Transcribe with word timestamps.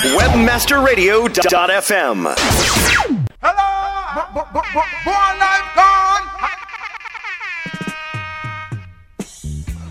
Webmasterradio.fm. 0.00 2.24
Hello! 3.42 3.68
Born 5.04 5.38
life 5.38 5.68
gone! 5.76 6.24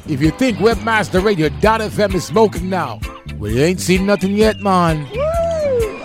If 0.07 0.19
you 0.19 0.31
think 0.31 0.57
webmasterradio.fm 0.57 2.15
is 2.15 2.25
smoking 2.25 2.71
now, 2.71 2.99
well, 3.37 3.51
you 3.51 3.61
ain't 3.61 3.79
seen 3.79 4.07
nothing 4.07 4.33
yet, 4.33 4.59
man. 4.61 5.05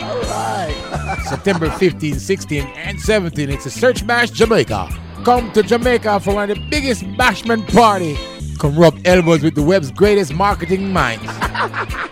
All 0.03 0.21
right. 0.21 1.19
September 1.27 1.71
15, 1.71 2.19
16, 2.19 2.63
and 2.63 3.01
17, 3.01 3.49
it's 3.49 3.65
a 3.65 3.71
Search 3.71 4.07
Bash 4.07 4.29
Jamaica. 4.29 4.91
Come 5.25 5.51
to 5.53 5.63
Jamaica 5.63 6.21
for 6.21 6.35
one 6.35 6.51
of 6.51 6.59
the 6.59 6.67
biggest 6.69 7.05
bashment 7.17 7.67
party. 7.73 8.19
Come 8.59 8.79
rub 8.79 8.99
elbows 9.07 9.43
with 9.43 9.55
the 9.55 9.63
web's 9.63 9.91
greatest 9.91 10.35
marketing 10.35 10.93
minds. 10.93 11.25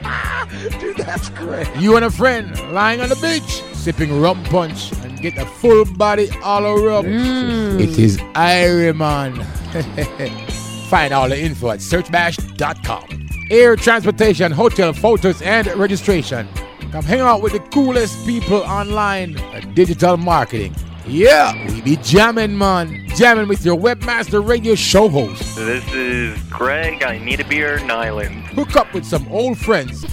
That's 1.12 1.28
great. 1.28 1.68
You 1.76 1.96
and 1.96 2.06
a 2.06 2.10
friend 2.10 2.58
lying 2.72 3.02
on 3.02 3.10
the 3.10 3.16
beach, 3.16 3.62
sipping 3.74 4.18
rum 4.18 4.42
punch, 4.44 4.92
and 5.02 5.20
get 5.20 5.36
a 5.36 5.44
full 5.44 5.84
body 5.84 6.30
all 6.42 6.62
rub. 6.62 7.04
Mm. 7.04 7.78
It 7.78 7.98
is 7.98 8.16
Irie, 8.34 8.96
man. 8.96 9.34
Find 10.88 11.12
all 11.12 11.28
the 11.28 11.38
info 11.38 11.68
at 11.68 11.80
searchbash.com. 11.80 13.28
Air 13.50 13.76
transportation, 13.76 14.52
hotel 14.52 14.94
photos, 14.94 15.42
and 15.42 15.66
registration. 15.76 16.48
Come 16.92 17.04
hang 17.04 17.20
out 17.20 17.42
with 17.42 17.52
the 17.52 17.60
coolest 17.60 18.24
people 18.24 18.62
online 18.62 19.36
at 19.52 19.74
digital 19.74 20.16
marketing. 20.16 20.74
Yeah, 21.06 21.52
we 21.68 21.80
be 21.82 21.96
jamming, 21.96 22.56
man. 22.56 23.06
Jamming 23.16 23.48
with 23.48 23.64
your 23.64 23.76
webmaster 23.76 24.46
radio 24.46 24.74
show 24.74 25.08
host. 25.08 25.56
This 25.56 25.84
is 25.92 26.40
Greg. 26.44 27.02
I 27.02 27.18
need 27.18 27.40
a 27.40 27.44
beer, 27.44 27.78
Nyland. 27.84 28.46
Hook 28.48 28.76
up 28.76 28.92
with 28.94 29.04
some 29.04 29.26
old 29.28 29.58
friends. 29.58 30.04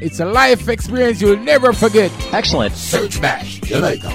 It's 0.00 0.20
a 0.20 0.26
life 0.26 0.68
experience 0.68 1.20
you'll 1.20 1.38
never 1.38 1.72
forget. 1.72 2.12
Excellent. 2.32 2.74
Search 2.74 3.20
Bash 3.20 3.60
Jamaica. 3.60 4.14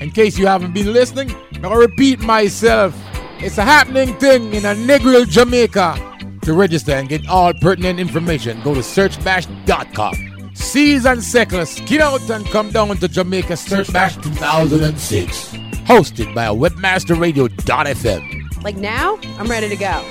In 0.00 0.10
case 0.10 0.36
you 0.38 0.46
haven't 0.46 0.74
been 0.74 0.92
listening, 0.92 1.34
I'll 1.62 1.76
repeat 1.76 2.20
myself. 2.20 2.94
It's 3.38 3.58
a 3.58 3.62
happening 3.64 4.14
thing 4.18 4.52
in 4.52 4.64
a 4.64 4.74
Negril, 4.74 5.28
Jamaica. 5.28 6.08
To 6.42 6.52
register 6.52 6.92
and 6.92 7.08
get 7.08 7.26
all 7.28 7.54
pertinent 7.54 8.00
information, 8.00 8.60
go 8.62 8.74
to 8.74 8.80
searchbash.com. 8.80 10.31
Seas 10.54 11.04
and 11.06 11.22
settlers, 11.22 11.80
get 11.80 12.00
out 12.00 12.28
and 12.30 12.46
come 12.46 12.70
down 12.70 12.96
to 12.96 13.08
Jamaica 13.08 13.56
Search 13.56 13.92
Bash 13.92 14.16
2006. 14.16 15.48
Hosted 15.86 16.34
by 16.34 16.46
webmasterradio.fm. 16.46 18.62
Like 18.62 18.76
now, 18.76 19.18
I'm 19.38 19.48
ready 19.48 19.68
to 19.68 19.76
go. 19.76 20.04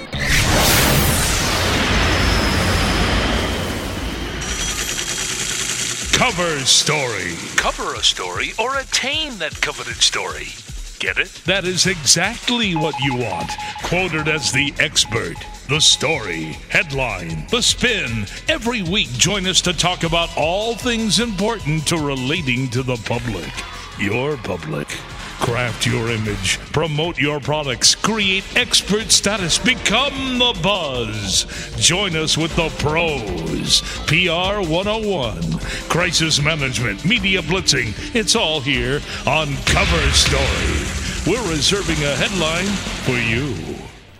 Cover 6.13 6.59
story. 6.65 7.33
Cover 7.55 7.95
a 7.95 8.03
story 8.03 8.51
or 8.59 8.77
attain 8.77 9.37
that 9.39 9.59
coveted 9.61 9.95
story. 9.95 10.47
Get 11.01 11.17
it? 11.17 11.33
That 11.47 11.65
is 11.65 11.87
exactly 11.87 12.75
what 12.75 12.93
you 12.99 13.15
want. 13.15 13.49
Quoted 13.81 14.27
as 14.27 14.51
the 14.51 14.71
expert. 14.77 15.33
The 15.67 15.79
story, 15.79 16.55
headline, 16.69 17.47
the 17.47 17.63
spin. 17.63 18.27
Every 18.47 18.83
week, 18.83 19.09
join 19.13 19.47
us 19.47 19.61
to 19.61 19.73
talk 19.73 20.03
about 20.03 20.29
all 20.37 20.75
things 20.75 21.19
important 21.19 21.87
to 21.87 21.97
relating 21.97 22.69
to 22.69 22.83
the 22.83 22.97
public. 22.97 23.51
Your 23.97 24.37
public. 24.37 24.89
Craft 25.41 25.87
your 25.87 26.11
image, 26.11 26.59
promote 26.71 27.17
your 27.17 27.39
products, 27.39 27.95
create 27.95 28.43
expert 28.55 29.11
status, 29.11 29.57
become 29.57 30.37
the 30.37 30.57
buzz. 30.61 31.47
Join 31.77 32.15
us 32.15 32.37
with 32.37 32.55
the 32.55 32.69
pros. 32.77 33.81
PR 34.05 34.61
101, 34.61 35.59
crisis 35.89 36.39
management, 36.41 37.03
media 37.05 37.41
blitzing. 37.41 38.15
It's 38.15 38.35
all 38.35 38.61
here 38.61 39.01
on 39.25 39.55
Cover 39.65 40.11
Story. 40.11 41.25
We're 41.25 41.49
reserving 41.49 41.97
a 42.03 42.15
headline 42.15 42.67
for 43.03 43.17
you. 43.17 43.70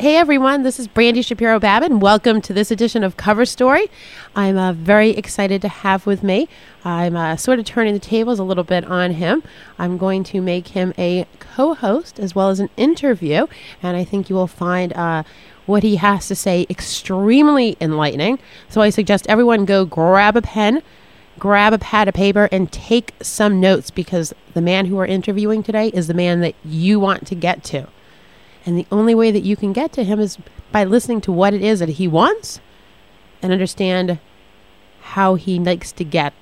Hey 0.02 0.16
everyone, 0.16 0.64
this 0.64 0.80
is 0.80 0.88
Brandy 0.88 1.22
Shapiro 1.22 1.60
Babin. 1.60 2.00
Welcome 2.00 2.42
to 2.42 2.54
this 2.54 2.72
edition 2.72 3.04
of 3.04 3.18
Cover 3.18 3.46
Story. 3.46 3.88
I'm 4.36 4.58
uh, 4.58 4.74
very 4.74 5.12
excited 5.12 5.62
to 5.62 5.68
have 5.68 6.08
with 6.08 6.24
me. 6.24 6.50
I'm 6.84 7.16
uh, 7.16 7.36
sort 7.36 7.60
of 7.60 7.66
turning 7.66 7.94
the 7.94 8.00
tables 8.00 8.40
a 8.40 8.44
little 8.44 8.64
bit 8.64 8.84
on 8.86 9.12
him. 9.12 9.44
I'm 9.78 10.00
going 10.00 10.24
to 10.24 10.42
make 10.42 10.70
him 10.70 10.96
a 10.98 11.28
co 11.40 11.76
host 11.76 12.20
as 12.20 12.34
well 12.34 12.50
as 12.50 12.60
an 12.60 12.72
interview, 12.78 13.46
and 13.84 13.96
I 13.96 14.04
think 14.04 14.28
you 14.28 14.36
will 14.36 14.48
find 14.48 14.92
uh, 14.94 15.22
what 15.68 15.84
he 15.84 15.98
has 15.98 16.28
to 16.30 16.36
say 16.36 16.66
extremely 16.68 17.78
enlightening. 17.80 18.40
So 18.70 18.82
I 18.82 18.90
suggest 18.90 19.28
everyone 19.30 19.66
go 19.66 19.86
grab 19.86 20.36
a 20.36 20.42
pen, 20.42 20.82
grab 21.38 21.74
a 21.74 21.78
pad 21.78 22.08
of 22.08 22.16
paper, 22.16 22.50
and 22.52 22.72
take 22.72 23.14
some 23.22 23.60
notes 23.60 23.92
because 23.92 24.34
the 24.56 24.62
man 24.62 24.88
who 24.88 24.96
we're 24.96 25.06
interviewing 25.06 25.62
today 25.62 25.90
is 25.90 26.08
the 26.08 26.16
man 26.16 26.40
that 26.40 26.56
you 26.66 27.00
want 27.00 27.28
to 27.28 27.36
get 27.36 27.64
to. 27.66 27.88
And 28.66 28.78
the 28.78 28.88
only 28.92 29.16
way 29.16 29.32
that 29.32 29.44
you 29.44 29.56
can 29.56 29.74
get 29.74 29.92
to 29.94 30.04
him 30.04 30.20
is 30.20 30.38
by 30.72 30.84
listening 30.84 31.22
to 31.22 31.32
what 31.32 31.54
it 31.54 31.64
is 31.64 31.80
that 31.80 31.90
he 31.90 32.08
wants 32.08 32.60
and 33.42 33.52
understand 33.52 34.20
how 35.02 35.36
he 35.36 35.60
likes 35.60 35.92
to 35.94 36.04
get 36.04 36.34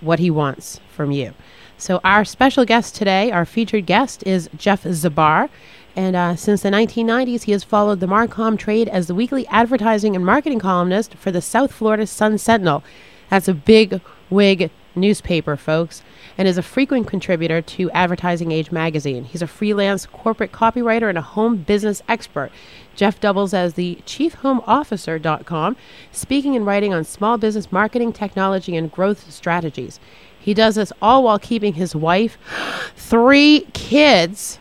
what 0.00 0.18
he 0.18 0.30
wants 0.30 0.80
from 0.90 1.10
you. 1.10 1.34
So, 1.76 2.00
our 2.02 2.24
special 2.24 2.64
guest 2.64 2.94
today, 2.94 3.30
our 3.30 3.44
featured 3.44 3.86
guest, 3.86 4.26
is 4.26 4.48
Jeff 4.56 4.82
Zbar. 4.84 5.48
And 5.94 6.16
uh, 6.16 6.36
since 6.36 6.62
the 6.62 6.70
1990s, 6.70 7.44
he 7.44 7.52
has 7.52 7.64
followed 7.64 8.00
the 8.00 8.06
Marcom 8.06 8.58
trade 8.58 8.88
as 8.88 9.06
the 9.06 9.14
weekly 9.14 9.46
advertising 9.48 10.16
and 10.16 10.24
marketing 10.24 10.58
columnist 10.58 11.14
for 11.14 11.30
the 11.30 11.40
South 11.40 11.72
Florida 11.72 12.06
Sun 12.06 12.38
Sentinel. 12.38 12.82
That's 13.30 13.48
a 13.48 13.54
big 13.54 14.00
wig 14.30 14.70
newspaper, 14.94 15.56
folks, 15.56 16.02
and 16.36 16.48
is 16.48 16.58
a 16.58 16.62
frequent 16.62 17.06
contributor 17.06 17.60
to 17.62 17.90
Advertising 17.90 18.52
Age 18.52 18.70
magazine. 18.70 19.24
He's 19.24 19.42
a 19.42 19.46
freelance 19.46 20.06
corporate 20.06 20.52
copywriter 20.52 21.08
and 21.08 21.18
a 21.18 21.22
home 21.22 21.58
business 21.58 22.02
expert. 22.08 22.50
Jeff 22.94 23.20
doubles 23.20 23.54
as 23.54 23.74
the 23.74 23.98
chiefhomeofficer.com, 24.06 25.76
speaking 26.12 26.56
and 26.56 26.66
writing 26.66 26.92
on 26.92 27.04
small 27.04 27.38
business 27.38 27.70
marketing, 27.70 28.12
technology, 28.12 28.76
and 28.76 28.90
growth 28.90 29.30
strategies. 29.30 30.00
He 30.38 30.54
does 30.54 30.76
this 30.76 30.92
all 31.02 31.24
while 31.24 31.38
keeping 31.38 31.74
his 31.74 31.94
wife, 31.94 32.38
three 32.96 33.66
kids, 33.72 34.58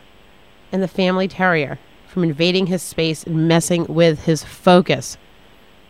and 0.71 0.83
the 0.83 0.87
family 0.87 1.27
terrier 1.27 1.79
from 2.07 2.23
invading 2.23 2.67
his 2.67 2.81
space 2.81 3.23
and 3.23 3.47
messing 3.47 3.85
with 3.85 4.25
his 4.25 4.43
focus. 4.43 5.17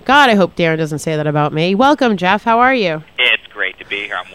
God, 0.05 0.29
I 0.29 0.35
hope 0.35 0.55
Darren 0.55 0.77
doesn't 0.77 0.99
say 0.99 1.15
that 1.15 1.27
about 1.27 1.51
me. 1.51 1.75
Welcome, 1.75 2.15
Jeff. 2.15 2.43
How 2.43 2.59
are 2.59 2.73
you? 2.73 3.03
It's 3.19 3.47
great 3.47 3.77
to 3.79 3.85
be 3.85 4.05
here. 4.05 4.15
I'm. 4.15 4.26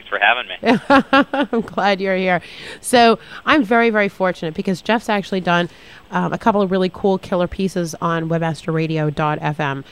Thanks 0.00 0.08
for 0.08 0.18
having 0.18 0.48
me. 0.48 1.50
I'm 1.52 1.60
glad 1.60 2.00
you're 2.00 2.16
here. 2.16 2.40
So 2.80 3.18
I'm 3.44 3.62
very, 3.62 3.90
very 3.90 4.08
fortunate 4.08 4.54
because 4.54 4.80
Jeff's 4.80 5.08
actually 5.08 5.40
done 5.40 5.68
um, 6.10 6.32
a 6.32 6.38
couple 6.38 6.62
of 6.62 6.70
really 6.70 6.90
cool 6.92 7.18
killer 7.18 7.46
pieces 7.46 7.94
on 8.00 8.28
webmasterradio.fm. 8.28 9.84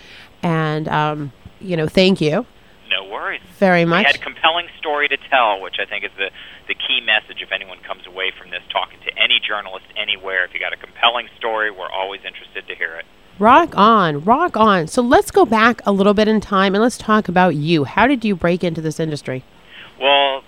And, 0.42 0.88
um, 0.88 1.32
you 1.60 1.76
know, 1.76 1.86
thank 1.88 2.20
you 2.20 2.46
No 2.90 3.04
worries. 3.04 3.42
very 3.58 3.84
much. 3.84 4.06
had 4.06 4.14
a 4.14 4.18
compelling 4.18 4.68
story 4.78 5.08
to 5.08 5.16
tell, 5.30 5.60
which 5.60 5.76
I 5.78 5.84
think 5.84 6.04
is 6.04 6.10
the, 6.16 6.30
the 6.68 6.74
key 6.74 7.00
message 7.04 7.42
if 7.42 7.52
anyone 7.52 7.78
comes 7.86 8.06
away 8.06 8.32
from 8.38 8.50
this 8.50 8.62
talking 8.70 8.98
to 9.04 9.18
any 9.18 9.40
journalist 9.46 9.86
anywhere. 9.96 10.44
If 10.44 10.54
you 10.54 10.60
got 10.60 10.72
a 10.72 10.76
compelling 10.76 11.28
story, 11.36 11.70
we're 11.70 11.90
always 11.90 12.20
interested 12.24 12.66
to 12.66 12.74
hear 12.74 12.94
it. 12.94 13.04
Rock 13.38 13.76
on, 13.76 14.24
rock 14.24 14.56
on. 14.56 14.86
So 14.86 15.02
let's 15.02 15.30
go 15.30 15.44
back 15.44 15.82
a 15.84 15.92
little 15.92 16.14
bit 16.14 16.28
in 16.28 16.40
time 16.40 16.74
and 16.74 16.82
let's 16.82 16.96
talk 16.98 17.28
about 17.28 17.56
you. 17.56 17.84
How 17.84 18.06
did 18.06 18.24
you 18.24 18.34
break 18.34 18.64
into 18.64 18.80
this 18.80 18.98
industry? 18.98 19.44
Well, 20.00 20.44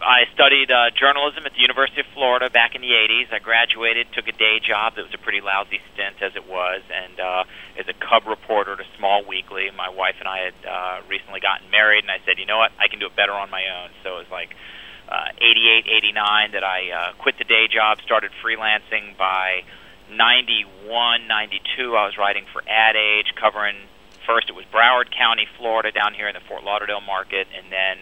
I 0.00 0.26
studied 0.34 0.70
uh, 0.70 0.90
journalism 0.94 1.46
at 1.46 1.54
the 1.54 1.60
University 1.60 2.00
of 2.00 2.06
Florida 2.14 2.50
back 2.50 2.74
in 2.74 2.82
the 2.82 2.90
80s. 2.90 3.32
I 3.32 3.38
graduated, 3.38 4.06
took 4.14 4.28
a 4.28 4.32
day 4.32 4.60
job 4.62 4.94
that 4.94 5.02
was 5.02 5.14
a 5.14 5.18
pretty 5.18 5.40
lousy 5.40 5.80
stint 5.92 6.22
as 6.22 6.34
it 6.34 6.46
was, 6.46 6.82
and 6.90 7.18
uh, 7.18 7.44
as 7.78 7.86
a 7.88 7.94
cub 7.94 8.26
reporter 8.26 8.74
at 8.74 8.80
a 8.80 8.86
small 8.96 9.24
weekly. 9.24 9.70
My 9.76 9.88
wife 9.88 10.16
and 10.18 10.28
I 10.28 10.50
had 10.50 10.54
uh, 10.66 11.02
recently 11.08 11.40
gotten 11.40 11.70
married, 11.70 12.04
and 12.04 12.10
I 12.10 12.18
said, 12.26 12.38
you 12.38 12.46
know 12.46 12.58
what, 12.58 12.70
I 12.78 12.86
can 12.86 12.98
do 12.98 13.06
it 13.06 13.16
better 13.16 13.32
on 13.32 13.50
my 13.50 13.62
own. 13.82 13.90
So 14.02 14.18
it 14.18 14.26
was 14.26 14.30
like 14.30 14.54
uh, 15.08 15.34
88, 15.38 15.86
89 15.86 16.52
that 16.52 16.64
I 16.64 16.90
uh, 16.90 17.12
quit 17.18 17.38
the 17.38 17.44
day 17.44 17.66
job, 17.66 17.98
started 18.02 18.30
freelancing 18.42 19.16
by 19.18 19.62
91, 20.10 21.26
92. 21.26 21.96
I 21.96 22.06
was 22.06 22.18
writing 22.18 22.46
for 22.52 22.62
Ad 22.68 22.94
Age, 22.94 23.34
covering 23.34 23.76
first 24.26 24.48
it 24.48 24.54
was 24.54 24.64
Broward 24.72 25.10
County, 25.10 25.46
Florida, 25.58 25.90
down 25.90 26.14
here 26.14 26.28
in 26.28 26.34
the 26.34 26.44
Fort 26.46 26.62
Lauderdale 26.62 27.00
market, 27.00 27.48
and 27.56 27.70
then 27.72 27.98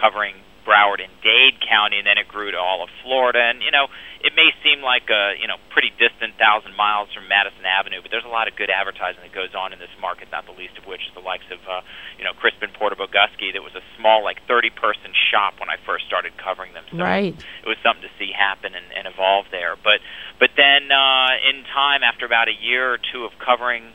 covering 0.00 0.34
Broward 0.64 1.04
and 1.04 1.12
Dade 1.20 1.60
County, 1.60 2.00
and 2.00 2.06
then 2.08 2.16
it 2.16 2.24
grew 2.26 2.48
to 2.50 2.56
all 2.56 2.80
of 2.82 2.88
Florida. 3.04 3.36
And 3.52 3.60
you 3.60 3.68
know, 3.70 3.92
it 4.24 4.32
may 4.32 4.48
seem 4.64 4.80
like 4.80 5.12
a 5.12 5.36
you 5.36 5.44
know 5.46 5.60
pretty 5.68 5.92
distant 6.00 6.40
thousand 6.40 6.72
miles 6.72 7.12
from 7.12 7.28
Madison 7.28 7.68
Avenue, 7.68 8.00
but 8.00 8.08
there's 8.10 8.24
a 8.24 8.32
lot 8.32 8.48
of 8.48 8.56
good 8.56 8.72
advertising 8.72 9.20
that 9.20 9.36
goes 9.36 9.52
on 9.52 9.76
in 9.76 9.78
this 9.78 9.92
market. 10.00 10.32
Not 10.32 10.48
the 10.48 10.56
least 10.56 10.80
of 10.80 10.88
which 10.88 11.04
is 11.04 11.12
the 11.12 11.20
likes 11.20 11.44
of 11.52 11.60
uh, 11.68 11.84
you 12.16 12.24
know 12.24 12.32
Crispin 12.32 12.72
Porter 12.72 12.96
Bogusky. 12.96 13.52
That 13.52 13.60
was 13.60 13.76
a 13.76 13.84
small 14.00 14.24
like 14.24 14.40
30 14.48 14.70
person 14.72 15.12
shop 15.28 15.60
when 15.60 15.68
I 15.68 15.76
first 15.84 16.08
started 16.08 16.32
covering 16.40 16.72
them. 16.72 16.84
So 16.88 16.96
Right. 17.04 17.36
it 17.36 17.68
was 17.68 17.76
something 17.84 18.00
to 18.08 18.12
see 18.16 18.32
happen 18.32 18.72
and, 18.72 18.88
and 18.96 19.04
evolve 19.04 19.52
there. 19.52 19.76
But 19.76 20.00
but 20.40 20.48
then 20.56 20.88
uh, 20.88 21.36
in 21.44 21.60
time, 21.76 22.00
after 22.00 22.24
about 22.24 22.48
a 22.48 22.56
year 22.56 22.88
or 22.88 22.96
two 23.12 23.28
of 23.28 23.36
covering 23.36 23.92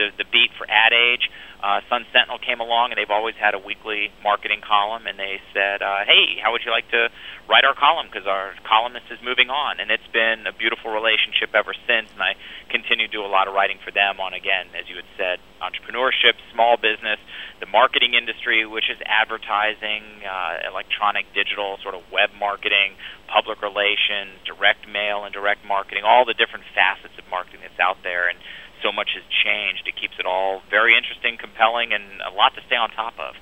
the 0.00 0.08
the 0.16 0.24
beat 0.32 0.48
for 0.56 0.64
Ad 0.64 0.96
Age. 0.96 1.28
Uh, 1.66 1.82
Sun 1.90 2.06
Sentinel 2.14 2.38
came 2.38 2.62
along, 2.62 2.94
and 2.94 2.96
they've 2.96 3.10
always 3.10 3.34
had 3.34 3.58
a 3.58 3.58
weekly 3.58 4.14
marketing 4.22 4.62
column, 4.62 5.10
and 5.10 5.18
they 5.18 5.42
said, 5.50 5.82
uh, 5.82 6.06
"Hey, 6.06 6.38
how 6.38 6.52
would 6.52 6.62
you 6.64 6.70
like 6.70 6.86
to 6.94 7.10
write 7.50 7.64
our 7.64 7.74
column? 7.74 8.06
Because 8.06 8.24
our 8.24 8.54
columnist 8.62 9.10
is 9.10 9.18
moving 9.20 9.50
on." 9.50 9.80
And 9.80 9.90
it's 9.90 10.06
been 10.14 10.46
a 10.46 10.52
beautiful 10.52 10.92
relationship 10.92 11.56
ever 11.58 11.74
since, 11.90 12.06
and 12.14 12.22
I 12.22 12.36
continue 12.68 13.08
to 13.08 13.12
do 13.12 13.24
a 13.24 13.26
lot 13.26 13.48
of 13.48 13.54
writing 13.54 13.78
for 13.82 13.90
them 13.90 14.20
on 14.20 14.32
again, 14.32 14.68
as 14.78 14.88
you 14.88 14.94
had 14.94 15.10
said, 15.16 15.40
entrepreneurship, 15.60 16.38
small 16.52 16.76
business, 16.76 17.18
the 17.58 17.66
marketing 17.66 18.14
industry, 18.14 18.64
which 18.64 18.88
is 18.88 18.98
advertising, 19.04 20.22
uh, 20.22 20.70
electronic, 20.70 21.32
digital, 21.34 21.78
sort 21.82 21.96
of 21.96 22.02
web 22.12 22.30
marketing, 22.38 22.94
public 23.26 23.60
relations, 23.60 24.38
direct 24.44 24.86
mail, 24.86 25.24
and 25.24 25.34
direct 25.34 25.64
marketing, 25.64 26.04
all 26.04 26.24
the 26.24 26.34
different 26.34 26.64
facets 26.76 27.18
of 27.18 27.28
marketing 27.28 27.58
that's 27.62 27.80
out 27.80 27.98
there, 28.04 28.28
and 28.28 28.38
so 28.86 28.92
much 28.92 29.10
has 29.14 29.24
changed. 29.44 29.86
It 29.86 29.96
keeps 29.96 30.14
it 30.18 30.26
all 30.26 30.62
very 30.70 30.96
interesting, 30.96 31.36
compelling, 31.36 31.92
and 31.92 32.04
a 32.22 32.34
lot 32.34 32.54
to 32.54 32.60
stay 32.66 32.76
on 32.76 32.90
top 32.90 33.14
of. 33.18 33.34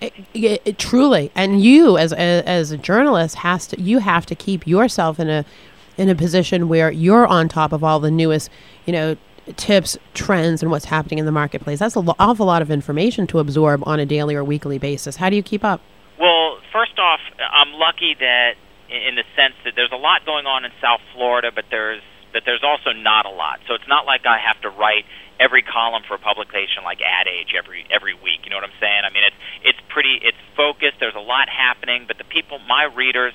It, 0.00 0.12
it, 0.34 0.62
it, 0.64 0.78
truly, 0.78 1.30
and 1.34 1.62
you 1.62 1.96
as 1.96 2.12
a, 2.12 2.16
as 2.16 2.70
a 2.70 2.76
journalist 2.76 3.36
has 3.36 3.66
to 3.68 3.80
you 3.80 3.98
have 3.98 4.26
to 4.26 4.34
keep 4.34 4.66
yourself 4.66 5.20
in 5.20 5.30
a 5.30 5.44
in 5.96 6.08
a 6.08 6.14
position 6.14 6.68
where 6.68 6.90
you're 6.90 7.26
on 7.26 7.48
top 7.48 7.72
of 7.72 7.84
all 7.84 8.00
the 8.00 8.10
newest, 8.10 8.50
you 8.84 8.92
know, 8.92 9.16
tips, 9.56 9.96
trends, 10.12 10.62
and 10.62 10.70
what's 10.70 10.86
happening 10.86 11.18
in 11.18 11.26
the 11.26 11.32
marketplace. 11.32 11.78
That's 11.78 11.96
an 11.96 12.08
awful 12.18 12.46
lot 12.46 12.62
of 12.62 12.70
information 12.70 13.26
to 13.28 13.38
absorb 13.38 13.86
on 13.86 14.00
a 14.00 14.06
daily 14.06 14.34
or 14.34 14.42
weekly 14.42 14.78
basis. 14.78 15.16
How 15.16 15.30
do 15.30 15.36
you 15.36 15.42
keep 15.42 15.64
up? 15.64 15.80
Well, 16.18 16.58
first 16.72 16.98
off, 16.98 17.20
I'm 17.38 17.72
lucky 17.72 18.16
that 18.18 18.54
in 18.90 19.14
the 19.14 19.24
sense 19.36 19.54
that 19.64 19.74
there's 19.76 19.92
a 19.92 19.96
lot 19.96 20.26
going 20.26 20.46
on 20.46 20.64
in 20.64 20.72
South 20.80 21.00
Florida, 21.14 21.50
but 21.54 21.64
there's 21.70 22.02
but 22.34 22.42
there's 22.44 22.66
also 22.66 22.90
not 22.90 23.24
a 23.24 23.30
lot. 23.30 23.60
So 23.70 23.74
it's 23.78 23.86
not 23.86 24.04
like 24.04 24.26
I 24.26 24.42
have 24.42 24.60
to 24.66 24.68
write 24.68 25.06
every 25.38 25.62
column 25.62 26.02
for 26.06 26.14
a 26.14 26.18
publication 26.18 26.82
like 26.82 26.98
Ad 27.00 27.30
Age 27.30 27.54
every 27.56 27.86
every 27.94 28.12
week. 28.12 28.42
You 28.42 28.50
know 28.50 28.58
what 28.58 28.66
I'm 28.66 28.78
saying? 28.82 29.06
I 29.06 29.10
mean, 29.14 29.22
it's 29.22 29.38
it's 29.62 29.82
pretty 29.88 30.18
it's 30.20 30.42
focused. 30.58 30.98
There's 30.98 31.14
a 31.14 31.22
lot 31.22 31.48
happening, 31.48 32.04
but 32.10 32.18
the 32.18 32.26
people, 32.26 32.58
my 32.58 32.90
readers, 32.90 33.32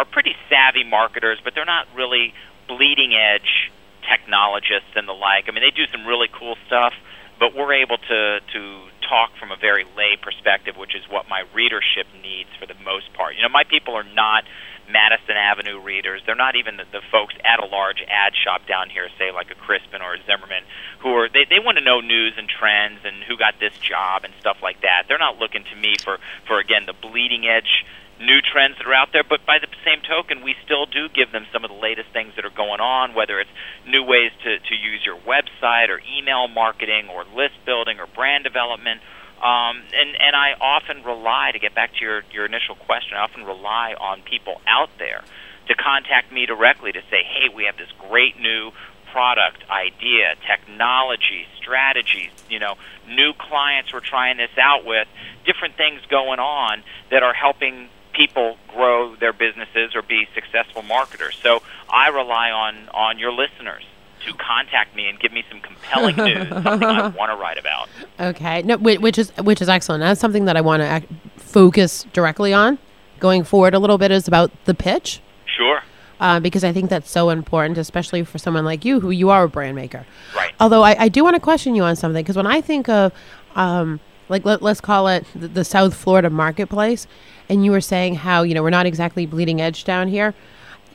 are 0.00 0.08
pretty 0.08 0.34
savvy 0.48 0.82
marketers, 0.82 1.38
but 1.44 1.54
they're 1.54 1.68
not 1.68 1.86
really 1.94 2.32
bleeding 2.66 3.14
edge 3.14 3.70
technologists 4.08 4.96
and 4.96 5.06
the 5.06 5.12
like. 5.12 5.44
I 5.48 5.52
mean, 5.52 5.62
they 5.62 5.70
do 5.70 5.84
some 5.92 6.08
really 6.08 6.28
cool 6.32 6.56
stuff, 6.66 6.96
but 7.38 7.54
we're 7.54 7.76
able 7.84 7.98
to 7.98 8.40
to 8.40 8.60
talk 9.08 9.30
from 9.38 9.50
a 9.50 9.56
very 9.56 9.84
lay 9.96 10.16
perspective, 10.20 10.76
which 10.76 10.94
is 10.94 11.02
what 11.08 11.28
my 11.28 11.44
readership 11.54 12.06
needs 12.22 12.50
for 12.58 12.66
the 12.66 12.76
most 12.84 13.12
part. 13.14 13.34
You 13.36 13.42
know, 13.42 13.48
my 13.48 13.64
people 13.64 13.94
are 13.94 14.04
not 14.04 14.44
Madison 14.90 15.36
Avenue 15.36 15.80
readers. 15.80 16.22
They're 16.24 16.34
not 16.34 16.56
even 16.56 16.76
the, 16.76 16.84
the 16.90 17.02
folks 17.12 17.34
at 17.44 17.60
a 17.60 17.66
large 17.66 18.02
ad 18.08 18.32
shop 18.34 18.66
down 18.66 18.90
here, 18.90 19.08
say 19.18 19.30
like 19.30 19.50
a 19.50 19.54
Crispin 19.54 20.00
or 20.02 20.14
a 20.14 20.22
Zimmerman, 20.24 20.64
who 21.00 21.10
are 21.14 21.28
they, 21.28 21.44
they 21.48 21.60
want 21.60 21.78
to 21.78 21.84
know 21.84 22.00
news 22.00 22.34
and 22.36 22.48
trends 22.48 23.00
and 23.04 23.22
who 23.24 23.36
got 23.36 23.60
this 23.60 23.76
job 23.78 24.24
and 24.24 24.32
stuff 24.40 24.58
like 24.62 24.80
that. 24.82 25.04
They're 25.08 25.18
not 25.18 25.38
looking 25.38 25.64
to 25.64 25.76
me 25.76 25.96
for 26.02 26.18
for 26.46 26.58
again 26.58 26.86
the 26.86 26.94
bleeding 26.94 27.46
edge 27.46 27.84
new 28.20 28.40
trends 28.40 28.78
that 28.78 28.86
are 28.86 28.94
out 28.94 29.10
there. 29.12 29.24
But 29.24 29.46
by 29.46 29.58
the 29.58 29.68
same 29.84 30.02
token, 30.02 30.42
we 30.42 30.54
still 30.64 30.86
do 30.86 31.08
give 31.08 31.32
them 31.32 31.46
some 31.52 31.64
of 31.64 31.70
the 31.70 31.76
latest 31.76 32.10
things 32.12 32.34
that 32.36 32.44
are 32.44 32.54
going 32.54 32.80
on, 32.80 33.14
whether 33.14 33.40
it's 33.40 33.50
new 33.86 34.02
ways 34.02 34.32
to 34.44 34.58
to 34.58 34.74
use 34.74 35.04
your 35.04 35.18
website 35.18 35.88
or 35.88 36.00
email 36.16 36.48
marketing 36.48 37.08
or 37.08 37.24
list 37.34 37.54
building 37.64 38.00
or 38.00 38.06
brand 38.06 38.44
development 38.44 39.00
um, 39.42 39.82
and 39.94 40.16
and 40.18 40.34
I 40.34 40.54
often 40.60 41.04
rely 41.04 41.50
to 41.52 41.58
get 41.58 41.74
back 41.74 41.94
to 41.94 42.00
your 42.00 42.22
your 42.32 42.46
initial 42.46 42.74
question. 42.74 43.16
I 43.16 43.20
often 43.20 43.44
rely 43.44 43.94
on 43.94 44.22
people 44.22 44.60
out 44.66 44.90
there 44.98 45.22
to 45.68 45.74
contact 45.74 46.32
me 46.32 46.46
directly 46.46 46.90
to 46.92 47.00
say, 47.10 47.22
hey, 47.22 47.48
we 47.54 47.64
have 47.64 47.76
this 47.76 47.90
great 47.98 48.40
new 48.40 48.72
product 49.12 49.62
idea, 49.70 50.34
technology, 50.46 51.46
strategies, 51.56 52.30
you 52.50 52.58
know, 52.58 52.74
new 53.06 53.32
clients 53.32 53.92
we're 53.92 54.00
trying 54.00 54.38
this 54.38 54.50
out 54.60 54.84
with, 54.84 55.06
different 55.46 55.76
things 55.76 56.00
going 56.10 56.40
on 56.40 56.82
that 57.10 57.22
are 57.22 57.32
helping 57.32 57.88
people 58.18 58.56
grow 58.68 59.16
their 59.16 59.32
businesses 59.32 59.94
or 59.94 60.02
be 60.02 60.28
successful 60.34 60.82
marketers. 60.82 61.38
So 61.42 61.62
I 61.88 62.08
rely 62.08 62.50
on 62.50 62.88
on 62.92 63.18
your 63.18 63.32
listeners 63.32 63.84
to 64.26 64.34
contact 64.34 64.94
me 64.94 65.08
and 65.08 65.18
give 65.18 65.32
me 65.32 65.44
some 65.48 65.60
compelling 65.60 66.16
news, 66.24 66.48
something 66.48 66.82
I 66.82 67.08
want 67.08 67.30
to 67.30 67.36
write 67.36 67.58
about. 67.58 67.88
Okay, 68.18 68.62
no, 68.62 68.76
which 68.76 69.16
is 69.16 69.30
which 69.38 69.62
is 69.62 69.68
excellent. 69.68 70.02
That's 70.02 70.20
something 70.20 70.44
that 70.44 70.56
I 70.56 70.60
want 70.60 70.82
to 70.82 71.02
focus 71.36 72.04
directly 72.12 72.52
on 72.52 72.78
going 73.18 73.44
forward 73.44 73.74
a 73.74 73.78
little 73.78 73.98
bit 73.98 74.10
is 74.10 74.28
about 74.28 74.50
the 74.64 74.74
pitch. 74.74 75.20
Sure. 75.46 75.82
Uh, 76.20 76.40
because 76.40 76.64
I 76.64 76.72
think 76.72 76.90
that's 76.90 77.10
so 77.10 77.30
important, 77.30 77.78
especially 77.78 78.24
for 78.24 78.38
someone 78.38 78.64
like 78.64 78.84
you, 78.84 79.00
who 79.00 79.10
you 79.10 79.30
are 79.30 79.44
a 79.44 79.48
brand 79.48 79.76
maker. 79.76 80.04
Right. 80.34 80.52
Although 80.58 80.82
I, 80.82 81.04
I 81.04 81.08
do 81.08 81.22
want 81.22 81.34
to 81.36 81.40
question 81.40 81.76
you 81.76 81.82
on 81.84 81.94
something, 81.94 82.22
because 82.22 82.36
when 82.36 82.46
I 82.46 82.60
think 82.60 82.88
of, 82.88 83.12
um, 83.54 84.00
like 84.28 84.44
let, 84.44 84.62
us 84.62 84.80
call 84.80 85.08
it 85.08 85.24
the, 85.34 85.48
the 85.48 85.64
South 85.64 85.94
Florida 85.94 86.30
marketplace, 86.30 87.06
and 87.48 87.64
you 87.64 87.70
were 87.70 87.80
saying 87.80 88.16
how 88.16 88.42
you 88.42 88.54
know 88.54 88.62
we're 88.62 88.70
not 88.70 88.86
exactly 88.86 89.26
bleeding 89.26 89.60
edge 89.60 89.84
down 89.84 90.08
here 90.08 90.34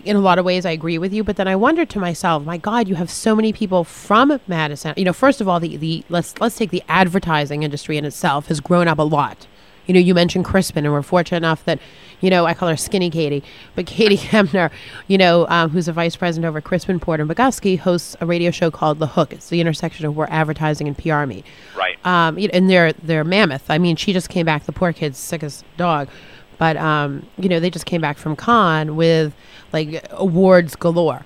in 0.06 0.16
a 0.16 0.20
lot 0.20 0.40
of 0.40 0.46
ways 0.46 0.66
I 0.66 0.72
agree 0.72 0.98
with 0.98 1.14
you, 1.14 1.24
but 1.24 1.38
then 1.38 1.48
I 1.48 1.56
wondered 1.56 1.90
to 1.92 2.00
myself, 2.00 2.44
my 2.44 2.58
God, 2.58 2.88
you 2.88 2.96
have 2.96 3.10
so 3.10 3.36
many 3.36 3.54
people 3.54 3.84
from 3.84 4.40
Madison. 4.48 4.94
You 4.98 5.06
know, 5.06 5.14
first 5.14 5.42
of 5.42 5.48
all, 5.48 5.60
the, 5.60 5.78
the 5.78 6.04
let's 6.10 6.40
let's 6.40 6.58
take 6.58 6.72
the 6.72 6.84
advertising 6.88 7.64
industry 7.64 7.98
in 7.98 8.06
itself 8.06 8.48
has 8.48 8.60
grown 8.60 8.88
up 8.88 9.00
a 9.00 9.04
lot. 9.04 9.48
You 9.86 9.94
know, 9.94 10.00
you 10.00 10.14
mentioned 10.14 10.46
Crispin, 10.46 10.86
and 10.86 10.94
we're 10.94 11.02
fortunate 11.02 11.38
enough 11.38 11.66
that, 11.66 11.80
you 12.22 12.30
know, 12.30 12.46
I 12.46 12.54
call 12.54 12.70
her 12.70 12.78
Skinny 12.78 13.10
Katie, 13.10 13.44
but 13.76 13.86
Katie 13.88 14.18
Kempner, 14.18 14.72
you 15.08 15.18
know, 15.18 15.48
um, 15.50 15.70
who's 15.70 15.88
a 15.88 15.94
vice 15.94 16.16
president 16.16 16.50
over 16.50 16.62
Crispin 16.62 17.00
Porter 17.00 17.24
and 17.24 17.32
Bogusky, 17.32 17.78
hosts 17.78 18.16
a 18.22 18.26
radio 18.26 18.52
show 18.52 18.72
called 18.72 19.00
The 19.00 19.08
Hook. 19.08 19.34
It's 19.34 19.50
the 19.50 19.62
intersection 19.62 20.06
of 20.06 20.16
where 20.16 20.32
advertising 20.32 20.88
and 20.88 20.98
PR 20.98 21.26
meet. 21.26 21.46
Right. 21.76 22.04
Um, 22.06 22.38
and 22.38 22.70
they're 22.70 22.94
they're 22.94 23.24
mammoth. 23.24 23.70
I 23.70 23.78
mean, 23.78 23.96
she 23.96 24.14
just 24.14 24.30
came 24.30 24.46
back. 24.46 24.66
The 24.66 24.72
poor 24.72 24.94
kid's 24.94 25.18
sick 25.18 25.44
as 25.44 25.64
dog, 25.78 26.10
but 26.58 26.78
um, 26.78 27.26
you 27.38 27.50
know, 27.50 27.60
they 27.60 27.70
just 27.70 27.86
came 27.86 28.02
back 28.02 28.18
from 28.18 28.36
Cannes 28.36 28.96
with 28.96 29.34
like 29.72 30.06
awards 30.12 30.76
galore. 30.76 31.26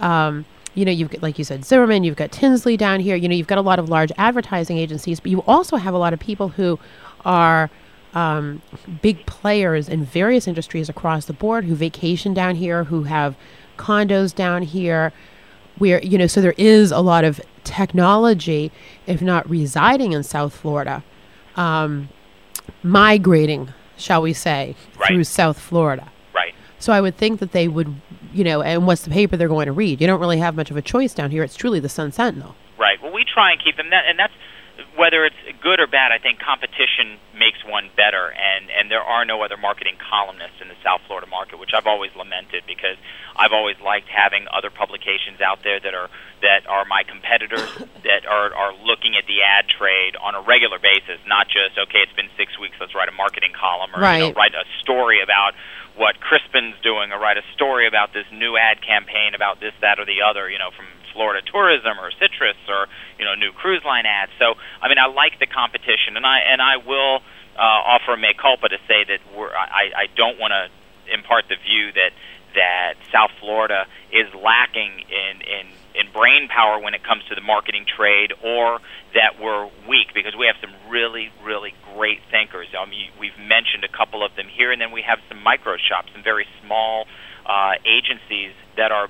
Um, 0.00 0.44
you 0.74 0.84
know, 0.84 0.92
you've 0.92 1.10
got, 1.10 1.22
like 1.22 1.38
you 1.38 1.44
said, 1.44 1.64
Zimmerman, 1.64 2.04
you've 2.04 2.16
got 2.16 2.30
Tinsley 2.30 2.76
down 2.76 3.00
here. 3.00 3.16
You 3.16 3.28
know, 3.28 3.34
you've 3.34 3.48
got 3.48 3.58
a 3.58 3.62
lot 3.62 3.80
of 3.80 3.88
large 3.88 4.12
advertising 4.16 4.78
agencies, 4.78 5.18
but 5.18 5.30
you 5.30 5.42
also 5.42 5.76
have 5.76 5.92
a 5.92 5.98
lot 5.98 6.12
of 6.12 6.20
people 6.20 6.48
who 6.48 6.78
are 7.24 7.68
um, 8.14 8.62
big 9.02 9.24
players 9.26 9.88
in 9.88 10.04
various 10.04 10.48
industries 10.48 10.88
across 10.88 11.26
the 11.26 11.32
board 11.32 11.64
who 11.64 11.74
vacation 11.74 12.34
down 12.34 12.56
here, 12.56 12.84
who 12.84 13.04
have 13.04 13.36
condos 13.76 14.34
down 14.34 14.62
here, 14.62 15.12
where, 15.78 16.02
you 16.02 16.18
know, 16.18 16.26
so 16.26 16.40
there 16.40 16.54
is 16.56 16.90
a 16.90 17.00
lot 17.00 17.24
of 17.24 17.40
technology, 17.64 18.72
if 19.06 19.22
not 19.22 19.48
residing 19.48 20.12
in 20.12 20.22
South 20.22 20.54
Florida, 20.54 21.04
um, 21.56 22.08
migrating, 22.82 23.72
shall 23.96 24.22
we 24.22 24.32
say, 24.32 24.74
right. 24.98 25.08
through 25.08 25.24
South 25.24 25.58
Florida. 25.58 26.10
Right. 26.34 26.54
So 26.78 26.92
I 26.92 27.00
would 27.00 27.16
think 27.16 27.40
that 27.40 27.52
they 27.52 27.68
would, 27.68 27.94
you 28.32 28.44
know, 28.44 28.62
and 28.62 28.86
what's 28.86 29.02
the 29.02 29.10
paper 29.10 29.36
they're 29.36 29.48
going 29.48 29.66
to 29.66 29.72
read? 29.72 30.00
You 30.00 30.06
don't 30.06 30.20
really 30.20 30.38
have 30.38 30.56
much 30.56 30.70
of 30.70 30.76
a 30.76 30.82
choice 30.82 31.14
down 31.14 31.30
here. 31.30 31.42
It's 31.44 31.56
truly 31.56 31.80
the 31.80 31.88
Sun 31.88 32.12
Sentinel. 32.12 32.54
Right. 32.78 33.00
Well, 33.02 33.12
we 33.12 33.24
try 33.24 33.52
and 33.52 33.62
keep 33.62 33.76
them 33.76 33.90
that, 33.90 34.04
and 34.08 34.18
that's 34.18 34.32
whether 34.98 35.24
it's 35.24 35.38
good 35.62 35.78
or 35.78 35.86
bad. 35.86 36.10
I 36.10 36.18
think 36.18 36.42
competition 36.42 37.22
makes 37.30 37.62
one 37.62 37.88
better, 37.94 38.34
and 38.34 38.66
and 38.68 38.90
there 38.90 39.00
are 39.00 39.24
no 39.24 39.40
other 39.46 39.56
marketing 39.56 39.94
columnists 40.02 40.58
in 40.60 40.66
the 40.66 40.74
South 40.82 41.00
Florida 41.06 41.30
market, 41.30 41.62
which 41.62 41.70
I've 41.72 41.86
always 41.86 42.10
lamented 42.18 42.66
because 42.66 42.98
I've 43.38 43.54
always 43.54 43.78
liked 43.78 44.10
having 44.10 44.50
other 44.50 44.70
publications 44.74 45.40
out 45.40 45.62
there 45.62 45.78
that 45.78 45.94
are 45.94 46.10
that 46.42 46.66
are 46.66 46.84
my 46.84 47.06
competitors 47.06 47.70
that 48.02 48.26
are 48.26 48.50
are 48.52 48.74
looking 48.74 49.14
at 49.14 49.24
the 49.30 49.46
ad 49.46 49.70
trade 49.70 50.18
on 50.18 50.34
a 50.34 50.42
regular 50.42 50.82
basis, 50.82 51.22
not 51.30 51.46
just 51.46 51.78
okay, 51.78 52.02
it's 52.02 52.18
been 52.18 52.30
six 52.36 52.58
weeks, 52.58 52.74
let's 52.82 52.94
write 52.94 53.08
a 53.08 53.14
marketing 53.14 53.54
column 53.54 53.94
or 53.94 54.02
right. 54.02 54.18
you 54.18 54.34
know, 54.34 54.34
write 54.34 54.52
a 54.58 54.66
story 54.82 55.22
about 55.22 55.54
what 55.94 56.18
Crispin's 56.20 56.78
doing 56.82 57.10
or 57.10 57.18
write 57.18 57.38
a 57.38 57.46
story 57.54 57.86
about 57.86 58.14
this 58.14 58.26
new 58.30 58.56
ad 58.56 58.82
campaign 58.82 59.34
about 59.34 59.58
this, 59.58 59.74
that, 59.82 59.98
or 59.98 60.06
the 60.06 60.22
other, 60.22 60.48
you 60.48 60.58
know, 60.58 60.70
from 60.70 60.86
Florida 61.18 61.42
tourism 61.42 61.98
or 61.98 62.14
citrus 62.14 62.54
or, 62.70 62.86
you 63.18 63.26
know, 63.26 63.34
new 63.34 63.50
cruise 63.50 63.82
line 63.82 64.06
ads. 64.06 64.30
So, 64.38 64.54
I 64.78 64.86
mean, 64.86 65.02
I 65.02 65.10
like 65.10 65.42
the 65.42 65.50
competition, 65.50 66.14
and 66.14 66.22
I 66.22 66.46
and 66.46 66.62
I 66.62 66.78
will 66.78 67.26
uh, 67.58 67.90
offer 67.90 68.14
a 68.14 68.16
mea 68.16 68.38
culpa 68.38 68.70
to 68.70 68.78
say 68.86 69.02
that 69.02 69.18
we're, 69.34 69.50
I, 69.50 69.90
I 69.90 70.06
don't 70.14 70.38
want 70.38 70.54
to 70.54 70.70
impart 71.12 71.50
the 71.50 71.58
view 71.58 71.90
that 71.98 72.14
that 72.54 72.94
South 73.10 73.34
Florida 73.40 73.90
is 74.14 74.30
lacking 74.32 75.02
in 75.10 75.42
in 75.42 75.66
in 75.98 76.06
brain 76.12 76.46
power 76.46 76.78
when 76.78 76.94
it 76.94 77.02
comes 77.02 77.24
to 77.28 77.34
the 77.34 77.40
marketing 77.40 77.84
trade 77.84 78.32
or 78.44 78.78
that 79.14 79.42
we're 79.42 79.66
weak 79.88 80.14
because 80.14 80.38
we 80.38 80.46
have 80.46 80.54
some 80.62 80.70
really, 80.88 81.32
really 81.42 81.74
great 81.94 82.20
thinkers. 82.30 82.68
I 82.78 82.86
mean, 82.86 83.10
we've 83.18 83.36
mentioned 83.36 83.82
a 83.82 83.90
couple 83.90 84.24
of 84.24 84.30
them 84.36 84.46
here, 84.46 84.70
and 84.70 84.80
then 84.80 84.92
we 84.92 85.02
have 85.02 85.18
some 85.28 85.42
micro 85.42 85.74
shops, 85.76 86.10
some 86.14 86.22
very 86.22 86.46
small 86.62 87.06
uh, 87.44 87.72
agencies 87.82 88.54
that 88.76 88.92
are 88.92 89.08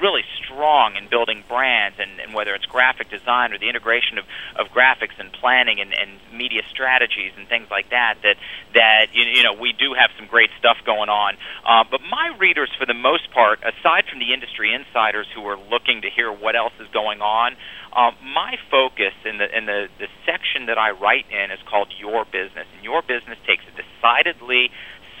really 0.00 0.24
strong 0.42 0.96
in 0.96 1.08
building 1.08 1.44
brands, 1.48 1.96
and, 1.98 2.20
and 2.20 2.34
whether 2.34 2.54
it's 2.54 2.66
graphic 2.66 3.10
design 3.10 3.52
or 3.52 3.58
the 3.58 3.68
integration 3.68 4.18
of, 4.18 4.24
of 4.56 4.68
graphics 4.72 5.18
and 5.18 5.32
planning 5.32 5.80
and, 5.80 5.92
and 5.92 6.18
media 6.32 6.62
strategies 6.68 7.32
and 7.36 7.48
things 7.48 7.68
like 7.70 7.90
that, 7.90 8.16
that 8.22 8.36
that 8.74 9.06
you, 9.12 9.24
you 9.24 9.42
know 9.42 9.52
we 9.52 9.72
do 9.72 9.94
have 9.94 10.10
some 10.18 10.26
great 10.26 10.50
stuff 10.58 10.78
going 10.84 11.08
on. 11.08 11.36
Uh, 11.64 11.84
but 11.90 12.00
my 12.10 12.34
readers, 12.38 12.70
for 12.78 12.86
the 12.86 12.94
most 12.94 13.30
part, 13.32 13.60
aside 13.60 14.04
from 14.08 14.18
the 14.18 14.32
industry 14.32 14.74
insiders 14.74 15.26
who 15.34 15.44
are 15.46 15.58
looking 15.70 16.02
to 16.02 16.10
hear 16.10 16.32
what 16.32 16.56
else 16.56 16.72
is 16.80 16.88
going 16.92 17.20
on, 17.20 17.56
um, 17.92 18.14
my 18.22 18.56
focus 18.70 19.14
in 19.24 19.38
the 19.38 19.46
in 19.56 19.66
the, 19.66 19.88
the 19.98 20.08
section 20.24 20.66
that 20.66 20.78
I 20.78 20.90
write 20.90 21.26
in 21.30 21.50
is 21.50 21.60
called 21.68 21.92
Your 21.98 22.24
Business, 22.24 22.66
and 22.74 22.84
Your 22.84 23.02
Business 23.02 23.38
takes 23.46 23.64
a 23.68 23.74
decidedly 23.76 24.70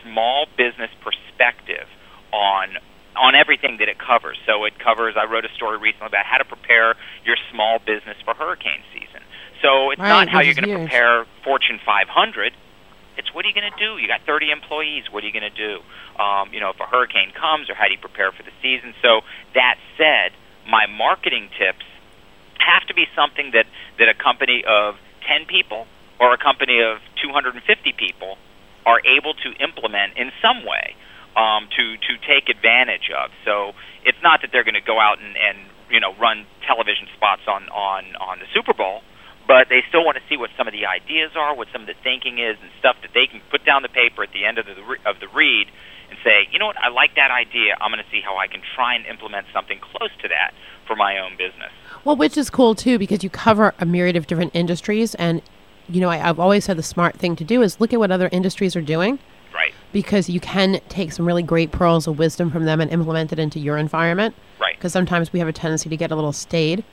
small 0.02 0.46
business 0.56 0.90
perspective 1.02 1.86
on 2.32 2.76
on 3.20 3.34
everything 3.34 3.76
that 3.78 3.88
it 3.88 3.98
covers. 3.98 4.38
So 4.46 4.64
it 4.64 4.78
covers. 4.78 5.14
I 5.16 5.26
wrote 5.30 5.44
a 5.44 5.52
story 5.54 5.76
recently 5.76 6.08
about 6.08 6.24
how 6.24 6.38
to 6.38 6.44
prepare 6.44 6.96
your 7.24 7.36
small 7.52 7.78
business 7.78 8.16
for 8.24 8.32
hurricane 8.32 8.82
season. 8.92 9.20
So 9.60 9.90
it's 9.90 10.00
Right, 10.00 10.08
not 10.08 10.28
how 10.28 10.40
you're 10.40 10.54
going 10.54 10.68
to 10.68 10.88
prepare 10.88 11.26
Fortune 11.44 11.78
500. 11.84 12.54
It's 13.18 13.34
what 13.34 13.44
are 13.44 13.48
you 13.48 13.54
going 13.54 13.70
to 13.70 13.78
do? 13.78 14.00
You 14.00 14.08
got 14.08 14.22
30 14.24 14.50
employees. 14.50 15.04
What 15.12 15.22
are 15.22 15.26
you 15.26 15.32
going 15.32 15.52
to 15.52 15.52
do? 15.52 15.84
Um, 16.16 16.48
you 16.52 16.60
know, 16.60 16.70
if 16.70 16.80
a 16.80 16.86
hurricane 16.86 17.32
comes, 17.36 17.68
or 17.68 17.74
how 17.74 17.84
do 17.84 17.92
you 17.92 17.98
prepare 18.00 18.32
for 18.32 18.42
the 18.42 18.52
season? 18.62 18.94
So 19.02 19.20
that 19.54 19.76
said, 19.98 20.32
my 20.66 20.86
marketing 20.86 21.50
tips 21.58 21.84
have 22.58 22.86
to 22.88 22.94
be 22.94 23.04
something 23.14 23.52
that 23.52 23.66
that 23.98 24.08
a 24.08 24.14
company 24.14 24.64
of 24.66 24.96
10 25.28 25.44
people 25.44 25.86
or 26.18 26.32
a 26.32 26.38
company 26.38 26.80
of 26.80 27.00
250 27.22 27.60
people 27.92 28.38
are 28.86 29.00
able 29.04 29.34
to 29.34 29.52
implement 29.60 30.16
in 30.16 30.32
some 30.40 30.64
way 30.64 30.96
um, 31.36 31.68
to 31.76 31.96
to 31.96 32.12
take 32.26 32.48
advantage 32.48 33.10
of. 33.10 33.30
So 33.44 33.72
it's 34.04 34.20
not 34.22 34.42
that 34.42 34.50
they're 34.52 34.64
going 34.64 34.78
to 34.78 34.84
go 34.84 34.98
out 34.98 35.18
and, 35.20 35.36
and 35.36 35.58
you 35.90 36.00
know 36.00 36.14
run 36.16 36.46
television 36.66 37.06
spots 37.16 37.42
on 37.46 37.68
on 37.68 38.16
on 38.16 38.38
the 38.38 38.46
Super 38.54 38.74
Bowl, 38.74 39.02
but 39.46 39.68
they 39.68 39.82
still 39.88 40.04
want 40.04 40.16
to 40.16 40.24
see 40.28 40.36
what 40.36 40.50
some 40.56 40.66
of 40.66 40.72
the 40.72 40.86
ideas 40.86 41.32
are, 41.36 41.54
what 41.54 41.68
some 41.72 41.82
of 41.82 41.86
the 41.86 41.98
thinking 42.02 42.38
is, 42.38 42.56
and 42.60 42.70
stuff 42.78 42.96
that 43.02 43.10
they 43.14 43.26
can 43.26 43.40
put 43.50 43.64
down 43.64 43.82
the 43.82 43.92
paper 43.92 44.22
at 44.22 44.32
the 44.32 44.44
end 44.44 44.58
of 44.58 44.66
the 44.66 44.82
re- 44.82 45.02
of 45.04 45.20
the 45.20 45.28
read 45.28 45.68
and 46.10 46.18
say, 46.24 46.48
you 46.50 46.58
know 46.58 46.66
what, 46.66 46.76
I 46.76 46.88
like 46.88 47.14
that 47.14 47.30
idea. 47.30 47.76
I'm 47.80 47.90
going 47.92 48.02
to 48.02 48.10
see 48.10 48.20
how 48.20 48.36
I 48.36 48.48
can 48.48 48.60
try 48.74 48.94
and 48.94 49.06
implement 49.06 49.46
something 49.52 49.78
close 49.78 50.10
to 50.22 50.28
that 50.28 50.52
for 50.86 50.96
my 50.96 51.18
own 51.18 51.36
business. 51.38 51.70
Well, 52.04 52.16
which 52.16 52.36
is 52.36 52.50
cool 52.50 52.74
too 52.74 52.98
because 52.98 53.22
you 53.22 53.30
cover 53.30 53.74
a 53.78 53.86
myriad 53.86 54.16
of 54.16 54.26
different 54.26 54.54
industries, 54.54 55.14
and 55.14 55.40
you 55.88 56.00
know 56.00 56.10
I, 56.10 56.28
I've 56.28 56.40
always 56.40 56.64
said 56.64 56.76
the 56.76 56.82
smart 56.82 57.16
thing 57.16 57.36
to 57.36 57.44
do 57.44 57.62
is 57.62 57.80
look 57.80 57.92
at 57.92 57.98
what 57.98 58.10
other 58.10 58.28
industries 58.32 58.74
are 58.74 58.82
doing. 58.82 59.18
Because 59.92 60.28
you 60.28 60.40
can 60.40 60.80
take 60.88 61.12
some 61.12 61.26
really 61.26 61.42
great 61.42 61.72
pearls 61.72 62.06
of 62.06 62.18
wisdom 62.18 62.50
from 62.50 62.64
them 62.64 62.80
and 62.80 62.90
implement 62.90 63.32
it 63.32 63.38
into 63.38 63.58
your 63.58 63.76
environment. 63.76 64.34
Right. 64.60 64.76
Because 64.76 64.92
sometimes 64.92 65.32
we 65.32 65.38
have 65.38 65.48
a 65.48 65.52
tendency 65.52 65.88
to 65.88 65.96
get 65.96 66.10
a 66.10 66.14
little 66.14 66.32
staid. 66.32 66.84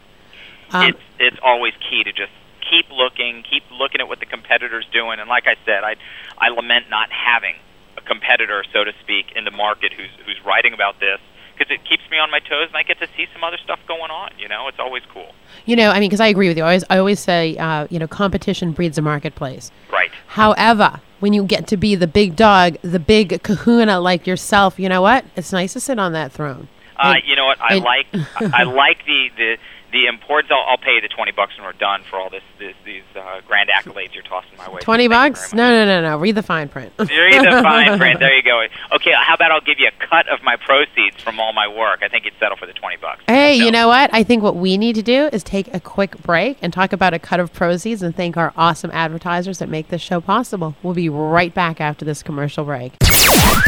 Um, 0.71 0.89
it's 0.89 0.99
it's 1.19 1.37
always 1.43 1.73
key 1.89 2.03
to 2.03 2.11
just 2.11 2.31
keep 2.69 2.89
looking, 2.91 3.43
keep 3.49 3.63
looking 3.71 4.01
at 4.01 4.07
what 4.07 4.19
the 4.19 4.25
competitor's 4.25 4.85
doing. 4.91 5.19
And 5.19 5.29
like 5.29 5.47
I 5.47 5.55
said, 5.65 5.83
I 5.83 5.95
I 6.37 6.49
lament 6.49 6.89
not 6.89 7.09
having 7.11 7.55
a 7.97 8.01
competitor, 8.01 8.63
so 8.73 8.83
to 8.83 8.91
speak, 9.01 9.27
in 9.35 9.45
the 9.45 9.51
market 9.51 9.93
who's 9.93 10.11
who's 10.25 10.39
writing 10.45 10.73
about 10.73 10.99
this 10.99 11.19
because 11.57 11.73
it 11.73 11.79
keeps 11.89 12.03
me 12.11 12.17
on 12.17 12.29
my 12.29 12.39
toes 12.39 12.67
and 12.67 12.75
I 12.77 12.83
get 12.83 12.99
to 12.99 13.07
see 13.17 13.25
some 13.33 13.43
other 13.43 13.57
stuff 13.63 13.79
going 13.87 14.11
on. 14.11 14.31
You 14.37 14.47
know, 14.47 14.67
it's 14.67 14.79
always 14.79 15.03
cool. 15.11 15.33
you 15.65 15.75
know, 15.75 15.89
I 15.89 15.99
mean, 15.99 16.09
because 16.09 16.19
I 16.19 16.27
agree 16.27 16.47
with 16.47 16.57
you. 16.57 16.63
I 16.63 16.67
always, 16.67 16.83
I 16.89 16.97
always 16.97 17.19
say, 17.19 17.57
uh, 17.57 17.87
you 17.89 17.99
know, 17.99 18.07
competition 18.07 18.71
breeds 18.71 18.97
a 18.97 19.01
marketplace. 19.01 19.71
Right. 20.11 20.19
However, 20.27 20.99
when 21.19 21.33
you 21.33 21.43
get 21.43 21.67
to 21.67 21.77
be 21.77 21.95
the 21.95 22.07
big 22.07 22.35
dog, 22.35 22.77
the 22.81 22.99
big 22.99 23.41
kahuna 23.43 23.99
like 23.99 24.27
yourself, 24.27 24.79
you 24.79 24.87
know 24.89 25.01
what? 25.01 25.25
It's 25.35 25.51
nice 25.51 25.73
to 25.73 25.79
sit 25.79 25.97
on 25.99 26.13
that 26.13 26.31
throne. 26.31 26.67
Uh, 26.97 27.13
And- 27.15 27.23
you 27.27 27.35
know 27.35 27.45
what? 27.45 27.59
I 27.61 27.75
and- 27.75 27.83
like 27.83 28.07
I 28.53 28.63
like 28.63 29.05
the 29.05 29.29
the 29.37 29.57
the 29.91 30.07
importance. 30.07 30.51
I'll, 30.51 30.65
I'll 30.71 30.77
pay 30.77 30.95
you 30.95 31.01
the 31.01 31.07
twenty 31.07 31.31
bucks 31.31 31.57
when 31.57 31.65
we're 31.65 31.73
done 31.73 32.03
for 32.09 32.17
all 32.19 32.29
this, 32.29 32.43
this 32.59 32.75
these 32.85 33.03
uh, 33.15 33.41
grand 33.47 33.69
accolades 33.69 34.13
you're 34.13 34.23
tossing 34.23 34.57
my 34.57 34.69
way. 34.69 34.79
Twenty 34.81 35.07
Thank 35.07 35.35
bucks? 35.35 35.53
No, 35.53 35.69
no, 35.69 35.85
no, 35.85 36.01
no. 36.01 36.17
Read 36.17 36.35
the 36.35 36.43
fine 36.43 36.69
print. 36.69 36.91
much. 36.97 37.07
There 37.09 37.27
is 37.27 37.37
a 37.43 37.61
fine 37.61 37.97
print. 37.97 38.19
There 38.27 38.35
you 38.35 38.43
go. 38.43 38.65
Okay, 38.95 39.13
how 39.17 39.35
about 39.35 39.51
I'll 39.51 39.61
give 39.61 39.79
you 39.79 39.87
a 39.87 40.05
cut 40.07 40.27
of 40.27 40.43
my 40.43 40.55
proceeds 40.57 41.21
from 41.21 41.39
all 41.39 41.53
my 41.53 41.67
work? 41.67 41.99
I 42.03 42.07
think 42.07 42.25
you'd 42.25 42.33
settle 42.39 42.57
for 42.57 42.65
the 42.65 42.73
twenty 42.73 42.97
bucks. 42.97 43.23
Hey, 43.27 43.57
So- 43.57 43.65
you 43.65 43.71
know 43.71 43.87
what? 43.87 44.09
I 44.13 44.23
think 44.23 44.43
what 44.43 44.55
we 44.55 44.77
need 44.77 44.95
to 44.95 45.03
do 45.03 45.29
is 45.31 45.43
take 45.43 45.73
a 45.73 45.79
quick 45.79 46.17
break 46.23 46.57
and 46.61 46.73
talk 46.73 46.91
about 46.93 47.13
a 47.13 47.19
cut 47.19 47.39
of 47.39 47.53
proceeds 47.53 48.01
and 48.01 48.15
thank 48.15 48.37
our 48.37 48.53
awesome 48.57 48.91
advertisers 48.91 49.59
that 49.59 49.69
make 49.69 49.87
this 49.89 50.01
show 50.01 50.19
possible. 50.21 50.75
We'll 50.83 50.93
be 50.95 51.09
right 51.09 51.53
back 51.53 51.79
after 51.79 52.03
this 52.05 52.23
commercial 52.23 52.65
break. 52.65 52.93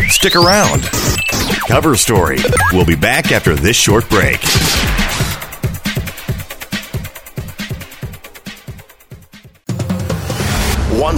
Stick 0.09 0.35
around. 0.35 0.81
Cover 1.67 1.95
Story. 1.95 2.37
We'll 2.73 2.85
be 2.85 2.95
back 2.95 3.31
after 3.31 3.55
this 3.55 3.75
short 3.77 4.09
break. 4.09 4.39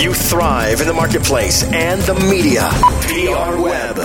you 0.00 0.12
thrive 0.12 0.80
in 0.80 0.86
the 0.86 0.92
marketplace 0.92 1.62
and 1.62 2.00
the 2.02 2.14
media. 2.14 2.68
PR 3.02 3.60
Web. 3.60 3.96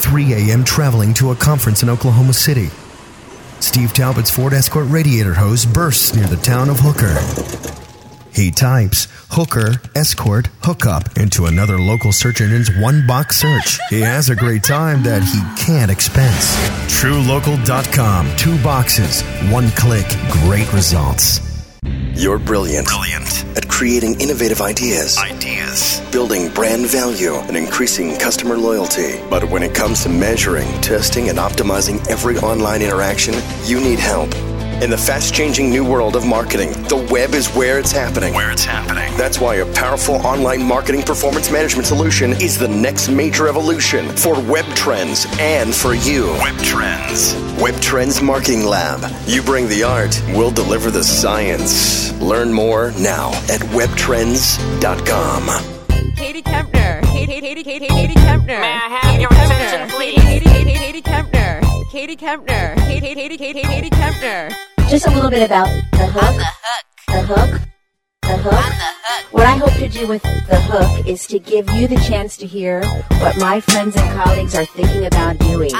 3 0.00 0.32
a.m. 0.34 0.64
traveling 0.64 1.14
to 1.14 1.30
a 1.30 1.36
conference 1.36 1.82
in 1.82 1.88
Oklahoma 1.88 2.32
City. 2.32 2.68
Steve 3.60 3.92
Talbot's 3.92 4.30
Ford 4.30 4.52
Escort 4.52 4.88
radiator 4.88 5.34
hose 5.34 5.64
bursts 5.64 6.14
near 6.14 6.26
the 6.26 6.36
town 6.36 6.68
of 6.68 6.80
Hooker. 6.80 7.14
He 8.34 8.50
types 8.50 9.08
hooker, 9.30 9.80
escort, 9.94 10.48
hookup 10.62 11.16
into 11.18 11.46
another 11.46 11.78
local 11.78 12.12
search 12.12 12.40
engine's 12.40 12.70
one 12.78 13.06
box 13.06 13.36
search. 13.36 13.78
He 13.90 14.00
has 14.00 14.30
a 14.30 14.36
great 14.36 14.64
time 14.64 15.02
that 15.02 15.22
he 15.22 15.64
can't 15.64 15.90
expense. 15.90 16.56
TrueLocal.com. 16.88 18.36
Two 18.36 18.62
boxes, 18.62 19.22
one 19.50 19.70
click, 19.72 20.06
great 20.30 20.70
results. 20.72 21.51
You're 22.14 22.38
brilliant. 22.38 22.88
Brilliant. 22.88 23.44
At 23.56 23.68
creating 23.68 24.20
innovative 24.20 24.60
ideas. 24.60 25.16
Ideas. 25.18 26.00
Building 26.12 26.52
brand 26.52 26.86
value 26.86 27.34
and 27.34 27.56
increasing 27.56 28.18
customer 28.18 28.58
loyalty. 28.58 29.18
But 29.30 29.44
when 29.44 29.62
it 29.62 29.74
comes 29.74 30.02
to 30.02 30.10
measuring, 30.10 30.68
testing, 30.82 31.30
and 31.30 31.38
optimizing 31.38 32.06
every 32.08 32.36
online 32.38 32.82
interaction, 32.82 33.34
you 33.64 33.80
need 33.80 33.98
help. 33.98 34.30
In 34.82 34.90
the 34.90 34.98
fast 34.98 35.32
changing 35.32 35.70
new 35.70 35.84
world 35.84 36.16
of 36.16 36.26
marketing, 36.26 36.72
the 36.88 36.96
web 37.08 37.34
is 37.34 37.46
where 37.50 37.78
it's 37.78 37.92
happening. 37.92 38.34
Where 38.34 38.50
it's 38.50 38.64
happening. 38.64 39.16
That's 39.16 39.38
why 39.38 39.54
a 39.54 39.74
powerful 39.74 40.16
online 40.26 40.60
marketing 40.60 41.02
performance 41.02 41.52
management 41.52 41.86
solution 41.86 42.32
is 42.42 42.58
the 42.58 42.66
next 42.66 43.08
major 43.08 43.46
evolution 43.46 44.08
for 44.16 44.34
web 44.50 44.64
trends 44.74 45.24
and 45.38 45.72
for 45.72 45.94
you. 45.94 46.32
Web 46.42 46.58
Trends. 46.64 47.36
Web 47.62 47.80
Trends 47.80 48.20
Marketing 48.20 48.64
Lab. 48.64 49.08
You 49.24 49.40
bring 49.42 49.68
the 49.68 49.84
art, 49.84 50.20
we'll 50.30 50.50
deliver 50.50 50.90
the 50.90 51.04
science. 51.04 52.12
Learn 52.20 52.52
more 52.52 52.90
now 52.98 53.28
at 53.48 53.60
webtrends.com. 53.70 55.46
Katie 56.16 56.42
Kempner. 56.42 57.02
Katie, 57.04 57.40
Katie, 57.40 57.62
Katie, 57.62 57.86
Katie 57.86 58.14
Kempner. 58.14 58.60
May 58.60 58.72
I 58.72 58.98
have 59.00 59.20
your 59.20 59.30
attention, 59.32 59.88
please? 59.90 60.20
Katie, 60.20 60.44
Katie, 60.44 60.74
Katie 60.74 61.02
Kempner. 61.02 61.60
Katie 61.88 62.16
Kempner. 62.16 62.74
Katie, 62.78 63.14
Katie, 63.14 63.38
Katie, 63.38 63.62
Katie 63.62 63.90
Kempner. 63.90 64.52
Just 64.92 65.06
a 65.06 65.10
little 65.10 65.30
bit 65.30 65.42
about 65.42 65.68
the 65.92 66.06
hook. 66.06 66.36
The 67.06 67.22
hook. 67.22 67.60
The 68.20 68.36
hook. 68.36 69.32
What 69.32 69.46
I 69.46 69.56
hope 69.56 69.72
to 69.78 69.88
do 69.88 70.06
with 70.06 70.20
the 70.22 70.60
hook 70.60 71.06
is 71.06 71.26
to 71.28 71.38
give 71.38 71.70
you 71.70 71.88
the 71.88 71.96
chance 71.96 72.36
to 72.36 72.46
hear 72.46 72.84
what 73.22 73.38
my 73.38 73.60
friends 73.60 73.96
and 73.96 74.22
colleagues 74.22 74.54
are 74.54 74.66
thinking 74.66 75.06
about 75.06 75.38
doing 75.38 75.70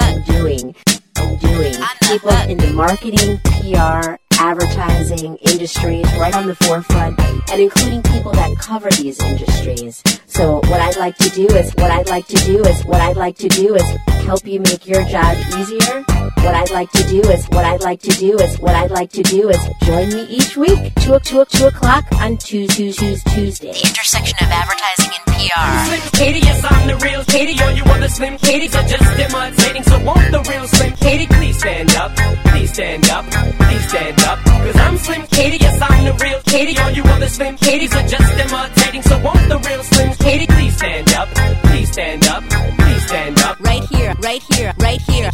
and 0.00 0.24
doing 0.26 0.74
and 1.16 1.40
doing. 1.40 1.74
People 2.08 2.30
in 2.48 2.58
the 2.58 2.72
marketing, 2.74 3.38
PR, 3.44 4.16
advertising 4.38 5.36
industries 5.36 6.04
right 6.18 6.34
on 6.34 6.46
the 6.46 6.54
forefront 6.56 7.18
and 7.20 7.60
including 7.60 8.02
people 8.02 8.32
that 8.32 8.56
cover 8.58 8.90
these 8.90 9.20
industries. 9.22 10.02
So 10.26 10.56
what 10.66 10.80
I'd 10.80 10.96
like 10.96 11.16
to 11.18 11.28
do 11.30 11.46
is 11.46 11.72
what 11.76 11.90
I'd 11.90 12.08
like 12.08 12.26
to 12.28 12.36
do 12.44 12.62
is 12.64 12.84
what 12.84 13.00
I'd 13.00 13.16
like 13.16 13.36
to 13.38 13.48
do 13.48 13.74
is 13.74 13.84
help 14.24 14.46
you 14.46 14.60
make 14.60 14.86
your 14.86 15.04
job 15.04 15.36
easier. 15.56 16.02
What 16.42 16.54
I'd 16.54 16.70
like 16.70 16.90
to 16.92 17.02
do 17.08 17.20
is 17.30 17.46
what 17.46 17.64
I'd 17.64 17.82
like 17.82 18.00
to 18.02 18.10
do 18.10 18.38
is 18.38 18.58
what 18.60 18.74
I'd 18.74 18.90
like 18.90 19.10
to 19.12 19.22
do 19.22 19.48
is 19.48 19.58
join 19.82 20.08
me 20.10 20.24
each 20.24 20.56
week 20.56 20.94
two 21.00 21.18
two 21.20 21.44
two 21.46 21.66
o'clock 21.66 22.04
on 22.20 22.36
Tuesdays 22.36 22.96
Tuesday. 23.24 23.72
The 23.72 23.88
intersection 23.88 24.36
of 24.40 24.50
advertising 24.50 25.12
and 25.16 25.26
PR. 25.26 25.86
Slim 25.86 26.10
Katie, 26.12 26.40
yes, 26.40 26.64
I'm 26.68 26.88
the 26.88 26.96
real 26.96 27.24
Katie. 27.24 27.60
All 27.62 27.72
you 27.72 27.84
other 28.06 28.08
Slim 28.08 28.36
Katies 28.38 28.74
are 28.74 28.86
just 28.86 29.18
imitating. 29.18 29.82
So 29.82 29.98
won't 30.04 30.30
the 30.30 30.42
real 30.48 30.66
Slim 30.68 30.92
Katie 30.96 31.26
please 31.26 31.58
stand 31.58 31.94
up? 31.96 32.14
Please 32.46 32.72
stand 32.72 33.08
up. 33.10 33.24
Please 33.26 33.88
stand 33.88 34.20
up. 34.20 34.25
Cause 34.34 34.76
I'm 34.76 34.98
Slim 34.98 35.26
Katie, 35.28 35.58
yes, 35.58 35.80
I'm 35.80 36.04
the 36.04 36.12
real 36.24 36.40
Katie. 36.42 36.76
All 36.80 36.90
you 36.90 37.02
other 37.04 37.28
Slim 37.28 37.56
Katies 37.56 37.94
are 37.94 38.08
just 38.08 38.32
imitating. 38.32 39.02
So 39.02 39.18
won't 39.20 39.48
the 39.48 39.58
real 39.58 39.82
Slim 39.84 40.12
Katie 40.14 40.46
please 40.46 40.76
stand 40.76 41.12
up? 41.14 41.28
Please 41.64 41.92
stand 41.92 42.26
up. 42.26 42.42
Please 42.44 43.06
stand 43.06 43.38
up. 43.40 43.60
Right 43.60 43.84
here, 43.84 44.14
right 44.20 44.42
here, 44.52 44.72
right 44.78 45.00
here, 45.02 45.30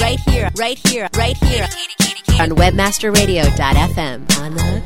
right 0.00 0.20
here, 0.20 0.50
right 0.56 0.78
here, 0.78 1.08
right 1.16 1.36
here. 1.36 1.66
On 2.40 2.50
webmasterradio.fm. 2.50 4.38
On 4.40 4.54
the. 4.54 4.80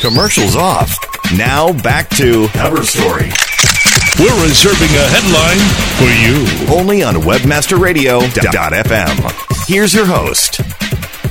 Commercials 0.00 0.56
off. 0.56 0.96
Now 1.36 1.72
back 1.72 2.08
to 2.10 2.48
Cover 2.48 2.82
Story. 2.84 3.30
We're 4.18 4.42
reserving 4.42 4.90
a 4.96 5.06
headline 5.08 5.58
for 5.96 6.10
you. 6.20 6.44
Only 6.78 7.02
on 7.02 7.14
webmasterradio.fm. 7.14 9.66
Here's 9.66 9.94
your 9.94 10.04
host. 10.04 10.56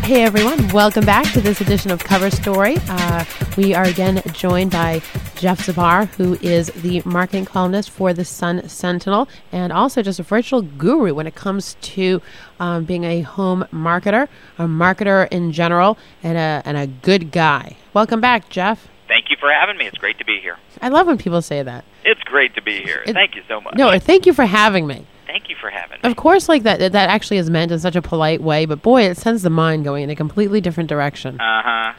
Hey 0.04 0.24
everyone, 0.24 0.68
welcome 0.70 1.06
back 1.06 1.32
to 1.34 1.42
this 1.42 1.62
edition 1.62 1.92
of 1.92 2.04
Cover 2.04 2.32
Story. 2.32 2.78
Uh, 2.90 3.24
we 3.58 3.76
are 3.76 3.84
again 3.84 4.24
joined 4.34 4.72
by 4.72 5.02
Jeff 5.36 5.68
Zbar, 5.68 6.08
who 6.16 6.34
is 6.42 6.68
the 6.68 7.04
marketing 7.06 7.46
columnist 7.46 7.92
for 7.92 8.12
the 8.12 8.26
Sun 8.26 8.68
Sentinel 8.68 9.30
and 9.52 9.72
also 9.72 10.02
just 10.02 10.20
a 10.20 10.24
virtual 10.24 10.64
guru 10.64 11.14
when 11.14 11.28
it 11.28 11.36
comes 11.36 11.76
to 11.82 12.24
um, 12.60 12.86
being 12.86 13.04
a 13.04 13.22
home 13.22 13.66
marketer, 13.72 14.28
a 14.58 14.66
marketer 14.66 15.28
in 15.30 15.52
general, 15.52 15.96
and 16.24 16.40
a, 16.40 16.64
and 16.66 16.76
a 16.76 16.88
good 16.88 17.32
guy. 17.32 17.78
Welcome 17.94 18.20
back, 18.20 18.50
Jeff. 18.50 18.88
For 19.40 19.52
having 19.52 19.78
me. 19.78 19.86
It's 19.86 19.98
great 19.98 20.18
to 20.20 20.26
be 20.26 20.40
here. 20.40 20.58
I 20.82 20.90
love 20.90 21.08
when 21.08 21.18
people 21.18 21.42
say 21.42 21.64
that. 21.64 21.86
It's 22.04 22.22
great 22.24 22.56
to 22.56 22.62
be 22.62 22.82
here. 22.82 23.04
It- 23.06 23.14
Thank 23.14 23.36
you 23.36 23.42
so 23.48 23.62
much. 23.62 23.76
No, 23.76 23.98
thank 24.00 24.26
you 24.26 24.34
for 24.34 24.46
having 24.46 24.86
me. 24.88 25.06
Thank 25.28 25.50
you 25.50 25.56
for 25.62 25.70
having 25.70 26.00
me. 26.04 26.10
Of 26.10 26.16
course, 26.18 26.50
like 26.50 26.64
that, 26.64 26.80
that 26.80 26.96
actually 27.10 27.38
is 27.38 27.50
meant 27.50 27.72
in 27.72 27.80
such 27.80 27.96
a 27.96 28.02
polite 28.02 28.42
way, 28.42 28.66
but 28.66 28.82
boy, 28.82 29.04
it 29.04 29.16
sends 29.18 29.44
the 29.44 29.50
mind 29.52 29.84
going 29.84 30.04
in 30.04 30.10
a 30.10 30.16
completely 30.16 30.60
different 30.60 30.90
direction. 30.90 31.40
Uh 31.40 31.62
huh. 31.64 31.94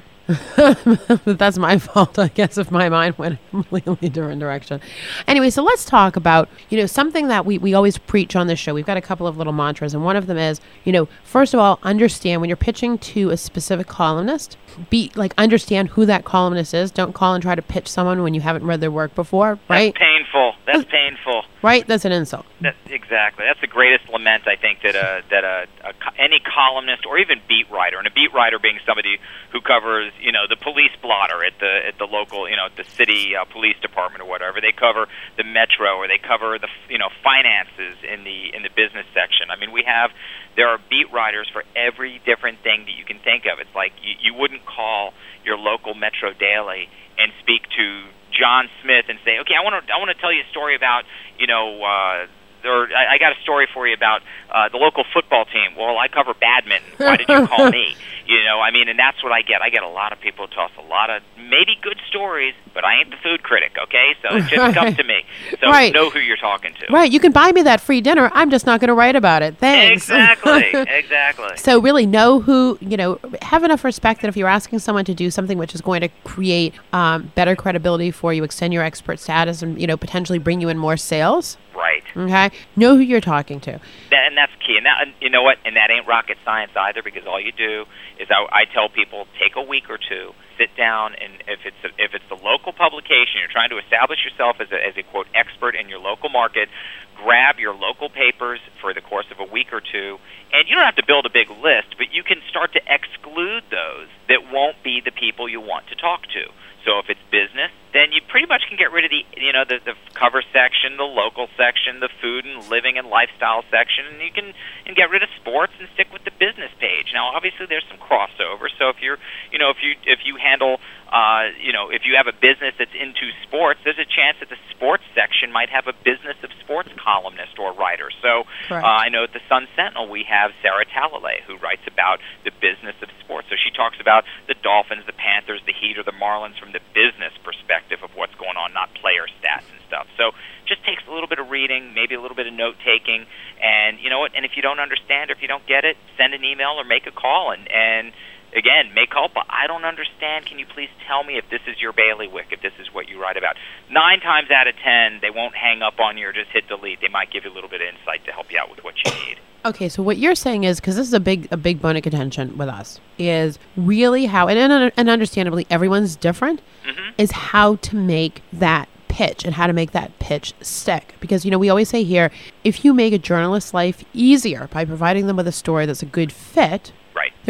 But 0.56 1.24
That's 1.38 1.58
my 1.58 1.78
fault, 1.78 2.18
I 2.18 2.28
guess, 2.28 2.56
if 2.58 2.70
my 2.70 2.88
mind 2.88 3.18
went 3.18 3.38
in 3.52 3.58
a 3.60 3.62
completely 3.64 4.08
different 4.08 4.38
direction. 4.40 4.80
Anyway, 5.26 5.50
so 5.50 5.62
let's 5.62 5.84
talk 5.84 6.14
about, 6.16 6.48
you 6.68 6.78
know, 6.78 6.86
something 6.86 7.28
that 7.28 7.44
we, 7.46 7.58
we 7.58 7.74
always 7.74 7.98
preach 7.98 8.36
on 8.36 8.46
this 8.46 8.58
show. 8.58 8.72
We've 8.74 8.86
got 8.86 8.96
a 8.96 9.00
couple 9.00 9.26
of 9.26 9.36
little 9.36 9.52
mantras, 9.52 9.92
and 9.94 10.04
one 10.04 10.16
of 10.16 10.26
them 10.26 10.36
is, 10.38 10.60
you 10.84 10.92
know, 10.92 11.08
first 11.24 11.52
of 11.54 11.58
all, 11.60 11.78
understand 11.82 12.40
when 12.40 12.48
you're 12.48 12.56
pitching 12.56 12.96
to 12.98 13.30
a 13.30 13.36
specific 13.36 13.86
columnist, 13.88 14.56
be 14.88 15.10
like 15.14 15.34
understand 15.38 15.88
who 15.88 16.06
that 16.06 16.24
columnist 16.24 16.74
is. 16.74 16.90
Don't 16.90 17.14
call 17.14 17.34
and 17.34 17.42
try 17.42 17.54
to 17.54 17.62
pitch 17.62 17.88
someone 17.88 18.22
when 18.22 18.34
you 18.34 18.40
haven't 18.40 18.64
read 18.64 18.80
their 18.80 18.90
work 18.90 19.14
before, 19.14 19.58
right? 19.68 19.94
That's 19.94 19.98
painful. 19.98 20.54
That's 20.66 20.84
painful. 20.90 21.44
Right? 21.62 21.86
That's 21.86 22.04
an 22.04 22.12
insult. 22.12 22.46
That, 22.62 22.74
exactly. 22.86 23.44
That's 23.46 23.60
the 23.60 23.66
greatest 23.66 24.08
lament 24.08 24.46
I 24.46 24.56
think 24.56 24.82
that 24.82 24.94
a 24.94 25.22
that 25.30 25.44
a, 25.44 25.66
a 25.84 25.92
any 26.18 26.40
columnist 26.40 27.06
or 27.06 27.18
even 27.18 27.40
beat 27.48 27.70
writer, 27.70 27.98
and 27.98 28.06
a 28.06 28.10
beat 28.10 28.32
writer 28.32 28.58
being 28.58 28.78
somebody 28.86 29.18
who 29.52 29.60
covers 29.60 30.12
you 30.20 30.32
know 30.32 30.46
the 30.48 30.56
police 30.56 30.92
blotter 31.02 31.44
at 31.44 31.58
the 31.60 31.80
at 31.86 31.98
the 31.98 32.06
local 32.06 32.48
you 32.48 32.56
know 32.56 32.68
the 32.76 32.84
city 32.84 33.36
uh, 33.36 33.44
police 33.44 33.76
department 33.82 34.22
or 34.22 34.28
whatever. 34.28 34.60
They 34.60 34.72
cover 34.72 35.06
the 35.36 35.44
metro 35.44 35.96
or 35.96 36.08
they 36.08 36.18
cover 36.18 36.58
the 36.58 36.68
you 36.88 36.98
know 36.98 37.08
finances 37.22 37.96
in 38.02 38.24
the 38.24 38.54
in 38.54 38.62
the 38.62 38.70
business 38.70 39.06
section. 39.14 39.50
I 39.50 39.56
mean, 39.56 39.72
we 39.72 39.82
have 39.86 40.10
there 40.56 40.68
are 40.68 40.78
beat 40.90 41.10
writers 41.12 41.48
for 41.52 41.64
every 41.76 42.20
different 42.24 42.58
thing 42.62 42.84
that 42.84 42.92
you 42.92 43.04
can 43.04 43.18
think 43.18 43.46
of. 43.46 43.60
It's 43.60 43.74
like 43.74 43.92
you, 44.02 44.14
you 44.20 44.34
wouldn't 44.34 44.59
call 44.60 45.12
your 45.44 45.58
local 45.58 45.94
Metro 45.94 46.32
Daily 46.32 46.88
and 47.18 47.32
speak 47.40 47.62
to 47.76 47.86
John 48.32 48.68
Smith 48.82 49.06
and 49.08 49.18
say, 49.24 49.40
okay, 49.40 49.54
I 49.58 49.62
want 49.64 49.76
to 49.80 49.92
I 49.92 49.98
want 49.98 50.10
to 50.14 50.20
tell 50.20 50.32
you 50.32 50.42
a 50.42 50.50
story 50.50 50.76
about 50.76 51.04
you 51.38 51.46
know. 51.46 51.82
Uh, 51.82 52.26
or 52.64 52.88
I, 52.94 53.14
I 53.14 53.18
got 53.18 53.32
a 53.36 53.40
story 53.42 53.66
for 53.72 53.86
you 53.88 53.94
about 53.94 54.22
uh, 54.52 54.68
the 54.68 54.76
local 54.78 55.04
football 55.12 55.44
team. 55.46 55.76
Well, 55.76 55.98
I 55.98 56.08
cover 56.08 56.34
badminton. 56.34 56.90
Why 56.98 57.16
did 57.16 57.28
you 57.28 57.46
call 57.46 57.70
me? 57.78 57.96
You 58.26 58.44
know, 58.44 58.60
I 58.60 58.70
mean, 58.70 58.88
and 58.88 58.98
that's 58.98 59.22
what 59.24 59.32
I 59.32 59.42
get. 59.42 59.60
I 59.62 59.70
get 59.70 59.82
a 59.82 59.88
lot 59.88 60.12
of 60.12 60.20
people 60.20 60.46
us 60.60 60.70
a 60.78 60.82
lot 60.82 61.10
of 61.10 61.22
maybe 61.36 61.76
good 61.80 61.98
stories, 62.08 62.54
but 62.74 62.84
I 62.84 63.00
ain't 63.00 63.10
the 63.10 63.16
food 63.22 63.42
critic, 63.42 63.72
okay? 63.84 64.14
So 64.22 64.36
it 64.36 64.44
just 64.48 64.74
come 64.78 64.94
to 64.94 65.04
me. 65.04 65.24
So 65.60 65.68
Right. 65.68 65.92
know 65.92 66.10
who 66.10 66.18
you're 66.18 66.36
talking 66.36 66.74
to. 66.74 66.92
Right. 66.92 67.10
You 67.10 67.18
can 67.20 67.32
buy 67.32 67.52
me 67.52 67.62
that 67.62 67.80
free 67.80 68.00
dinner. 68.00 68.30
I'm 68.34 68.50
just 68.50 68.66
not 68.66 68.80
going 68.80 68.88
to 68.88 68.94
write 68.94 69.16
about 69.16 69.42
it. 69.42 69.56
Thanks. 69.58 70.02
Exactly. 70.08 70.70
exactly. 70.74 71.56
So 71.56 71.80
really 71.80 72.06
know 72.06 72.40
who 72.40 72.78
you 72.80 72.96
know. 72.96 73.18
Have 73.42 73.64
enough 73.64 73.84
respect 73.84 74.22
that 74.22 74.28
if 74.28 74.36
you're 74.36 74.48
asking 74.48 74.78
someone 74.80 75.04
to 75.06 75.14
do 75.14 75.30
something 75.30 75.58
which 75.58 75.74
is 75.74 75.80
going 75.80 76.00
to 76.02 76.08
create 76.24 76.74
um, 76.92 77.32
better 77.34 77.56
credibility 77.56 78.10
for 78.10 78.32
you, 78.32 78.44
extend 78.44 78.72
your 78.72 78.82
expert 78.82 79.18
status, 79.18 79.62
and 79.62 79.80
you 79.80 79.86
know 79.86 79.96
potentially 79.96 80.38
bring 80.38 80.60
you 80.60 80.68
in 80.68 80.78
more 80.78 80.96
sales. 80.96 81.56
Right. 81.74 82.02
Okay. 82.16 82.50
Know 82.76 82.96
who 82.96 83.02
you're 83.02 83.20
talking 83.20 83.60
to. 83.60 83.72
That, 84.10 84.26
and 84.26 84.36
that's 84.36 84.52
key. 84.66 84.76
And 84.76 84.86
that, 84.86 85.06
and 85.06 85.14
you 85.20 85.30
know 85.30 85.42
what? 85.42 85.58
And 85.64 85.76
that 85.76 85.90
ain't 85.90 86.06
rocket 86.06 86.38
science 86.44 86.72
either, 86.76 87.02
because 87.02 87.26
all 87.26 87.40
you 87.40 87.52
do 87.52 87.84
is 88.18 88.28
I, 88.30 88.46
I 88.50 88.64
tell 88.64 88.88
people 88.88 89.26
take 89.40 89.56
a 89.56 89.62
week 89.62 89.88
or 89.88 89.98
two, 89.98 90.34
sit 90.58 90.74
down, 90.76 91.14
and 91.14 91.34
if 91.46 91.60
it's 91.64 91.82
a, 91.84 91.88
if 92.02 92.14
it's 92.14 92.28
the 92.28 92.36
local 92.36 92.72
publication, 92.72 93.38
you're 93.38 93.52
trying 93.52 93.70
to 93.70 93.78
establish 93.78 94.18
yourself 94.24 94.56
as 94.60 94.70
a, 94.72 94.86
as 94.86 94.96
a 94.96 95.02
quote 95.02 95.26
expert 95.34 95.74
in 95.76 95.88
your 95.88 96.00
local 96.00 96.28
market. 96.28 96.68
Grab 97.16 97.58
your 97.58 97.74
local 97.74 98.08
papers 98.08 98.60
for 98.80 98.94
the 98.94 99.00
course 99.00 99.26
of 99.30 99.38
a 99.40 99.52
week 99.52 99.72
or 99.72 99.80
two, 99.80 100.18
and 100.52 100.68
you 100.68 100.74
don't 100.74 100.84
have 100.84 100.96
to 100.96 101.06
build 101.06 101.26
a 101.26 101.30
big 101.30 101.50
list, 101.50 101.96
but 101.98 102.12
you 102.12 102.22
can 102.22 102.38
start 102.48 102.72
to 102.74 102.80
exclude 102.86 103.64
those 103.70 104.08
that 104.28 104.50
won't 104.52 104.82
be 104.82 105.00
the 105.00 105.12
people 105.12 105.48
you 105.48 105.60
want 105.60 105.86
to 105.88 105.94
talk 105.94 106.22
to. 106.34 106.50
So 106.84 106.98
if 106.98 107.10
it's 107.10 107.20
business, 107.30 107.70
then 107.92 108.12
you 108.12 108.20
pretty 108.28 108.46
much 108.46 108.62
can 108.68 108.78
get 108.78 108.92
rid 108.92 109.04
of 109.04 109.10
the 109.10 109.22
you 109.36 109.52
know 109.52 109.64
the, 109.68 109.80
the 109.84 109.94
cover 110.14 110.42
section, 110.52 110.96
the 110.96 111.04
local 111.04 111.48
section, 111.56 112.00
the 112.00 112.08
food 112.20 112.46
and 112.46 112.70
living 112.70 112.96
and 112.96 113.08
lifestyle 113.08 113.64
section, 113.70 114.06
and 114.06 114.22
you 114.22 114.32
can 114.32 114.54
and 114.86 114.96
get 114.96 115.10
rid 115.10 115.22
of 115.22 115.28
sports 115.36 115.72
and 115.78 115.88
stick 115.92 116.08
with 116.12 116.24
the 116.24 116.32
business 116.32 116.70
page. 116.80 117.12
Now, 117.12 117.36
obviously, 117.36 117.66
there's 117.66 117.84
some 117.88 117.98
crossover. 117.98 118.72
So 118.78 118.88
if 118.88 119.02
you're 119.02 119.18
you 119.52 119.58
know 119.58 119.68
if 119.70 119.82
you 119.82 119.92
if 120.06 120.24
you 120.24 120.36
handle 120.36 120.80
uh, 121.10 121.50
you 121.58 121.72
know 121.72 121.90
if 121.90 122.02
you 122.06 122.14
have 122.16 122.26
a 122.26 122.36
business 122.36 122.74
that's 122.78 122.94
into 122.94 123.34
sports, 123.42 123.80
there's 123.84 123.98
a 123.98 124.06
chance 124.06 124.38
that 124.40 124.48
the 124.48 124.60
sports 124.70 125.04
section 125.14 125.52
might 125.52 125.68
have 125.68 125.86
a 125.86 125.92
business 125.92 126.38
of 126.42 126.50
sports 126.62 126.88
columnist 126.96 127.58
or 127.58 127.74
writer. 127.74 128.10
So 128.22 128.46
uh, 128.82 129.06
I 129.06 129.10
know 129.10 129.24
at 129.24 129.32
the 129.32 129.42
Sun 129.48 129.66
Sentinel 129.74 130.08
we 130.08 130.24
have 130.24 130.52
Sarah 130.62 130.86
Talalay 130.86 131.42
who 131.46 131.58
writes 131.58 131.82
about 131.86 132.20
the 132.44 132.54
business 132.62 132.94
of 133.02 133.10
sports. 133.20 133.48
So 133.50 133.56
she 133.58 133.70
talks 133.74 133.98
about 134.00 134.24
the 134.46 134.54
Dolphins, 134.54 135.04
the 135.06 135.16
Panthers, 135.16 135.60
the 135.66 135.74
Heat, 135.74 135.98
or 135.98 136.04
the 136.04 136.14
Marlins 136.14 136.58
from 136.58 136.72
the 136.72 136.80
business 136.94 137.34
perspective 137.42 138.00
of 138.02 138.14
what's 138.14 138.34
going 138.38 138.56
on, 138.56 138.72
not 138.72 138.94
player 138.94 139.26
stats 139.42 139.66
and 139.70 139.80
stuff. 139.86 140.06
So 140.16 140.32
just 140.66 140.84
takes 140.86 141.02
a 141.08 141.12
little 141.12 141.28
bit 141.28 141.38
of 141.38 141.50
reading, 141.50 141.94
maybe 141.94 142.14
a 142.14 142.20
little 142.20 142.38
bit 142.38 142.46
of 142.46 142.54
note 142.54 142.76
taking, 142.86 143.26
and 143.58 143.98
you 143.98 144.08
know 144.08 144.20
what? 144.20 144.32
And 144.36 144.46
if 144.46 144.54
you 144.54 144.62
don't 144.62 144.78
understand 144.78 145.30
or 145.30 145.34
if 145.34 145.42
you 145.42 145.48
don't 145.48 145.66
get 145.66 145.84
it, 145.84 145.96
send 146.16 146.34
an 146.34 146.44
email 146.44 146.78
or 146.78 146.84
make 146.84 147.06
a 147.06 147.12
call 147.12 147.50
and 147.50 147.66
and 147.70 148.12
again, 148.56 148.92
make 148.94 149.10
culpa. 149.10 149.42
I 149.48 149.66
don't 149.66 149.84
understand. 149.84 150.46
Can 150.46 150.58
you 150.58 150.66
please 150.66 150.88
tell 151.06 151.24
me 151.24 151.38
if 151.38 151.48
this 151.50 151.60
is 151.66 151.80
your 151.80 151.92
bailiwick, 151.92 152.46
if 152.50 152.62
this 152.62 152.72
is 152.78 152.92
what 152.92 153.08
you 153.08 153.20
write 153.20 153.36
about? 153.36 153.56
Nine 153.90 154.20
times 154.20 154.50
out 154.50 154.66
of 154.66 154.74
ten, 154.76 155.18
they 155.20 155.30
won't 155.30 155.54
hang 155.54 155.82
up 155.82 156.00
on 156.00 156.18
you 156.18 156.28
or 156.28 156.32
just 156.32 156.50
hit 156.50 156.68
delete. 156.68 157.00
They 157.00 157.08
might 157.08 157.30
give 157.30 157.44
you 157.44 157.50
a 157.50 157.54
little 157.54 157.70
bit 157.70 157.80
of 157.80 157.88
insight 157.88 158.24
to 158.26 158.32
help 158.32 158.50
you 158.52 158.58
out 158.58 158.70
with 158.70 158.84
what 158.84 158.94
you 159.04 159.12
need. 159.26 159.38
Okay, 159.64 159.90
so 159.90 160.02
what 160.02 160.16
you're 160.16 160.34
saying 160.34 160.64
is 160.64 160.80
because 160.80 160.96
this 160.96 161.06
is 161.06 161.12
a 161.12 161.20
big 161.20 161.46
a 161.50 161.56
big 161.56 161.82
bone 161.82 161.96
of 161.96 162.02
contention 162.02 162.56
with 162.56 162.68
us 162.68 162.98
is 163.18 163.58
really 163.76 164.26
how 164.26 164.48
and 164.48 164.58
and, 164.58 164.92
and 164.96 165.10
understandably 165.10 165.66
everyone's 165.68 166.16
different 166.16 166.62
mm-hmm. 166.84 167.10
is 167.18 167.30
how 167.30 167.76
to 167.76 167.94
make 167.94 168.42
that 168.52 168.88
pitch 169.08 169.44
and 169.44 169.54
how 169.54 169.66
to 169.66 169.72
make 169.74 169.90
that 169.90 170.18
pitch 170.18 170.54
stick 170.62 171.14
because 171.20 171.44
you 171.44 171.50
know 171.50 171.58
we 171.58 171.68
always 171.68 171.90
say 171.90 172.04
here 172.04 172.30
if 172.64 172.84
you 172.84 172.94
make 172.94 173.12
a 173.12 173.18
journalist's 173.18 173.74
life 173.74 174.02
easier 174.14 174.68
by 174.72 174.84
providing 174.84 175.26
them 175.26 175.36
with 175.36 175.46
a 175.46 175.52
story 175.52 175.84
that's 175.84 176.02
a 176.02 176.06
good 176.06 176.32
fit. 176.32 176.92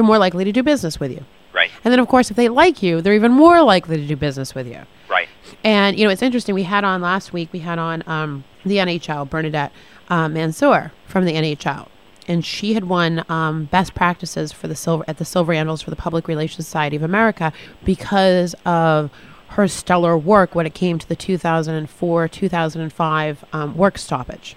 They're 0.01 0.07
more 0.07 0.17
likely 0.17 0.45
to 0.45 0.53
do 0.53 0.63
business 0.63 0.99
with 0.99 1.11
you 1.13 1.27
Right. 1.53 1.71
and 1.85 1.93
then 1.93 1.99
of 1.99 2.09
course 2.09 2.31
if 2.31 2.37
they 2.39 2.49
like 2.49 2.83
you 2.83 3.03
they're 3.03 3.13
even 3.13 3.33
more 3.33 3.61
likely 3.63 3.99
to 3.99 4.07
do 4.07 4.17
business 4.17 4.55
with 4.55 4.67
you 4.67 4.81
Right. 5.11 5.29
and 5.63 5.99
you 5.99 6.07
know, 6.07 6.11
it's 6.11 6.23
interesting. 6.23 6.55
We 6.55 6.63
had 6.63 6.85
on 6.85 7.03
last 7.03 7.35
week. 7.35 7.51
We 7.53 7.59
had 7.59 7.79
on 7.79 8.03
um, 8.07 8.45
the 8.65 8.77
NHL 8.77 9.29
Bernadette 9.29 9.73
uh, 10.09 10.27
Mansur 10.29 10.91
from 11.07 11.27
the 11.27 11.33
NHL, 11.35 11.89
and 12.27 12.43
she 12.47 12.73
had 12.73 12.85
won 12.85 13.25
um, 13.29 13.65
best 13.67 13.95
practices 13.95 14.53
for 14.53 14.69
the 14.69 14.75
silver 14.75 15.05
at 15.07 15.19
the 15.19 15.25
Silver 15.27 15.53
Anvils 15.53 15.83
for 15.83 15.91
the 15.91 15.97
Public 15.97 16.29
Relations 16.29 16.65
Society 16.65 16.97
of 16.97 17.03
America 17.03 17.53
because 17.85 18.55
of 18.65 19.11
her 19.49 19.69
stellar 19.69 20.17
work 20.17 20.55
when 20.55 20.65
it 20.65 20.73
came 20.75 20.99
to 20.99 21.07
the 21.09 21.17
2004 21.17 22.29
2005 22.29 23.45
um, 23.53 23.77
work 23.77 23.99
stoppage. 23.99 24.57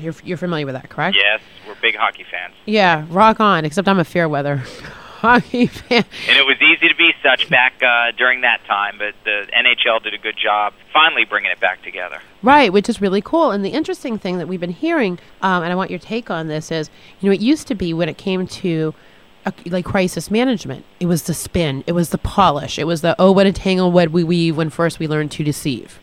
You're, 0.00 0.14
you're 0.24 0.36
familiar 0.36 0.66
with 0.66 0.74
that, 0.74 0.88
correct? 0.88 1.16
Yes, 1.16 1.40
we're 1.66 1.74
big 1.80 1.94
hockey 1.96 2.24
fans. 2.30 2.54
Yeah, 2.66 3.06
rock 3.10 3.40
on. 3.40 3.64
Except 3.64 3.88
I'm 3.88 3.98
a 3.98 4.04
fair 4.04 4.28
weather 4.28 4.56
hockey 5.22 5.66
fan. 5.66 6.04
And 6.28 6.36
it 6.36 6.44
was 6.44 6.56
easy 6.60 6.88
to 6.88 6.96
be 6.96 7.12
such 7.22 7.48
back 7.48 7.74
uh, 7.82 8.10
during 8.16 8.40
that 8.40 8.64
time, 8.66 8.96
but 8.98 9.14
the 9.24 9.46
NHL 9.56 10.02
did 10.02 10.14
a 10.14 10.18
good 10.18 10.36
job 10.36 10.74
finally 10.92 11.24
bringing 11.24 11.50
it 11.50 11.60
back 11.60 11.82
together. 11.82 12.20
Right, 12.42 12.72
which 12.72 12.88
is 12.88 13.00
really 13.00 13.22
cool. 13.22 13.50
And 13.52 13.64
the 13.64 13.70
interesting 13.70 14.18
thing 14.18 14.38
that 14.38 14.48
we've 14.48 14.60
been 14.60 14.70
hearing, 14.70 15.18
um, 15.40 15.62
and 15.62 15.72
I 15.72 15.76
want 15.76 15.90
your 15.90 16.00
take 16.00 16.30
on 16.30 16.48
this, 16.48 16.72
is 16.72 16.90
you 17.20 17.28
know, 17.28 17.34
it 17.34 17.40
used 17.40 17.68
to 17.68 17.74
be 17.74 17.94
when 17.94 18.08
it 18.08 18.18
came 18.18 18.46
to 18.46 18.94
a, 19.46 19.52
like 19.66 19.84
crisis 19.84 20.30
management. 20.30 20.84
It 21.00 21.06
was 21.06 21.24
the 21.24 21.34
spin. 21.34 21.84
It 21.86 21.92
was 21.92 22.10
the 22.10 22.18
polish. 22.18 22.78
It 22.78 22.84
was 22.84 23.00
the 23.00 23.14
oh, 23.18 23.32
what 23.32 23.46
a 23.46 23.52
tangle 23.52 23.92
web 23.92 24.12
we 24.12 24.24
weave 24.24 24.56
when 24.56 24.70
first 24.70 24.98
we 24.98 25.06
learned 25.06 25.30
to 25.32 25.44
deceive. 25.44 26.00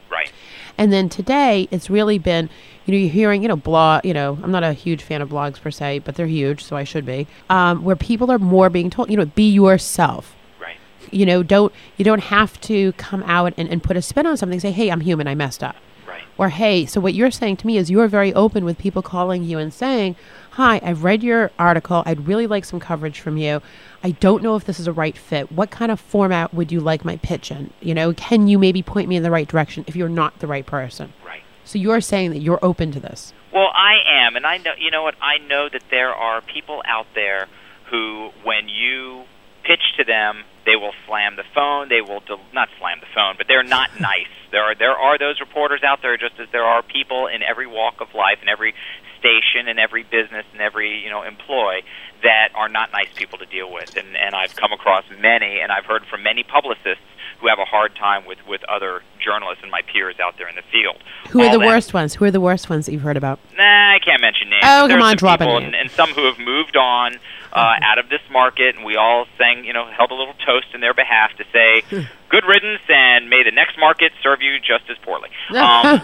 And 0.80 0.94
then 0.94 1.10
today, 1.10 1.68
it's 1.72 1.90
really 1.90 2.18
been, 2.18 2.50
you 2.86 2.94
know, 2.94 2.98
you're 2.98 3.10
hearing, 3.10 3.42
you 3.42 3.50
know, 3.50 3.58
blog, 3.58 4.06
you 4.06 4.14
know, 4.14 4.40
I'm 4.42 4.50
not 4.50 4.64
a 4.64 4.72
huge 4.72 5.04
fan 5.04 5.22
of 5.22 5.28
blogs 5.28 5.60
per 5.60 5.72
se, 5.72 6.00
but 6.00 6.16
they're 6.16 6.26
huge, 6.26 6.64
so 6.64 6.78
I 6.78 6.86
should 6.86 7.06
be. 7.06 7.28
Um, 7.50 7.84
where 7.84 7.98
people 7.98 8.32
are 8.32 8.40
more 8.40 8.70
being 8.70 8.90
told, 8.90 9.12
you 9.12 9.18
know, 9.18 9.26
be 9.26 9.52
yourself. 9.52 10.38
Right. 10.58 10.78
You 11.12 11.26
know, 11.26 11.44
don't 11.44 11.74
you 11.98 12.06
don't 12.06 12.24
have 12.24 12.62
to 12.62 12.94
come 12.94 13.24
out 13.24 13.54
and, 13.58 13.68
and 13.68 13.84
put 13.84 13.98
a 13.98 14.02
spin 14.02 14.26
on 14.26 14.38
something. 14.38 14.62
Say, 14.62 14.72
hey, 14.72 14.90
I'm 14.90 15.02
human. 15.02 15.28
I 15.28 15.36
messed 15.36 15.62
up. 15.62 15.76
Right. 16.08 16.24
Or 16.38 16.48
hey, 16.48 16.86
so 16.86 17.02
what 17.02 17.14
you're 17.14 17.30
saying 17.30 17.58
to 17.58 17.68
me 17.68 17.76
is 17.76 17.92
you're 17.92 18.08
very 18.08 18.34
open 18.34 18.64
with 18.64 18.78
people 18.78 19.02
calling 19.02 19.44
you 19.44 19.60
and 19.60 19.74
saying, 19.74 20.16
hi, 20.60 20.82
I've 20.84 21.06
read 21.06 21.24
your 21.24 21.52
article. 21.58 22.04
I'd 22.06 22.28
really 22.28 22.46
like 22.46 22.66
some 22.66 22.82
coverage 22.82 23.22
from 23.22 23.38
you. 23.38 23.62
I 24.04 24.12
don't 24.12 24.44
know 24.44 24.58
if 24.58 24.66
this 24.66 24.78
is 24.78 24.88
a 24.88 24.92
right 24.92 25.18
fit. 25.18 25.54
What 25.54 25.72
kind 25.72 25.90
of 25.90 26.02
format 26.02 26.54
would 26.54 26.70
you 26.70 26.82
like 26.82 27.06
my 27.06 27.16
pitch 27.16 27.50
in? 27.50 27.72
You 27.80 27.94
know, 27.94 28.12
can 28.14 28.50
you 28.50 28.60
maybe 28.60 28.84
point 28.84 29.08
me 29.08 29.16
in 29.16 29.24
the 29.24 29.32
right 29.32 29.48
direction 29.48 29.86
if 29.88 29.96
you're 29.96 30.10
not 30.10 30.40
the 30.40 30.48
right 30.48 30.66
person? 30.66 31.14
Right. 31.26 31.44
So 31.64 31.80
you're 31.80 32.02
saying 32.02 32.32
that 32.32 32.40
you're 32.40 32.60
open 32.62 32.92
to 32.92 33.00
this. 33.00 33.32
Well, 33.54 33.70
I 33.74 34.00
am, 34.06 34.36
and 34.36 34.46
I 34.46 34.58
know. 34.58 34.74
You 34.78 34.92
know 34.92 35.02
what? 35.02 35.16
I 35.22 35.38
know 35.38 35.70
that 35.70 35.84
there 35.92 36.14
are 36.14 36.42
people 36.42 36.84
out 36.86 37.08
there 37.16 37.48
who, 37.90 38.32
when 38.44 38.68
you 38.68 39.24
pitch 39.64 39.94
to 39.96 40.04
them, 40.04 40.44
they 40.70 40.76
will 40.78 40.94
slam 41.08 41.36
the 41.36 41.50
phone. 41.56 41.90
They 41.90 42.02
will 42.06 42.22
del- 42.22 42.46
not 42.54 42.70
slam 42.78 43.02
the 43.02 43.10
phone, 43.16 43.34
but 43.42 43.48
they're 43.50 43.66
not 43.66 43.90
nice. 44.00 44.30
There 44.52 44.62
are 44.62 44.76
there 44.76 44.94
are 44.94 45.18
those 45.18 45.40
reporters 45.42 45.82
out 45.82 46.02
there, 46.06 46.16
just 46.18 46.38
as 46.40 46.48
there 46.52 46.64
are 46.64 46.84
people 46.84 47.26
in 47.26 47.42
every 47.42 47.66
walk 47.66 48.02
of 48.02 48.14
life, 48.14 48.38
in 48.42 48.50
every 48.50 48.78
station, 49.18 49.68
in 49.68 49.80
every 49.80 50.04
business, 50.04 50.46
in 50.54 50.62
every 50.62 51.02
you 51.02 51.10
know 51.10 51.24
employ 51.24 51.82
that 52.22 52.50
are 52.54 52.70
not 52.70 52.92
nice 52.92 53.10
people 53.18 53.40
to 53.40 53.48
deal 53.50 53.72
with. 53.74 53.90
And 53.98 54.14
and 54.16 54.36
I've 54.36 54.56
come 54.56 54.72
across 54.72 55.06
many, 55.10 55.58
and 55.60 55.72
I've 55.72 55.86
heard 55.86 56.06
from 56.06 56.22
many 56.22 56.44
publicists 56.44 57.10
who 57.42 57.48
have 57.48 57.58
a 57.58 57.66
hard 57.66 57.96
time 57.96 58.26
with 58.26 58.38
with 58.46 58.62
other 58.70 59.02
journalists 59.20 59.62
and 59.62 59.72
my 59.72 59.82
peers 59.82 60.16
out 60.20 60.36
there 60.38 60.48
in 60.48 60.56
the 60.56 60.64
field. 60.72 60.98
Who 61.32 61.42
are 61.42 61.46
All 61.46 61.52
the 61.54 61.60
that- 61.60 61.66
worst 61.68 61.94
ones? 61.94 62.16
Who 62.16 62.26
are 62.26 62.32
the 62.32 62.42
worst 62.42 62.70
ones 62.70 62.86
that 62.86 62.92
you've 62.94 63.02
heard 63.02 63.18
about? 63.18 63.40
Nah, 63.58 63.96
I 63.96 64.00
can't 64.04 64.22
mention 64.22 64.50
names. 64.50 64.64
Oh, 64.66 64.88
come 64.90 65.02
on, 65.02 65.16
drop 65.18 65.40
people. 65.40 65.58
And, 65.58 65.76
and 65.76 65.92
some 65.92 66.10
who 66.12 66.26
have 66.26 66.40
moved 66.40 66.76
on 66.78 67.16
uh, 67.52 67.76
out 67.82 67.98
of 67.98 68.10
this 68.10 68.22
market, 68.32 68.76
and 68.76 68.86
we 68.86 68.96
all 68.96 69.26
sang, 69.38 69.66
you 69.66 69.74
know, 69.74 69.86
held 69.96 70.12
a 70.12 70.16
little 70.16 70.36
toast 70.46 70.68
in 70.74 70.82
their 70.82 70.94
behalf 70.94 71.32
to 71.38 71.44
say, 71.52 71.82
"Good 72.30 72.46
riddance," 72.46 72.82
and 72.88 73.28
may 73.30 73.42
the 73.44 73.52
next 73.52 73.78
market 73.80 74.12
serve 74.22 74.42
you 74.42 74.60
just 74.60 74.90
as 74.90 74.98
poorly. 75.04 75.30
Um, 75.50 76.00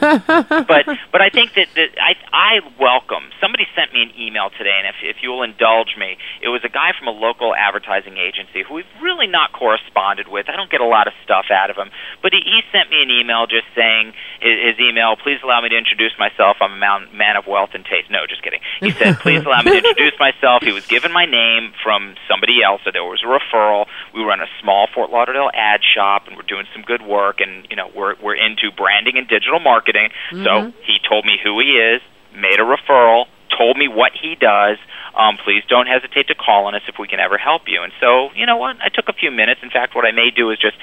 but 0.68 0.86
but 1.12 1.22
I 1.22 1.30
think 1.30 1.54
that, 1.54 1.68
that 1.76 1.90
I 2.02 2.16
I 2.34 2.52
welcome. 2.80 3.30
Somebody 3.40 3.66
sent 3.76 3.94
me 3.94 4.02
an 4.04 4.12
email 4.20 4.50
today, 4.58 4.74
and 4.78 4.88
if 4.88 4.96
if 5.04 5.22
you 5.22 5.30
will 5.30 5.44
indulge 5.44 5.96
me, 5.98 6.18
it 6.42 6.50
was 6.50 6.62
a 6.66 6.70
guy 6.70 6.92
from 6.98 7.08
a 7.08 7.12
local 7.16 7.54
advertising 7.56 8.18
agency 8.18 8.64
who 8.68 8.74
we've 8.82 8.94
really 9.02 9.28
not 9.28 9.54
corresponded 9.54 10.28
with. 10.28 10.50
I 10.50 10.56
don't 10.58 10.72
get 10.72 10.82
a 10.82 10.86
lot 10.90 11.06
of 11.08 11.14
stuff 11.24 11.46
out 11.54 11.70
of 11.70 11.78
him, 11.78 11.92
but 12.22 12.32
he, 12.34 12.42
he 12.44 12.62
sent 12.74 12.90
me 12.90 13.02
an 13.06 13.12
email 13.14 13.46
just 13.46 13.70
saying 13.78 14.14
his, 14.42 14.74
his 14.74 14.78
email. 14.82 15.16
Please 15.16 15.38
allow 15.44 15.62
me 15.62 15.70
to 15.70 15.78
introduce 15.78 16.12
myself. 16.18 16.58
I'm 16.62 16.74
a 16.74 16.78
man, 16.78 17.08
man 17.14 17.38
of 17.38 17.46
wealth 17.46 17.72
and 17.78 17.86
taste. 17.86 18.10
No, 18.10 18.26
just 18.28 18.42
kidding. 18.42 18.60
He 18.82 18.92
said, 18.92 19.20
please 19.26 19.46
allow 19.46 19.62
me 19.62 19.72
to 19.72 19.78
introduce 19.78 20.18
myself. 20.20 20.64
He 20.64 20.74
was 20.74 20.86
given 20.86 21.12
my 21.14 21.26
name 21.26 21.72
from 21.84 22.16
somebody 22.28 22.64
else, 22.66 22.82
so 22.84 22.90
there 22.92 23.04
was 23.06 23.22
a 23.24 23.30
referral. 23.30 23.86
We 24.14 24.24
run 24.24 24.42
a 24.42 24.50
small 24.62 24.88
Fort 24.94 25.12
Lauderdale 25.12 25.52
ad 25.54 25.82
shop, 25.86 26.28
and 26.28 26.36
we're 26.36 26.50
doing 26.50 26.66
some 26.74 26.82
good 26.82 27.02
work. 27.02 27.40
And 27.40 27.68
you 27.70 27.76
know, 27.76 27.90
we're 27.96 28.16
we're 28.22 28.36
into 28.36 28.72
branding 28.76 29.18
and 29.18 29.28
digital 29.28 29.60
marketing. 29.60 30.10
So 30.32 30.36
Mhm. 30.68 30.74
he 30.82 30.98
told 31.08 31.26
me 31.26 31.38
who 31.42 31.60
he 31.60 31.78
is, 31.78 32.02
made 32.34 32.60
a 32.60 32.64
referral, 32.64 33.26
told 33.56 33.78
me 33.78 33.88
what 33.88 34.12
he 34.20 34.36
does. 34.36 34.78
Um, 35.16 35.38
please 35.38 35.64
don't 35.70 35.88
hesitate 35.88 36.28
to 36.28 36.36
call 36.36 36.66
on 36.66 36.76
us 36.76 36.82
if 36.90 36.96
we 37.00 37.08
can 37.08 37.20
ever 37.22 37.38
help 37.38 37.64
you. 37.68 37.84
And 37.84 37.94
so, 38.02 38.32
you 38.36 38.46
know 38.46 38.58
what? 38.58 38.76
I 38.84 38.90
took 38.90 39.08
a 39.08 39.14
few 39.14 39.32
minutes. 39.32 39.62
In 39.64 39.70
fact, 39.70 39.96
what 39.96 40.04
I 40.06 40.12
may 40.12 40.30
do 40.30 40.52
is 40.52 40.58
just 40.60 40.76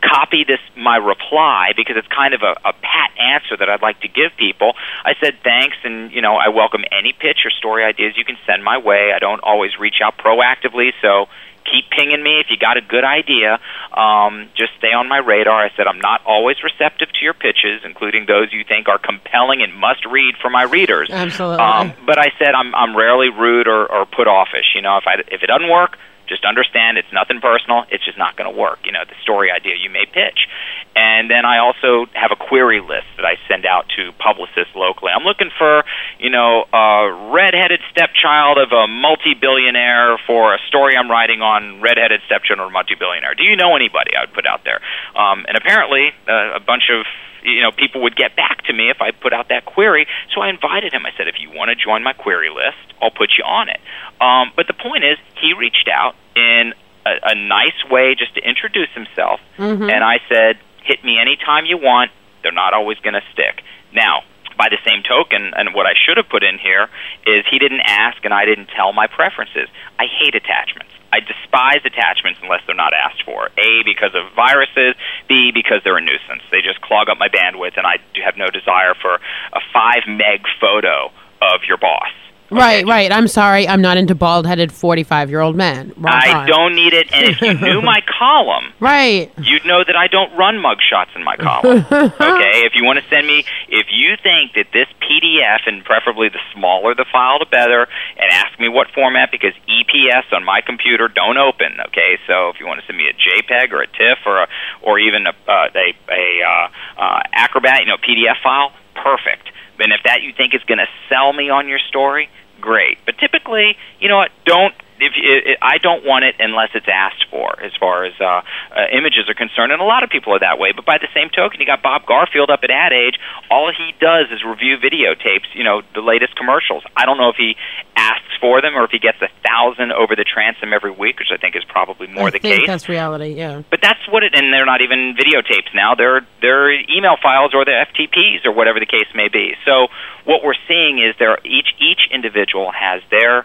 copy 0.00 0.44
this 0.44 0.60
my 0.76 0.96
reply 0.96 1.72
because 1.76 1.96
it's 1.96 2.08
kind 2.08 2.34
of 2.34 2.42
a, 2.42 2.54
a 2.64 2.72
pat 2.72 3.10
answer 3.18 3.56
that 3.56 3.68
I'd 3.68 3.82
like 3.82 4.00
to 4.00 4.08
give 4.08 4.36
people. 4.36 4.74
I 5.04 5.14
said 5.20 5.38
thanks, 5.42 5.76
and 5.84 6.12
you 6.12 6.22
know 6.22 6.36
I 6.36 6.48
welcome 6.48 6.84
any 6.90 7.12
pitch 7.12 7.44
or 7.44 7.50
story 7.50 7.84
ideas 7.84 8.16
you 8.16 8.24
can 8.24 8.36
send 8.46 8.64
my 8.64 8.78
way. 8.78 9.12
I 9.14 9.18
don't 9.18 9.40
always 9.42 9.78
reach 9.78 10.00
out 10.02 10.18
proactively, 10.18 10.92
so 11.02 11.28
keep 11.70 11.90
pinging 11.90 12.22
me 12.22 12.40
if 12.40 12.46
you 12.50 12.56
got 12.56 12.76
a 12.76 12.80
good 12.80 13.04
idea. 13.04 13.60
Um, 13.92 14.48
just 14.54 14.72
stay 14.78 14.92
on 14.92 15.08
my 15.08 15.18
radar. 15.18 15.64
I 15.64 15.70
said 15.76 15.86
I'm 15.86 16.00
not 16.00 16.22
always 16.24 16.56
receptive 16.62 17.08
to 17.12 17.20
your 17.22 17.34
pitches, 17.34 17.82
including 17.84 18.26
those 18.26 18.52
you 18.52 18.64
think 18.64 18.88
are 18.88 18.98
compelling 18.98 19.62
and 19.62 19.74
must 19.74 20.04
read 20.06 20.36
for 20.40 20.50
my 20.50 20.62
readers. 20.62 21.10
Absolutely. 21.10 21.62
Um, 21.62 21.92
but 22.06 22.18
I 22.18 22.32
said 22.38 22.54
I'm 22.54 22.74
I'm 22.74 22.96
rarely 22.96 23.28
rude 23.28 23.68
or, 23.68 23.90
or 23.90 24.06
put 24.06 24.26
offish. 24.26 24.74
You 24.74 24.82
know, 24.82 24.96
if 24.96 25.04
I 25.06 25.20
if 25.28 25.42
it 25.42 25.46
doesn't 25.46 25.68
work, 25.68 25.98
just 26.28 26.44
understand 26.44 26.98
it's 26.98 27.12
nothing 27.12 27.40
personal. 27.40 27.84
It's 27.90 28.04
just 28.04 28.18
not 28.18 28.36
going 28.36 28.52
to 28.52 28.56
work. 28.56 28.84
You 28.84 28.92
know, 28.92 29.04
the 29.08 29.16
story 29.22 29.50
idea 29.50 29.74
you 29.80 29.90
may 29.90 30.06
pitch. 30.06 30.46
And 30.94 31.30
then 31.30 31.44
I 31.44 31.58
also 31.58 32.06
have 32.14 32.30
a 32.32 32.36
query 32.36 32.80
list 32.80 33.06
that 33.16 33.24
I 33.24 33.38
send 33.46 33.64
out 33.64 33.86
to 33.96 34.12
publicists 34.18 34.74
locally. 34.74 35.12
I'm 35.14 35.24
looking 35.24 35.50
for, 35.56 35.84
you 36.18 36.30
know, 36.30 36.66
a 36.72 37.30
redheaded 37.32 37.80
stepchild 37.90 38.58
of 38.58 38.72
a 38.72 38.86
multi-billionaire 38.86 40.18
for 40.26 40.54
a 40.54 40.58
story 40.68 40.96
I'm 40.96 41.10
writing 41.10 41.40
on 41.40 41.80
redheaded 41.80 42.20
stepchild 42.26 42.60
of 42.60 42.68
a 42.68 42.70
multi-billionaire. 42.70 43.34
Do 43.34 43.44
you 43.44 43.56
know 43.56 43.76
anybody? 43.76 44.12
I 44.16 44.26
would 44.26 44.34
put 44.34 44.46
out 44.46 44.64
there. 44.64 44.80
Um, 45.14 45.44
and 45.46 45.56
apparently, 45.56 46.12
uh, 46.26 46.56
a 46.56 46.60
bunch 46.60 46.90
of 46.90 47.06
you 47.42 47.60
know 47.62 47.70
people 47.72 48.02
would 48.02 48.16
get 48.16 48.36
back 48.36 48.64
to 48.66 48.72
me 48.72 48.90
if 48.90 49.00
I 49.00 49.10
put 49.10 49.32
out 49.32 49.48
that 49.48 49.64
query. 49.64 50.06
So 50.34 50.40
I 50.40 50.48
invited 50.50 50.92
him. 50.92 51.06
I 51.06 51.10
said, 51.16 51.28
if 51.28 51.36
you 51.40 51.50
want 51.50 51.68
to 51.70 51.74
join 51.76 52.02
my 52.02 52.12
query 52.12 52.50
list, 52.50 52.78
I'll 53.00 53.10
put 53.10 53.30
you 53.38 53.44
on 53.44 53.68
it. 53.68 53.80
Um, 54.20 54.52
but 54.56 54.66
the 54.66 54.74
point 54.74 55.04
is, 55.04 55.18
he 55.40 55.52
reached 55.54 55.88
out 55.92 56.14
in 56.36 56.72
a, 57.06 57.32
a 57.32 57.34
nice 57.34 57.78
way 57.90 58.14
just 58.14 58.34
to 58.34 58.40
introduce 58.42 58.90
himself, 58.94 59.40
Mhm. 59.58 59.90
and 59.90 60.04
I 60.04 60.18
said, 60.28 60.58
hit 60.82 61.04
me 61.04 61.18
anytime 61.18 61.64
you 61.66 61.76
want. 61.78 62.10
They're 62.42 62.52
not 62.52 62.72
always 62.74 62.98
going 62.98 63.14
to 63.14 63.22
stick. 63.32 63.62
Now, 63.92 64.22
by 64.56 64.68
the 64.70 64.78
same 64.86 65.02
token, 65.02 65.52
and 65.56 65.74
what 65.74 65.86
I 65.86 65.94
should 65.94 66.16
have 66.16 66.28
put 66.28 66.42
in 66.42 66.58
here 66.58 66.88
is 67.26 67.44
he 67.50 67.58
didn't 67.58 67.82
ask 67.86 68.24
and 68.24 68.32
I 68.34 68.44
didn't 68.44 68.66
tell 68.74 68.92
my 68.92 69.06
preferences. 69.06 69.68
I 69.98 70.06
hate 70.06 70.34
attachments. 70.34 70.92
I 71.12 71.20
despise 71.20 71.80
attachments 71.84 72.40
unless 72.42 72.60
they're 72.66 72.76
not 72.76 72.92
asked 72.92 73.24
for. 73.24 73.48
A, 73.56 73.82
because 73.84 74.14
of 74.14 74.32
viruses. 74.36 74.94
B, 75.28 75.50
because 75.52 75.80
they're 75.84 75.96
a 75.96 76.04
nuisance. 76.04 76.42
They 76.50 76.60
just 76.60 76.80
clog 76.80 77.08
up 77.08 77.18
my 77.18 77.28
bandwidth, 77.28 77.76
and 77.76 77.86
I 77.86 77.96
have 78.24 78.36
no 78.36 78.48
desire 78.48 78.94
for 79.00 79.14
a 79.16 79.60
five 79.72 80.04
meg 80.06 80.44
photo 80.60 81.10
of 81.40 81.64
your 81.66 81.78
boss. 81.78 82.12
Right, 82.50 82.86
right. 82.86 83.12
I'm 83.12 83.28
sorry. 83.28 83.68
I'm 83.68 83.82
not 83.82 83.96
into 83.96 84.14
bald 84.14 84.46
headed 84.46 84.72
45 84.72 85.30
year 85.30 85.40
old 85.40 85.56
men. 85.56 85.92
Wrong 85.96 86.14
I 86.14 86.46
don't 86.46 86.74
need 86.74 86.92
it, 86.94 87.12
and 87.12 87.28
if 87.28 87.40
you 87.42 87.54
knew 87.60 87.82
my 87.82 88.00
column, 88.18 88.72
Right. 88.80 89.30
you'd 89.38 89.64
know 89.66 89.84
that 89.84 89.96
I 89.96 90.06
don't 90.06 90.34
run 90.36 90.56
mugshots 90.56 91.14
in 91.14 91.24
my 91.24 91.36
column. 91.36 91.84
okay, 91.90 92.64
if 92.64 92.72
you 92.74 92.84
want 92.84 92.98
to 93.02 93.08
send 93.10 93.26
me, 93.26 93.44
if 93.68 93.86
you 93.92 94.16
think 94.22 94.54
that 94.54 94.66
this 94.72 94.88
PDF, 95.02 95.60
and 95.66 95.84
preferably 95.84 96.28
the 96.28 96.40
smaller 96.54 96.94
the 96.94 97.04
file, 97.12 97.38
the 97.38 97.46
better, 97.50 97.86
and 98.16 98.30
ask 98.32 98.58
me 98.58 98.68
what 98.68 98.88
format, 98.94 99.30
because 99.30 99.52
EPS 99.68 100.32
on 100.32 100.44
my 100.44 100.60
computer 100.64 101.08
don't 101.08 101.36
open. 101.38 101.76
Okay, 101.88 102.18
so 102.26 102.48
if 102.48 102.60
you 102.60 102.66
want 102.66 102.80
to 102.80 102.86
send 102.86 102.96
me 102.96 103.08
a 103.08 103.12
JPEG 103.12 103.72
or 103.72 103.82
a 103.82 103.86
TIFF 103.86 104.18
or 104.26 104.42
a, 104.42 104.48
or 104.82 104.98
even 104.98 105.26
a 105.26 105.30
uh, 105.50 105.68
a, 105.74 105.92
a 106.10 106.42
uh, 106.44 106.68
uh, 107.00 107.20
Acrobat, 107.32 107.80
you 107.80 107.86
know, 107.86 107.96
PDF 107.96 108.40
file, 108.42 108.72
perfect. 108.94 109.50
And 109.80 109.92
if 109.92 110.02
that 110.04 110.22
you 110.22 110.32
think 110.32 110.54
is 110.54 110.62
going 110.64 110.78
to 110.78 110.88
sell 111.08 111.32
me 111.32 111.50
on 111.50 111.68
your 111.68 111.78
story, 111.78 112.28
great. 112.60 112.98
But 113.06 113.18
typically, 113.18 113.76
you 114.00 114.08
know 114.08 114.16
what? 114.16 114.30
Don't 114.44 114.74
if 115.00 115.12
you, 115.16 115.56
I 115.62 115.78
don't 115.78 116.04
want 116.04 116.24
it 116.24 116.36
unless 116.38 116.70
it's 116.74 116.88
asked 116.90 117.26
for, 117.30 117.60
as 117.62 117.72
far 117.78 118.04
as 118.04 118.14
uh, 118.20 118.42
uh, 118.74 118.86
images 118.92 119.28
are 119.28 119.34
concerned, 119.34 119.72
and 119.72 119.80
a 119.80 119.84
lot 119.84 120.02
of 120.02 120.10
people 120.10 120.34
are 120.34 120.40
that 120.40 120.58
way. 120.58 120.72
But 120.74 120.84
by 120.84 120.98
the 120.98 121.08
same 121.14 121.30
token, 121.30 121.60
you 121.60 121.66
got 121.66 121.82
Bob 121.82 122.06
Garfield 122.06 122.50
up 122.50 122.60
at 122.62 122.70
Ad 122.70 122.92
Age. 122.92 123.18
All 123.50 123.70
he 123.70 123.94
does 124.00 124.30
is 124.30 124.42
review 124.44 124.76
videotapes, 124.78 125.48
you 125.54 125.64
know, 125.64 125.82
the 125.94 126.02
latest 126.02 126.36
commercials. 126.36 126.82
I 126.96 127.06
don't 127.06 127.18
know 127.18 127.30
if 127.30 127.36
he 127.36 127.56
asks 127.96 128.30
for 128.40 128.62
them 128.62 128.76
or 128.76 128.84
if 128.84 128.90
he 128.90 128.98
gets 128.98 129.18
a 129.20 129.30
thousand 129.42 129.90
over 129.92 130.14
the 130.14 130.24
transom 130.24 130.72
every 130.72 130.90
week, 130.92 131.18
which 131.18 131.34
I 131.34 131.36
think 131.36 131.56
is 131.56 131.64
probably 131.66 132.06
more 132.06 132.28
I 132.28 132.30
the 132.30 132.38
think 132.38 132.62
case. 132.62 132.66
that's 132.66 132.88
reality, 132.88 133.34
yeah. 133.34 133.62
But 133.70 133.80
that's 133.82 134.02
what 134.08 134.22
it, 134.22 134.34
and 134.34 134.52
they're 134.52 134.66
not 134.66 134.80
even 134.82 135.14
videotapes 135.18 135.74
now. 135.74 135.94
They're 135.94 136.22
they're 136.40 136.70
email 136.70 137.16
files 137.20 137.52
or 137.54 137.64
they're 137.64 137.84
FTPs 137.86 138.46
or 138.46 138.52
whatever 138.52 138.78
the 138.78 138.86
case 138.86 139.10
may 139.14 139.28
be. 139.28 139.54
So 139.66 139.88
what 140.24 140.44
we're 140.44 140.58
seeing 140.66 140.98
is 140.98 141.14
there 141.18 141.38
each 141.44 141.74
each 141.80 142.06
individual 142.12 142.70
has 142.70 143.02
their 143.10 143.44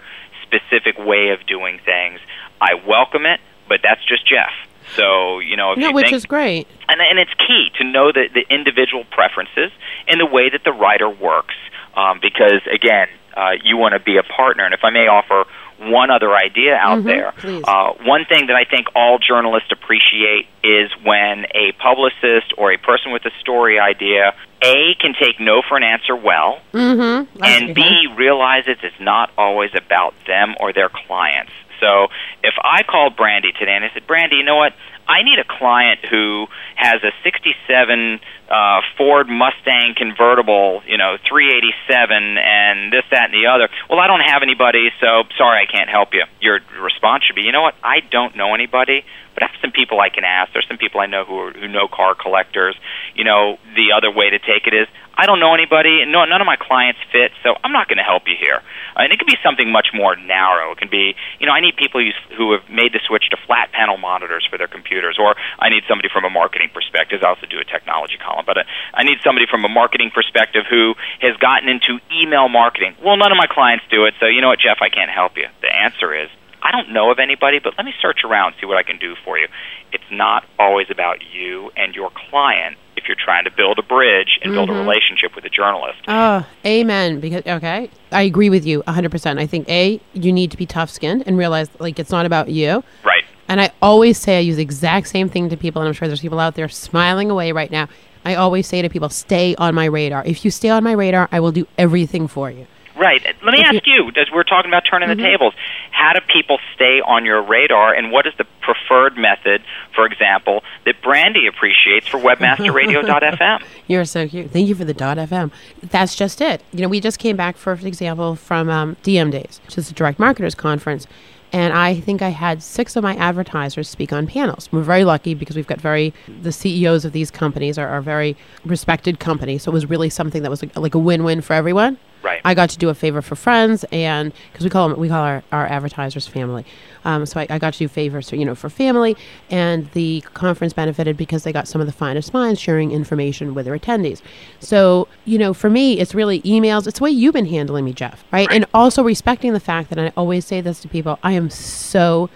specific 0.57 0.97
way 0.97 1.29
of 1.29 1.45
doing 1.47 1.79
things. 1.85 2.19
I 2.61 2.73
welcome 2.87 3.25
it, 3.25 3.39
but 3.67 3.79
that's 3.83 4.03
just 4.05 4.27
Jeff. 4.27 4.51
So 4.95 5.39
you 5.39 5.55
know, 5.55 5.73
No, 5.75 5.87
you 5.89 5.93
which 5.93 6.05
think, 6.05 6.15
is 6.15 6.25
great. 6.25 6.67
and 6.89 7.01
and 7.01 7.17
it's 7.19 7.33
key 7.35 7.69
to 7.77 7.83
know 7.83 8.11
the 8.11 8.27
the 8.33 8.45
individual 8.53 9.05
preferences 9.11 9.71
and 10.07 10.19
the 10.19 10.25
way 10.25 10.49
that 10.49 10.63
the 10.63 10.73
writer 10.73 11.09
works, 11.09 11.55
um, 11.95 12.19
because 12.21 12.61
again, 12.71 13.07
uh, 13.35 13.51
you 13.63 13.77
want 13.77 13.93
to 13.93 13.99
be 13.99 14.17
a 14.17 14.23
partner. 14.23 14.65
And 14.65 14.73
if 14.73 14.81
I 14.83 14.89
may 14.89 15.07
offer 15.07 15.45
one 15.91 16.09
other 16.09 16.35
idea 16.35 16.75
out 16.75 16.99
Mhm, 16.99 17.03
there, 17.05 17.33
uh, 17.67 17.93
one 18.03 18.25
thing 18.25 18.47
that 18.47 18.55
I 18.55 18.63
think 18.65 18.87
all 18.95 19.17
journalists 19.19 19.71
appreciate 19.71 20.47
is 20.63 20.91
when 21.03 21.45
a 21.53 21.71
publicist 21.79 22.53
or 22.57 22.71
a 22.71 22.77
person 22.77 23.11
with 23.11 23.25
a 23.25 23.31
story 23.41 23.79
idea 23.79 24.33
a 24.61 24.95
can 24.95 25.13
take 25.13 25.39
no 25.41 25.61
for 25.61 25.75
an 25.75 25.83
answer 25.83 26.15
well, 26.15 26.59
Mm-hmm. 26.73 27.43
and 27.43 27.75
B 27.75 28.07
realizes 28.15 28.77
it's 28.81 28.99
not 28.99 29.29
always 29.37 29.71
about 29.75 30.13
them 30.25 30.55
or 30.59 30.71
their 30.71 30.89
clients. 30.89 31.51
So 31.83 32.07
if 32.43 32.55
I 32.63 32.83
called 32.87 33.17
Brandy 33.19 33.51
today 33.51 33.75
and 33.75 33.83
I 33.83 33.91
said, 33.93 34.07
Brandy, 34.07 34.37
you 34.37 34.47
know 34.47 34.55
what? 34.55 34.71
I 35.03 35.23
need 35.23 35.35
a 35.35 35.43
client 35.43 35.99
who 36.07 36.47
has 36.75 37.03
a 37.03 37.11
67 37.27 38.19
uh, 38.47 38.79
Ford 38.97 39.27
Mustang 39.27 39.95
convertible, 39.97 40.81
you 40.87 40.97
know, 40.97 41.17
387 41.27 42.37
and 42.39 42.87
this, 42.87 43.03
that, 43.11 43.27
and 43.27 43.35
the 43.35 43.51
other. 43.51 43.67
Well, 43.89 43.99
I 43.99 44.07
don't 44.07 44.23
have 44.23 44.43
anybody, 44.43 44.95
so 45.01 45.27
sorry, 45.37 45.59
I 45.59 45.67
can't 45.67 45.89
help 45.89 46.13
you. 46.13 46.23
Your 46.39 46.61
response 46.79 47.25
should 47.27 47.35
be, 47.35 47.43
you 47.43 47.51
know 47.51 47.61
what? 47.61 47.75
I 47.83 47.99
don't 47.99 48.37
know 48.37 48.55
anybody, 48.55 49.03
but 49.33 49.43
I 49.43 49.47
have 49.51 49.59
some 49.59 49.71
people 49.71 49.99
I 49.99 50.07
can 50.07 50.23
ask. 50.23 50.53
There's 50.53 50.67
some 50.67 50.77
people 50.77 51.01
I 51.01 51.07
know 51.07 51.25
who 51.25 51.35
are, 51.35 51.51
who 51.51 51.67
know 51.67 51.89
car 51.91 52.15
collectors. 52.15 52.79
You 53.13 53.25
know, 53.25 53.57
the 53.75 53.91
other 53.91 54.09
way 54.09 54.29
to 54.29 54.39
take 54.39 54.71
it 54.71 54.73
is, 54.73 54.87
I 55.15 55.25
don't 55.25 55.39
know 55.39 55.53
anybody, 55.53 56.01
and 56.01 56.11
no, 56.11 56.25
none 56.25 56.41
of 56.41 56.49
my 56.49 56.57
clients 56.57 56.99
fit, 57.11 57.31
so 57.43 57.53
I'm 57.63 57.71
not 57.71 57.87
going 57.87 58.01
to 58.01 58.03
help 58.03 58.23
you 58.25 58.33
here. 58.39 58.61
And 58.95 59.13
it 59.13 59.19
could 59.19 59.29
be 59.29 59.37
something 59.45 59.71
much 59.71 59.93
more 59.93 60.15
narrow. 60.15 60.71
It 60.73 60.79
can 60.79 60.89
be, 60.89 61.13
you 61.39 61.45
know, 61.45 61.53
I 61.53 61.61
need 61.61 61.77
people 61.77 62.01
who 62.37 62.53
have 62.53 62.65
made 62.69 62.93
the 62.93 63.01
switch 63.05 63.29
to 63.29 63.37
flat 63.45 63.71
panel 63.71 63.97
monitors 63.97 64.45
for 64.49 64.57
their 64.57 64.67
computers, 64.67 65.17
or 65.21 65.35
I 65.59 65.69
need 65.69 65.83
somebody 65.87 66.09
from 66.09 66.25
a 66.25 66.29
marketing 66.29 66.69
perspective. 66.73 67.21
I 67.21 67.29
also 67.29 67.45
do 67.45 67.59
a 67.59 67.65
technology 67.65 68.17
column, 68.17 68.45
but 68.45 68.57
uh, 68.57 68.63
I 68.93 69.03
need 69.03 69.21
somebody 69.23 69.45
from 69.49 69.65
a 69.65 69.69
marketing 69.69 70.09
perspective 70.13 70.65
who 70.69 70.95
has 71.21 71.37
gotten 71.37 71.69
into 71.69 72.01
email 72.09 72.49
marketing. 72.49 72.95
Well, 73.03 73.17
none 73.17 73.31
of 73.31 73.37
my 73.37 73.47
clients 73.47 73.85
do 73.89 74.05
it, 74.05 74.13
so 74.19 74.25
you 74.25 74.41
know 74.41 74.49
what, 74.49 74.59
Jeff, 74.59 74.81
I 74.81 74.89
can't 74.89 75.11
help 75.11 75.37
you. 75.37 75.45
The 75.61 75.69
answer 75.69 76.13
is, 76.13 76.29
I 76.63 76.71
don't 76.71 76.91
know 76.93 77.11
of 77.11 77.19
anybody, 77.19 77.59
but 77.59 77.73
let 77.77 77.85
me 77.85 77.93
search 78.01 78.23
around, 78.23 78.55
see 78.59 78.65
what 78.65 78.77
I 78.77 78.83
can 78.83 78.97
do 78.97 79.15
for 79.25 79.37
you. 79.37 79.47
It's 79.91 80.03
not 80.09 80.45
always 80.57 80.87
about 80.89 81.17
you 81.33 81.71
and 81.75 81.93
your 81.93 82.09
client 82.29 82.77
if 82.95 83.03
you're 83.07 83.17
trying 83.21 83.43
to 83.43 83.51
build 83.51 83.77
a 83.79 83.83
bridge 83.83 84.39
and 84.41 84.53
build 84.53 84.69
a 84.69 84.73
Mhm. 84.73 84.79
relationship 84.87 85.35
with 85.35 85.43
a 85.43 85.49
journalist. 85.49 85.99
Oh, 86.07 86.45
amen. 86.65 87.19
Because 87.19 87.45
okay, 87.45 87.89
I 88.13 88.21
agree 88.21 88.49
with 88.49 88.65
you 88.65 88.81
100%. 88.87 89.39
I 89.39 89.45
think 89.45 89.67
a 89.69 89.99
you 90.13 90.31
need 90.31 90.51
to 90.51 90.57
be 90.57 90.65
tough-skinned 90.65 91.23
and 91.27 91.37
realize 91.37 91.69
like 91.79 91.99
it's 91.99 92.11
not 92.11 92.25
about 92.25 92.47
you. 92.49 92.81
Right. 93.03 93.25
And 93.49 93.59
I 93.59 93.71
always 93.81 94.17
say 94.17 94.37
I 94.37 94.39
use 94.39 94.55
the 94.55 94.61
exact 94.63 95.09
same 95.09 95.27
thing 95.27 95.49
to 95.49 95.57
people 95.57 95.81
and 95.81 95.87
I'm 95.89 95.93
sure 95.93 96.07
there's 96.07 96.21
people 96.21 96.39
out 96.39 96.55
there 96.55 96.69
smiling 96.69 97.29
away 97.29 97.51
right 97.51 97.71
now. 97.71 97.89
I 98.23 98.35
always 98.35 98.67
say 98.67 98.81
to 98.81 98.87
people, 98.87 99.09
"Stay 99.09 99.53
on 99.57 99.75
my 99.75 99.83
radar. 99.85 100.23
If 100.25 100.45
you 100.45 100.51
stay 100.51 100.69
on 100.69 100.81
my 100.81 100.93
radar, 100.93 101.27
I 101.29 101.41
will 101.41 101.51
do 101.51 101.67
everything 101.77 102.29
for 102.29 102.49
you." 102.49 102.67
Right. 103.03 103.21
Let 103.43 103.51
me 103.51 103.61
ask 103.61 103.85
you, 103.85 104.11
as 104.15 104.31
we're 104.31 104.43
talking 104.43 104.71
about 104.71 104.83
turning 104.89 105.09
the 105.09 105.21
tables, 105.21 105.53
how 105.91 106.13
do 106.13 106.21
people 106.21 106.57
stay 106.73 107.01
on 107.01 107.25
your 107.25 107.41
radar, 107.41 107.93
and 107.93 108.13
what 108.13 108.25
is 108.25 108.33
the 108.37 108.45
preferred 108.61 109.17
method, 109.17 109.61
for 109.93 110.05
example, 110.05 110.63
that 110.85 111.01
Brandy 111.01 111.45
appreciates 111.45 112.07
for 112.07 112.17
webmasterradio.fm? 112.17 113.61
You're 113.87 114.05
so 114.05 114.25
cute. 114.25 114.51
Thank 114.51 114.69
you 114.69 114.75
for 114.75 114.85
the 114.85 114.93
FM. 114.93 115.51
That's 115.81 116.15
just 116.15 116.39
it. 116.39 116.63
You 116.71 116.83
know, 116.83 116.87
we 116.87 117.01
just 117.01 117.19
came 117.19 117.35
back, 117.35 117.57
for 117.57 117.73
example, 117.73 118.37
from 118.37 118.69
um, 118.69 118.95
DM 119.03 119.31
Days, 119.31 119.59
which 119.65 119.77
is 119.77 119.91
a 119.91 119.93
direct 119.93 120.17
marketers 120.17 120.55
conference. 120.55 121.05
And 121.51 121.73
I 121.73 121.99
think 121.99 122.21
I 122.21 122.29
had 122.29 122.63
six 122.63 122.95
of 122.95 123.03
my 123.03 123.17
advertisers 123.17 123.89
speak 123.89 124.13
on 124.13 124.27
panels. 124.27 124.71
We're 124.71 124.81
very 124.81 125.03
lucky 125.03 125.33
because 125.33 125.57
we've 125.57 125.67
got 125.67 125.81
very, 125.81 126.13
the 126.41 126.53
CEOs 126.53 127.03
of 127.03 127.11
these 127.11 127.29
companies 127.29 127.77
are, 127.77 127.89
are 127.89 128.01
very 128.01 128.37
respected 128.63 129.19
companies. 129.19 129.63
So 129.63 129.71
it 129.71 129.73
was 129.73 129.89
really 129.89 130.09
something 130.09 130.41
that 130.41 130.49
was 130.49 130.63
like, 130.63 130.75
like 130.77 130.95
a 130.95 130.99
win 130.99 131.25
win 131.25 131.41
for 131.41 131.53
everyone. 131.53 131.97
Right. 132.23 132.41
I 132.45 132.53
got 132.53 132.69
to 132.69 132.77
do 132.77 132.87
a 132.89 132.93
favor 132.93 133.21
for 133.21 133.35
friends, 133.35 133.83
and 133.91 134.31
because 134.51 134.63
we 134.63 134.69
call 134.69 134.89
them, 134.89 134.97
we 134.97 135.09
call 135.09 135.23
our, 135.23 135.43
our 135.51 135.67
advertisers 135.67 136.25
family. 136.25 136.65
Um, 137.03 137.25
so 137.25 137.41
I, 137.41 137.47
I 137.49 137.59
got 137.59 137.73
to 137.73 137.79
do 137.79 137.89
favors, 137.89 138.29
for, 138.29 138.37
you 138.37 138.45
know, 138.45 138.55
for 138.55 138.69
family, 138.69 139.17
and 139.49 139.91
the 139.91 140.21
conference 140.33 140.71
benefited 140.71 141.17
because 141.17 141.43
they 141.43 141.51
got 141.51 141.67
some 141.67 141.81
of 141.81 141.87
the 141.87 141.93
finest 141.93 142.33
minds 142.33 142.61
sharing 142.61 142.91
information 142.91 143.53
with 143.53 143.65
their 143.65 143.77
attendees. 143.77 144.21
So 144.59 145.09
you 145.25 145.37
know, 145.37 145.53
for 145.53 145.69
me, 145.69 145.99
it's 145.99 146.15
really 146.15 146.41
emails. 146.41 146.87
It's 146.87 146.99
the 146.99 147.03
way 147.03 147.11
you've 147.11 147.33
been 147.33 147.45
handling 147.45 147.85
me, 147.85 147.93
Jeff, 147.93 148.23
right? 148.31 148.47
And 148.51 148.65
also 148.73 149.03
respecting 149.03 149.53
the 149.53 149.59
fact 149.59 149.89
that 149.89 149.99
I 149.99 150.13
always 150.15 150.45
say 150.45 150.61
this 150.61 150.79
to 150.81 150.87
people: 150.87 151.19
I 151.23 151.33
am 151.33 151.49
so 151.49 152.29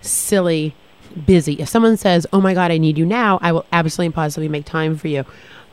silly 0.00 0.74
busy. 1.26 1.54
If 1.54 1.68
someone 1.68 1.96
says, 1.96 2.26
"Oh 2.32 2.40
my 2.40 2.54
God, 2.54 2.70
I 2.70 2.78
need 2.78 2.96
you 2.96 3.06
now," 3.06 3.38
I 3.42 3.52
will 3.52 3.66
absolutely 3.72 4.06
and 4.06 4.14
positively 4.14 4.48
make 4.48 4.64
time 4.64 4.96
for 4.96 5.08
you. 5.08 5.24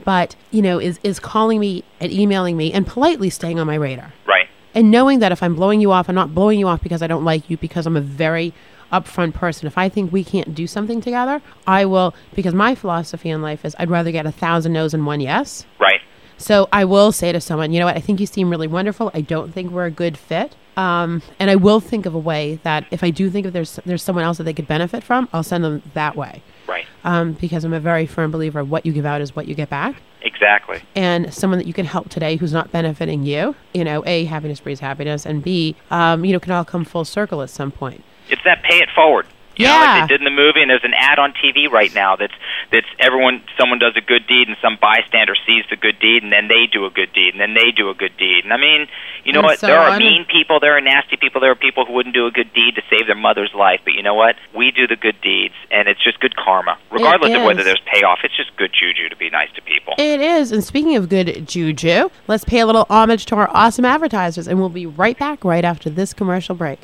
But 0.04 0.36
you 0.52 0.62
know, 0.62 0.80
is 0.80 1.00
is 1.04 1.20
calling 1.20 1.60
me 1.60 1.84
and 2.00 2.12
emailing 2.12 2.58
me 2.58 2.72
and 2.74 2.86
politely 2.88 3.30
staying 3.30 3.60
on 3.60 3.68
my 3.68 3.76
radar, 3.76 4.14
Right. 4.26 4.48
and 4.74 4.90
knowing 4.92 5.20
that 5.20 5.32
if 5.32 5.42
I'm 5.44 5.56
blowing 5.56 5.82
you 5.82 5.92
off, 5.92 6.10
I'm 6.10 6.16
not 6.16 6.34
blowing 6.34 6.60
you 6.60 6.68
off 6.68 6.82
because 6.82 7.02
I 7.02 7.08
don't 7.08 7.24
like 7.26 7.50
you, 7.50 7.58
because 7.58 7.86
I'm 7.86 7.98
a 7.98 8.02
very 8.02 8.54
upfront 8.92 9.34
person. 9.36 9.68
If 9.68 9.78
I 9.78 9.88
think 9.90 10.12
we 10.12 10.24
can't 10.24 10.56
do 10.56 10.66
something 10.66 11.00
together, 11.02 11.42
I 11.68 11.86
will. 11.86 12.16
Because 12.34 12.54
my 12.56 12.74
philosophy 12.74 13.30
in 13.30 13.42
life 13.42 13.64
is, 13.64 13.76
I'd 13.78 13.90
rather 13.90 14.12
get 14.12 14.26
a 14.26 14.32
thousand 14.32 14.74
no's 14.74 14.94
than 14.94 15.06
one 15.06 15.20
yes. 15.20 15.66
Right. 15.80 16.02
So 16.38 16.70
I 16.72 16.86
will 16.86 17.12
say 17.12 17.32
to 17.32 17.42
someone, 17.42 17.72
you 17.74 17.80
know 17.80 17.86
what? 17.86 17.98
I 17.98 18.00
think 18.00 18.20
you 18.20 18.26
seem 18.26 18.50
really 18.50 18.68
wonderful. 18.68 19.12
I 19.14 19.22
don't 19.22 19.54
think 19.54 19.72
we're 19.72 19.86
a 19.86 19.92
good 19.92 20.18
fit. 20.18 20.56
Um, 20.78 21.22
and 21.38 21.50
I 21.52 21.58
will 21.58 21.82
think 21.82 22.06
of 22.06 22.16
a 22.16 22.20
way 22.20 22.60
that 22.64 22.86
if 22.90 23.04
I 23.04 23.10
do 23.10 23.30
think 23.30 23.46
if 23.46 23.52
there's 23.52 23.80
there's 23.86 24.02
someone 24.02 24.24
else 24.24 24.38
that 24.38 24.46
they 24.46 24.54
could 24.54 24.68
benefit 24.68 25.04
from, 25.04 25.28
I'll 25.34 25.44
send 25.44 25.66
them 25.66 25.82
that 25.94 26.16
way. 26.16 26.42
Right. 26.70 26.86
Um, 27.04 27.34
because 27.34 27.64
I'm 27.64 27.74
a 27.74 27.80
very 27.80 28.06
firm 28.06 28.32
believer 28.32 28.64
what 28.64 28.86
you 28.86 28.94
give 28.94 29.06
out 29.06 29.22
is 29.22 29.36
what 29.36 29.48
you 29.48 29.56
get 29.56 29.70
back. 29.70 30.02
Exactly. 30.22 30.82
And 30.96 31.34
someone 31.34 31.60
that 31.60 31.68
you 31.68 31.74
can 31.74 31.86
help 31.86 32.10
today 32.10 32.36
who's 32.36 32.54
not 32.54 32.72
benefiting 32.72 33.24
you, 33.24 33.56
you 33.74 33.84
know, 33.84 34.04
A, 34.06 34.26
happiness 34.26 34.60
breeds 34.60 34.80
happiness, 34.80 35.26
and 35.26 35.44
B, 35.44 35.76
um, 35.92 36.26
you 36.26 36.34
know, 36.34 36.40
can 36.40 36.52
all 36.52 36.66
come 36.66 36.86
full 36.86 37.06
circle 37.06 37.42
at 37.42 37.50
some 37.50 37.72
point. 37.72 38.04
It's 38.30 38.44
that 38.44 38.62
pay 38.64 38.78
it 38.78 38.90
forward. 38.94 39.26
You 39.60 39.66
know, 39.68 39.74
Yeah. 39.76 39.80
like 40.00 40.10
they 40.10 40.14
did 40.16 40.22
in 40.22 40.26
the 40.26 40.32
movie, 40.32 40.62
and 40.62 40.70
there's 40.72 40.86
an 40.86 40.94
ad 40.98 41.20
on 41.20 41.34
TV 41.34 41.68
right 41.70 41.94
now 41.94 42.16
that's 42.16 42.34
that's 42.72 42.88
everyone 42.98 43.44
someone 43.60 43.78
does 43.78 43.96
a 43.98 44.02
good 44.02 44.26
deed, 44.26 44.48
and 44.48 44.56
some 44.62 44.78
bystander 44.82 45.36
sees 45.46 45.66
the 45.70 45.76
good 45.76 46.00
deed, 46.00 46.24
and 46.24 46.32
then 46.32 46.48
they 46.48 46.66
do 46.66 46.86
a 46.86 46.90
good 46.90 47.12
deed, 47.14 47.34
and 47.36 47.42
then 47.42 47.54
they 47.54 47.72
do 47.76 47.90
a 47.90 47.94
good 47.94 48.16
deed. 48.18 48.46
And 48.46 48.54
I 48.54 48.58
mean, 48.58 48.88
you 49.26 49.34
know 49.34 49.40
And 49.40 49.48
what? 49.48 49.60
so 49.60 49.68
there 49.68 49.78
are 49.78 49.92
on. 49.92 50.00
mean 50.00 50.24
people, 50.26 50.62
there 50.62 50.78
are 50.78 50.82
nasty 50.82 51.18
people, 51.18 51.42
there 51.42 51.52
are 51.52 51.56
people 51.60 51.84
who 51.86 51.92
wouldn't 51.92 52.16
do 52.16 52.26
a 52.26 52.32
good 52.32 52.54
deed 52.54 52.76
to 52.76 52.82
save 52.90 53.08
their 53.08 53.16
mother's 53.20 53.54
life. 53.54 53.82
But 53.84 53.96
you 53.96 54.02
know 54.02 54.14
what? 54.16 54.38
We 54.56 54.72
do 54.72 54.88
the 54.88 54.96
good 54.96 55.20
deeds, 55.22 55.56
and 55.72 55.90
it's 55.90 56.02
just 56.02 56.22
good 56.22 56.38
karma, 56.38 56.78
regardless 56.90 57.36
of 57.36 57.44
whether 57.44 57.64
there's 57.64 57.82
payoff. 57.94 58.20
It's 58.24 58.38
just 58.38 58.56
good 58.56 58.72
juju 58.72 59.10
to 59.10 59.16
be 59.18 59.30
nice 59.30 59.52
to 59.56 59.62
people. 59.62 59.96
It 59.98 60.22
is. 60.22 60.54
And 60.54 60.64
speaking 60.64 60.96
of 60.96 61.10
good 61.10 61.46
juju, 61.48 62.10
let's 62.28 62.46
pay 62.46 62.60
a 62.60 62.66
little 62.66 62.86
homage 62.90 63.26
to 63.28 63.36
our 63.36 63.50
awesome 63.54 63.84
advertisers, 63.84 64.48
and 64.48 64.58
we'll 64.60 64.70
be 64.70 64.86
right 64.86 65.18
back 65.20 65.44
right 65.44 65.66
after 65.66 65.90
this 65.90 66.14
commercial 66.14 66.56
break. 66.56 66.80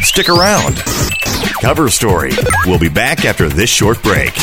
Stick 0.00 0.28
around. 0.28 0.76
Cover 1.60 1.88
Story. 1.88 2.30
We'll 2.66 2.78
be 2.78 2.88
back 2.88 3.24
after 3.24 3.48
this 3.48 3.70
short 3.70 4.02
break. 4.02 4.34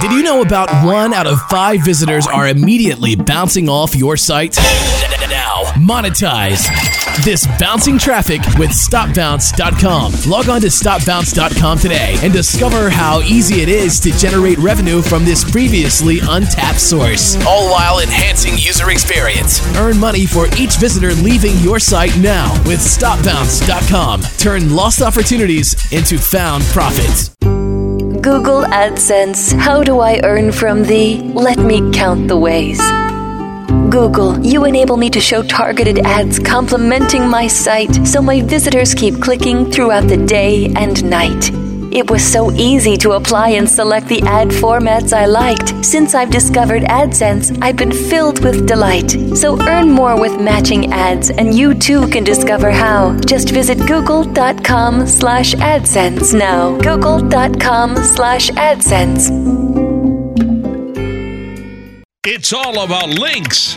Did 0.00 0.12
you 0.12 0.22
know 0.22 0.42
about 0.42 0.84
one 0.84 1.14
out 1.14 1.26
of 1.26 1.40
five 1.48 1.84
visitors 1.84 2.26
are 2.26 2.48
immediately 2.48 3.16
bouncing 3.16 3.68
off 3.68 3.94
your 3.94 4.16
site? 4.16 4.56
Now, 5.26 5.62
monetize 5.76 6.66
this 7.24 7.46
bouncing 7.58 7.98
traffic 7.98 8.40
with 8.58 8.70
StopBounce.com. 8.70 10.30
Log 10.30 10.48
on 10.48 10.60
to 10.60 10.66
StopBounce.com 10.66 11.78
today 11.78 12.16
and 12.22 12.32
discover 12.32 12.90
how 12.90 13.20
easy 13.20 13.62
it 13.62 13.68
is 13.68 13.98
to 14.00 14.10
generate 14.12 14.58
revenue 14.58 15.00
from 15.00 15.24
this 15.24 15.48
previously 15.50 16.18
untapped 16.28 16.80
source, 16.80 17.36
all 17.46 17.70
while 17.70 18.00
enhancing 18.00 18.54
user 18.58 18.90
experience. 18.90 19.60
Earn 19.76 19.98
money 19.98 20.26
for 20.26 20.46
each 20.58 20.76
visitor 20.76 21.12
leaving 21.14 21.56
your 21.58 21.78
site 21.78 22.16
now 22.18 22.52
with 22.66 22.80
StopBounce.com. 22.80 24.22
Turn 24.38 24.74
lost 24.74 25.00
opportunities 25.00 25.74
into 25.92 26.18
found 26.18 26.64
profits. 26.64 27.34
Google 27.40 28.62
AdSense. 28.64 29.52
How 29.58 29.82
do 29.82 30.00
I 30.00 30.20
earn 30.22 30.52
from 30.52 30.82
thee? 30.82 31.20
Let 31.34 31.58
me 31.58 31.92
count 31.92 32.28
the 32.28 32.36
ways. 32.36 32.80
Google, 33.94 34.44
you 34.44 34.64
enable 34.64 34.96
me 34.96 35.08
to 35.08 35.20
show 35.20 35.40
targeted 35.44 36.00
ads 36.00 36.40
complementing 36.40 37.28
my 37.28 37.46
site 37.46 38.04
so 38.04 38.20
my 38.20 38.42
visitors 38.42 38.92
keep 38.92 39.22
clicking 39.22 39.70
throughout 39.70 40.08
the 40.08 40.16
day 40.16 40.72
and 40.74 41.08
night. 41.08 41.52
It 41.94 42.10
was 42.10 42.20
so 42.20 42.50
easy 42.50 42.96
to 42.96 43.12
apply 43.12 43.50
and 43.50 43.70
select 43.70 44.08
the 44.08 44.20
ad 44.22 44.48
formats 44.48 45.12
I 45.12 45.26
liked. 45.26 45.84
Since 45.84 46.16
I've 46.16 46.32
discovered 46.32 46.82
AdSense, 46.82 47.56
I've 47.62 47.76
been 47.76 47.92
filled 47.92 48.42
with 48.42 48.66
delight. 48.66 49.12
So 49.36 49.62
earn 49.62 49.92
more 49.92 50.20
with 50.20 50.40
matching 50.40 50.92
ads, 50.92 51.30
and 51.30 51.54
you 51.54 51.72
too 51.72 52.08
can 52.08 52.24
discover 52.24 52.72
how. 52.72 53.16
Just 53.20 53.50
visit 53.50 53.78
google.com 53.86 55.06
slash 55.06 55.54
AdSense 55.54 56.36
now. 56.36 56.76
Google.com 56.78 57.94
slash 57.98 58.50
AdSense. 58.50 59.54
It's 62.26 62.54
all 62.54 62.82
about 62.82 63.10
links, 63.10 63.76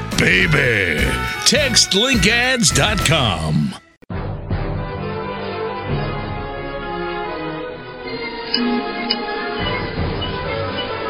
Baby. 0.17 0.97
Text 1.45 1.91
linkads.com. 1.91 3.75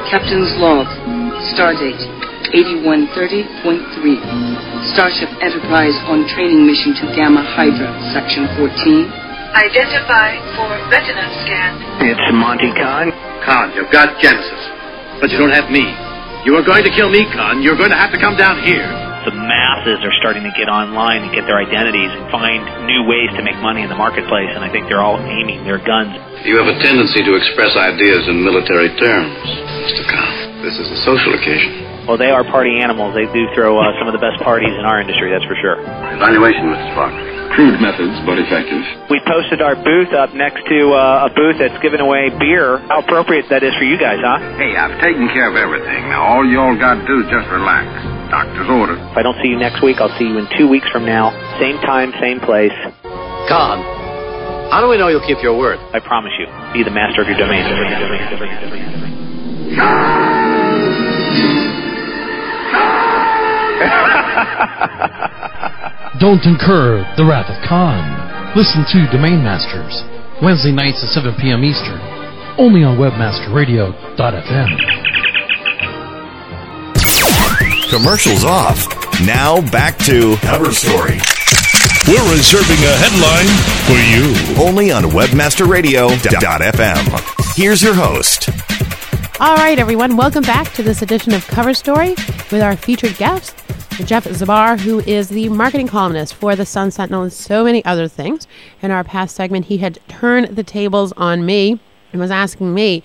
Captain's 0.09 0.51
log. 0.59 0.87
Stardate 1.55 1.99
8130.3. 2.51 3.47
Starship 4.91 5.29
Enterprise 5.39 5.95
on 6.11 6.27
training 6.35 6.67
mission 6.67 6.91
to 6.99 7.07
Gamma 7.15 7.39
Hydra, 7.55 7.87
Section 8.11 8.43
14. 8.59 9.07
Identify 9.55 10.35
for 10.55 10.67
retina 10.91 11.25
scan. 11.43 11.71
It's 12.03 12.27
Monty 12.35 12.71
Khan. 12.75 13.11
Khan, 13.47 13.71
you've 13.75 13.91
got 13.91 14.19
Genesis. 14.19 14.63
But 15.19 15.29
you 15.31 15.37
don't 15.37 15.51
have 15.55 15.69
me. 15.71 15.87
You 16.41 16.57
are 16.57 16.65
going 16.65 16.81
to 16.81 16.89
kill 16.89 17.13
me, 17.13 17.21
Khan. 17.29 17.61
You're 17.61 17.77
going 17.77 17.93
to 17.93 18.01
have 18.01 18.09
to 18.13 18.17
come 18.17 18.33
down 18.33 18.65
here. 18.65 18.89
The 19.29 19.37
masses 19.37 20.01
are 20.01 20.15
starting 20.17 20.41
to 20.41 20.49
get 20.57 20.65
online 20.65 21.21
and 21.21 21.29
get 21.29 21.45
their 21.45 21.61
identities 21.61 22.09
and 22.09 22.25
find 22.33 22.65
new 22.89 23.05
ways 23.05 23.29
to 23.37 23.45
make 23.45 23.61
money 23.61 23.85
in 23.85 23.89
the 23.93 23.99
marketplace, 23.99 24.49
and 24.49 24.65
I 24.65 24.69
think 24.73 24.89
they're 24.89 25.05
all 25.05 25.21
aiming 25.21 25.61
their 25.69 25.77
guns. 25.77 26.17
You 26.41 26.57
have 26.57 26.65
a 26.65 26.81
tendency 26.81 27.21
to 27.21 27.37
express 27.37 27.77
ideas 27.77 28.25
in 28.25 28.41
military 28.41 28.89
terms, 28.97 29.37
Mr. 29.85 30.01
Khan. 30.09 30.65
This 30.65 30.73
is 30.81 30.89
a 30.89 30.99
social 31.05 31.37
occasion. 31.37 31.90
Well, 32.07 32.17
they 32.17 32.31
are 32.33 32.43
party 32.43 32.79
animals. 32.81 33.13
They 33.13 33.29
do 33.31 33.45
throw 33.53 33.77
uh, 33.79 33.93
some 34.01 34.07
of 34.09 34.13
the 34.13 34.21
best 34.23 34.41
parties 34.41 34.73
in 34.73 34.85
our 34.85 34.99
industry, 34.99 35.29
that's 35.31 35.45
for 35.45 35.55
sure. 35.61 35.77
Evaluation, 35.81 36.65
Mr. 36.73 36.91
Fox. 36.97 37.13
Crude 37.55 37.83
methods, 37.83 38.15
but 38.23 38.39
effective. 38.39 38.79
We 39.11 39.19
posted 39.27 39.59
our 39.61 39.75
booth 39.75 40.15
up 40.15 40.31
next 40.33 40.63
to 40.71 40.79
uh, 40.95 41.27
a 41.27 41.29
booth 41.35 41.59
that's 41.59 41.75
giving 41.83 41.99
away 41.99 42.31
beer. 42.39 42.79
How 42.87 43.03
appropriate 43.03 43.51
that 43.51 43.59
is 43.61 43.75
for 43.75 43.83
you 43.83 43.99
guys, 43.99 44.23
huh? 44.23 44.39
Hey, 44.55 44.71
I've 44.79 44.95
taken 45.03 45.27
care 45.35 45.51
of 45.51 45.59
everything. 45.59 46.07
Now, 46.07 46.23
all 46.23 46.47
you 46.47 46.57
all 46.63 46.73
got 46.79 46.95
to 46.95 47.05
do 47.05 47.19
is 47.19 47.27
just 47.27 47.43
relax. 47.51 47.85
Doctor's 48.31 48.71
order. 48.71 48.95
If 48.95 49.17
I 49.19 49.21
don't 49.21 49.35
see 49.43 49.51
you 49.51 49.59
next 49.59 49.83
week, 49.83 49.99
I'll 49.99 50.15
see 50.17 50.23
you 50.31 50.39
in 50.39 50.47
two 50.57 50.71
weeks 50.71 50.87
from 50.95 51.03
now. 51.05 51.35
Same 51.59 51.75
time, 51.83 52.15
same 52.23 52.39
place. 52.39 52.71
God, 53.51 53.83
how 54.71 54.79
do 54.79 54.87
we 54.87 54.95
know 54.97 55.11
you'll 55.11 55.27
keep 55.27 55.43
your 55.43 55.59
word? 55.59 55.75
I 55.91 55.99
promise 55.99 56.31
you. 56.39 56.47
Be 56.71 56.87
the 56.87 56.95
master 56.95 57.21
of 57.21 57.27
your 57.27 57.35
domain. 57.37 57.67
Don't 66.19 66.43
incur 66.45 67.03
the 67.17 67.25
wrath 67.25 67.49
of 67.49 67.57
Khan. 67.67 68.53
Listen 68.55 68.85
to 68.93 69.07
Domain 69.11 69.43
Masters, 69.43 70.03
Wednesday 70.43 70.71
nights 70.71 71.01
at 71.03 71.09
7 71.09 71.33
p.m. 71.39 71.63
Eastern, 71.63 71.99
only 72.57 72.83
on 72.83 72.97
WebmasterRadio.fm. 72.97 74.77
Commercials 77.89 78.43
off. 78.43 78.85
Now 79.25 79.61
back 79.71 79.97
to 80.05 80.35
Cover 80.41 80.71
Story. 80.71 81.19
We're 82.07 82.31
reserving 82.31 82.77
a 82.83 82.95
headline 82.97 83.47
for 83.85 83.97
you. 84.09 84.33
Only 84.63 84.91
on 84.91 85.03
WebmasterRadio.fm. 85.03 87.55
Here's 87.55 87.81
your 87.83 87.93
host. 87.93 88.49
All 89.39 89.55
right, 89.55 89.79
everyone, 89.79 90.17
welcome 90.17 90.43
back 90.43 90.71
to 90.73 90.83
this 90.83 91.01
edition 91.01 91.33
of 91.33 91.47
Cover 91.47 91.73
Story 91.73 92.09
with 92.51 92.61
our 92.61 92.75
featured 92.75 93.15
guest, 93.17 93.60
Jeff 94.03 94.25
Zbar, 94.25 94.79
who 94.79 94.99
is 95.01 95.29
the 95.29 95.49
marketing 95.49 95.87
columnist 95.87 96.33
for 96.33 96.55
the 96.55 96.65
Sun 96.65 96.91
Sentinel 96.91 97.23
and 97.23 97.33
so 97.33 97.63
many 97.63 97.83
other 97.85 98.07
things. 98.07 98.47
In 98.81 98.91
our 98.91 99.03
past 99.03 99.35
segment, 99.35 99.65
he 99.65 99.77
had 99.77 99.99
turned 100.07 100.55
the 100.55 100.63
tables 100.63 101.11
on 101.13 101.45
me 101.45 101.79
and 102.11 102.19
was 102.19 102.31
asking 102.31 102.73
me 102.73 103.03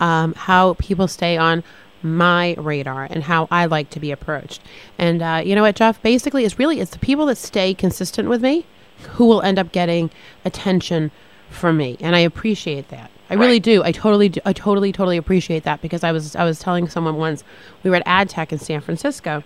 um, 0.00 0.34
how 0.34 0.74
people 0.74 1.08
stay 1.08 1.36
on 1.36 1.62
my 2.02 2.54
radar 2.58 3.06
and 3.10 3.24
how 3.24 3.46
I 3.50 3.66
like 3.66 3.90
to 3.90 4.00
be 4.00 4.10
approached. 4.10 4.60
And 4.98 5.22
uh, 5.22 5.42
you 5.44 5.54
know 5.54 5.62
what, 5.62 5.76
Jeff? 5.76 6.02
Basically, 6.02 6.44
it's 6.44 6.58
really 6.58 6.80
it's 6.80 6.92
the 6.92 6.98
people 6.98 7.26
that 7.26 7.36
stay 7.36 7.74
consistent 7.74 8.28
with 8.28 8.42
me 8.42 8.66
who 9.12 9.26
will 9.26 9.42
end 9.42 9.58
up 9.58 9.72
getting 9.72 10.10
attention 10.44 11.10
from 11.50 11.76
me, 11.76 11.96
and 12.00 12.16
I 12.16 12.20
appreciate 12.20 12.88
that. 12.88 13.10
I 13.28 13.34
really 13.34 13.60
do. 13.60 13.82
I 13.82 13.92
totally, 13.92 14.28
do, 14.28 14.40
I 14.44 14.52
totally, 14.52 14.92
totally 14.92 15.16
appreciate 15.16 15.62
that 15.64 15.80
because 15.80 16.04
I 16.04 16.12
was, 16.12 16.36
I 16.36 16.44
was 16.44 16.58
telling 16.58 16.88
someone 16.88 17.16
once 17.16 17.44
we 17.82 17.88
were 17.88 17.96
at 17.96 18.06
AdTech 18.06 18.52
in 18.52 18.58
San 18.58 18.82
Francisco, 18.82 19.42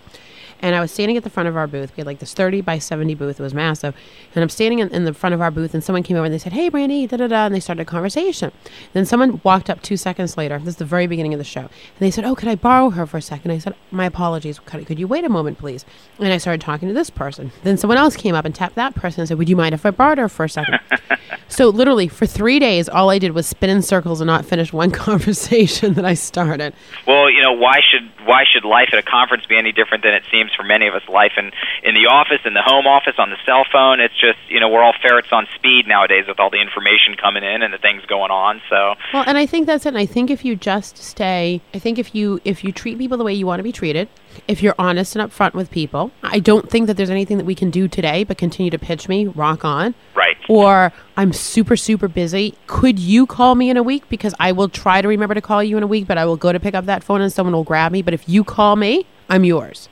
and 0.60 0.74
I 0.74 0.80
was 0.80 0.90
standing 0.90 1.16
at 1.16 1.24
the 1.24 1.30
front 1.30 1.48
of 1.48 1.56
our 1.56 1.66
booth. 1.66 1.92
We 1.96 2.00
had 2.00 2.06
like 2.06 2.18
this 2.18 2.34
30 2.34 2.60
by 2.60 2.78
70 2.78 3.14
booth. 3.14 3.38
It 3.38 3.42
was 3.42 3.54
massive. 3.54 3.94
And 4.34 4.42
I'm 4.42 4.48
standing 4.48 4.78
in, 4.78 4.88
in 4.88 5.04
the 5.04 5.14
front 5.14 5.34
of 5.34 5.40
our 5.40 5.50
booth, 5.50 5.74
and 5.74 5.82
someone 5.82 6.02
came 6.02 6.16
over 6.16 6.24
and 6.24 6.34
they 6.34 6.38
said, 6.38 6.52
Hey, 6.52 6.68
Brandy, 6.68 7.06
da 7.06 7.16
da 7.18 7.28
da. 7.28 7.46
And 7.46 7.54
they 7.54 7.60
started 7.60 7.82
a 7.82 7.84
conversation. 7.84 8.52
Then 8.92 9.06
someone 9.06 9.40
walked 9.44 9.70
up 9.70 9.82
two 9.82 9.96
seconds 9.96 10.36
later. 10.36 10.58
This 10.58 10.68
is 10.68 10.76
the 10.76 10.84
very 10.84 11.06
beginning 11.06 11.34
of 11.34 11.38
the 11.38 11.44
show. 11.44 11.60
And 11.60 11.70
they 12.00 12.10
said, 12.10 12.24
Oh, 12.24 12.34
could 12.34 12.48
I 12.48 12.54
borrow 12.54 12.90
her 12.90 13.06
for 13.06 13.16
a 13.18 13.22
second? 13.22 13.50
I 13.50 13.58
said, 13.58 13.74
My 13.90 14.06
apologies. 14.06 14.58
Could, 14.58 14.86
could 14.86 14.98
you 14.98 15.06
wait 15.06 15.24
a 15.24 15.28
moment, 15.28 15.58
please? 15.58 15.84
And 16.18 16.32
I 16.32 16.38
started 16.38 16.60
talking 16.60 16.88
to 16.88 16.94
this 16.94 17.10
person. 17.10 17.52
Then 17.62 17.76
someone 17.76 17.98
else 17.98 18.16
came 18.16 18.34
up 18.34 18.44
and 18.44 18.54
tapped 18.54 18.74
that 18.76 18.94
person 18.94 19.20
and 19.20 19.28
said, 19.28 19.38
Would 19.38 19.48
you 19.48 19.56
mind 19.56 19.74
if 19.74 19.84
I 19.84 19.90
borrowed 19.90 20.18
her 20.18 20.28
for 20.28 20.44
a 20.44 20.48
second? 20.48 20.78
so 21.48 21.68
literally, 21.68 22.08
for 22.08 22.26
three 22.26 22.58
days, 22.58 22.88
all 22.88 23.10
I 23.10 23.18
did 23.18 23.32
was 23.32 23.46
spin 23.46 23.70
in 23.70 23.82
circles 23.82 24.20
and 24.20 24.26
not 24.26 24.44
finish 24.44 24.72
one 24.72 24.90
conversation 25.06 25.94
that 25.94 26.04
I 26.04 26.14
started. 26.14 26.74
Well, 27.06 27.30
you 27.30 27.42
know, 27.42 27.52
why 27.52 27.80
should 27.80 28.10
why 28.26 28.44
should 28.50 28.64
life 28.64 28.88
at 28.92 28.98
a 28.98 29.02
conference 29.02 29.46
be 29.46 29.56
any 29.56 29.72
different 29.72 30.02
than 30.02 30.12
it 30.12 30.24
seems 30.46 30.54
for 30.54 30.62
many 30.62 30.86
of 30.86 30.94
us 30.94 31.02
life 31.08 31.32
in 31.36 31.52
in 31.82 31.94
the 31.94 32.08
office, 32.10 32.40
in 32.44 32.54
the 32.54 32.62
home 32.62 32.86
office, 32.86 33.14
on 33.18 33.30
the 33.30 33.36
cell 33.44 33.64
phone? 33.70 34.00
It's 34.00 34.14
just 34.14 34.38
you 34.48 34.60
know 34.60 34.68
we're 34.68 34.82
all 34.82 34.94
ferrets 35.02 35.28
on 35.32 35.46
speed 35.54 35.86
nowadays 35.86 36.24
with 36.28 36.40
all 36.40 36.50
the 36.50 36.60
information 36.60 37.16
coming 37.20 37.44
in 37.44 37.62
and 37.62 37.72
the 37.72 37.78
things 37.78 38.04
going 38.06 38.30
on. 38.30 38.60
So 38.68 38.94
Well, 39.12 39.24
and 39.26 39.38
I 39.38 39.46
think 39.46 39.66
that's 39.66 39.86
it. 39.86 39.90
And 39.90 39.98
I 39.98 40.06
think 40.06 40.30
if 40.30 40.44
you 40.44 40.56
just 40.56 40.98
stay, 40.98 41.60
I 41.74 41.78
think 41.78 41.98
if 41.98 42.14
you 42.14 42.40
if 42.44 42.64
you 42.64 42.72
treat 42.72 42.98
people 42.98 43.18
the 43.18 43.24
way 43.24 43.34
you 43.34 43.46
want 43.46 43.58
to 43.60 43.64
be 43.64 43.72
treated, 43.72 44.08
if 44.48 44.62
you're 44.62 44.74
honest 44.78 45.16
and 45.16 45.30
upfront 45.30 45.54
with 45.54 45.70
people, 45.70 46.10
I 46.22 46.38
don't 46.38 46.70
think 46.70 46.86
that 46.86 46.96
there's 46.96 47.10
anything 47.10 47.38
that 47.38 47.46
we 47.46 47.54
can 47.54 47.70
do 47.70 47.88
today 47.88 48.24
but 48.24 48.38
continue 48.38 48.70
to 48.70 48.78
pitch 48.78 49.08
me, 49.08 49.26
rock 49.26 49.64
on. 49.64 49.94
Right. 50.14 50.36
Or 50.48 50.92
I'm 51.16 51.32
super 51.32 51.76
super 51.76 52.08
busy. 52.08 52.54
Could 52.66 52.98
you 52.98 53.26
call 53.26 53.54
me 53.54 53.70
in 53.70 53.76
a 53.76 53.82
week 53.82 54.08
because 54.08 54.34
I 54.38 54.52
will 54.52 54.68
try 54.68 55.02
to 55.02 55.08
remember 55.08 55.34
to 55.34 55.40
call 55.40 55.62
you 55.62 55.76
in 55.76 55.82
a 55.82 55.86
week, 55.86 56.06
but 56.06 56.18
I 56.18 56.24
will 56.24 56.36
go 56.36 56.52
to 56.52 56.60
pick 56.60 56.74
up 56.74 56.86
that 56.86 57.02
phone 57.02 57.20
and 57.20 57.32
someone 57.32 57.54
will 57.54 57.64
grab 57.64 57.92
me, 57.92 58.02
but 58.02 58.14
if 58.14 58.28
you 58.28 58.44
call 58.44 58.76
me, 58.76 59.06
I'm 59.28 59.44
yours. 59.44 59.88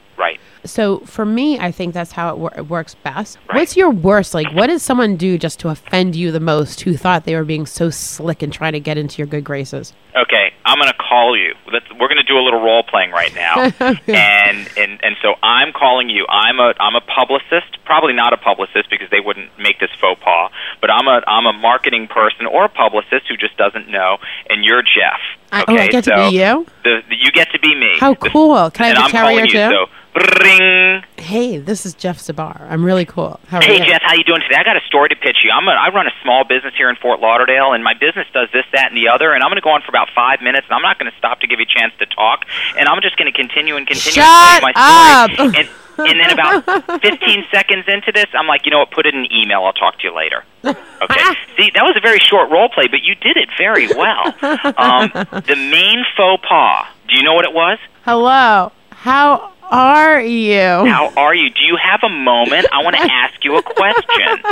Right. 0.64 0.70
So 0.70 1.00
for 1.00 1.24
me, 1.24 1.59
I 1.59 1.70
think 1.70 1.94
that's 1.94 2.12
how 2.12 2.31
it, 2.31 2.38
wor- 2.38 2.55
it 2.57 2.68
works 2.68 2.94
best. 2.94 3.38
What's 3.53 3.77
your 3.77 3.90
worst? 3.90 4.35
Like, 4.35 4.53
what 4.53 4.68
did 4.68 4.81
someone 4.81 5.16
do 5.16 5.38
just 5.38 5.61
to 5.61 5.68
offend 5.68 6.16
you 6.16 6.33
the 6.33 6.40
most 6.40 6.81
who 6.83 6.96
thought 6.96 7.24
they 7.24 7.35
were 7.35 7.44
being 7.44 7.66
so 7.66 7.90
slick 7.90 8.42
and 8.42 8.53
trying 8.53 8.72
to 8.72 8.81
get 8.81 8.98
into 8.98 9.18
your 9.18 9.27
good 9.27 9.44
graces? 9.44 9.92
Okay, 10.16 10.53
I'm 10.64 10.79
going 10.79 10.90
to 10.90 10.96
call 10.96 11.37
you. 11.37 11.55
We're 11.66 12.09
going 12.09 12.16
to 12.16 12.22
do 12.22 12.38
a 12.38 12.44
little 12.44 12.61
role 12.61 12.85
playing 12.85 13.11
right 13.11 13.35
now, 13.35 13.64
and 13.81 14.68
and 14.77 15.03
and 15.03 15.16
so 15.20 15.35
I'm 15.42 15.72
calling 15.72 16.09
you. 16.09 16.24
I'm 16.29 16.61
a 16.61 16.72
I'm 16.79 16.94
a 16.94 17.00
publicist, 17.00 17.85
probably 17.85 18.12
not 18.12 18.33
a 18.33 18.37
publicist 18.37 18.90
because 18.90 19.11
they 19.11 19.18
wouldn't 19.18 19.50
make 19.59 19.81
this 19.81 19.90
faux 20.00 20.20
pas. 20.22 20.53
But 20.81 20.90
I'm 20.90 21.09
a 21.09 21.20
I'm 21.27 21.46
a 21.46 21.53
marketing 21.53 22.07
person 22.07 22.46
or 22.46 22.64
a 22.64 22.68
publicist 22.68 23.27
who 23.29 23.37
just 23.37 23.57
doesn't 23.57 23.88
know. 23.88 24.18
And 24.48 24.64
you're 24.64 24.83
Jeff. 24.83 25.20
I, 25.50 25.64
oh, 25.66 25.77
I 25.77 25.88
get 25.88 26.05
so 26.05 26.12
to 26.12 26.31
be 26.31 26.37
you? 26.37 26.66
The, 26.83 27.00
the, 27.09 27.16
you 27.16 27.31
get 27.33 27.50
to 27.53 27.59
be 27.59 27.74
me. 27.74 27.96
How 27.98 28.14
cool. 28.14 28.70
Can 28.70 28.96
I 28.96 29.00
have 29.00 29.09
a 29.09 29.12
carrier 29.12 29.46
too? 29.46 29.70
so 29.70 29.87
ring. 30.14 31.03
Hey, 31.16 31.59
this 31.59 31.85
is 31.87 31.94
Jeff 31.94 32.18
Zbar. 32.18 32.61
I'm 32.70 32.85
really 32.85 33.05
cool. 33.05 33.40
How 33.48 33.59
are 33.59 33.62
Hey 33.62 33.79
you? 33.79 33.85
Jeff, 33.87 34.03
how 34.03 34.14
you 34.14 34.24
doing 34.24 34.40
today? 34.42 34.57
I 34.59 34.62
got 34.64 34.77
a 34.77 34.85
story 34.87 35.09
to 35.09 35.16
pitch 35.16 35.38
you. 35.44 35.50
I'm 35.50 35.66
a, 35.66 35.72
I 35.72 35.88
run 35.88 36.07
a 36.07 36.12
small 36.22 36.44
business 36.44 36.74
here 36.77 36.88
in 36.90 36.96
Fort 36.96 37.20
Lauderdale, 37.20 37.72
and 37.72 37.83
my 37.83 37.94
business 37.94 38.27
does 38.33 38.48
this, 38.53 38.64
that, 38.72 38.88
and 38.92 38.96
the 38.96 39.09
other. 39.09 39.33
And 39.33 39.42
I'm 39.42 39.48
going 39.50 39.57
to 39.61 39.64
go 39.64 39.70
on 39.70 39.83
for 39.83 39.88
about 39.90 40.09
five 40.14 40.40
minutes, 40.42 40.66
and 40.68 40.74
I'm 40.77 40.83
not 40.83 40.98
going 40.98 41.11
to 41.11 41.18
stop 41.18 41.40
to 41.40 41.46
give 41.46 41.59
you 41.59 41.66
a 41.66 41.81
chance 41.81 41.92
to 41.98 42.07
talk. 42.07 42.44
And 42.79 42.88
I'm 42.88 43.00
just 43.03 43.16
going 43.16 43.31
to 43.31 43.37
continue 43.37 43.77
and 43.77 43.87
continue 43.87 44.22
Shut 44.22 44.62
my 44.62 44.72
up. 44.77 45.31
story. 45.33 45.48
And, 45.57 45.68
and 46.11 46.18
then 46.20 46.31
about 46.31 47.00
15 47.03 47.44
seconds 47.53 47.85
into 47.88 48.11
this, 48.12 48.27
I'm 48.35 48.46
like, 48.46 48.64
you 48.66 48.70
know 48.70 48.81
what? 48.81 48.90
Put 48.90 49.07
it 49.07 49.14
in 49.14 49.20
an 49.20 49.33
email. 49.33 49.64
I'll 49.64 49.72
talk 49.72 49.98
to 50.00 50.05
you 50.05 50.14
later. 50.14 50.44
Okay. 50.64 50.74
See, 51.57 51.70
that 51.74 51.83
was 51.83 51.94
a 51.96 52.00
very 52.00 52.18
short 52.18 52.50
role 52.50 52.68
play, 52.68 52.87
but 52.88 53.03
you 53.03 53.14
did 53.14 53.37
it 53.37 53.48
very 53.59 53.87
well. 53.88 54.27
Um, 54.77 55.11
the 55.46 55.57
main 55.57 56.05
faux 56.16 56.42
pas. 56.46 56.87
Do 57.09 57.16
you 57.16 57.22
know 57.22 57.35
what 57.35 57.44
it 57.44 57.53
was? 57.55 57.79
Hello. 58.05 58.72
How 58.90 59.53
are 59.70 60.20
you? 60.20 60.59
How 60.61 61.12
are 61.16 61.35
you? 61.35 61.50
Do 61.50 61.62
you 61.62 61.77
have 61.83 62.00
a 62.03 62.09
moment? 62.09 62.66
I 62.72 62.83
want 62.83 62.96
to 62.96 63.03
ask 63.03 63.42
you 63.44 63.57
a 63.57 63.62
question. 63.62 64.42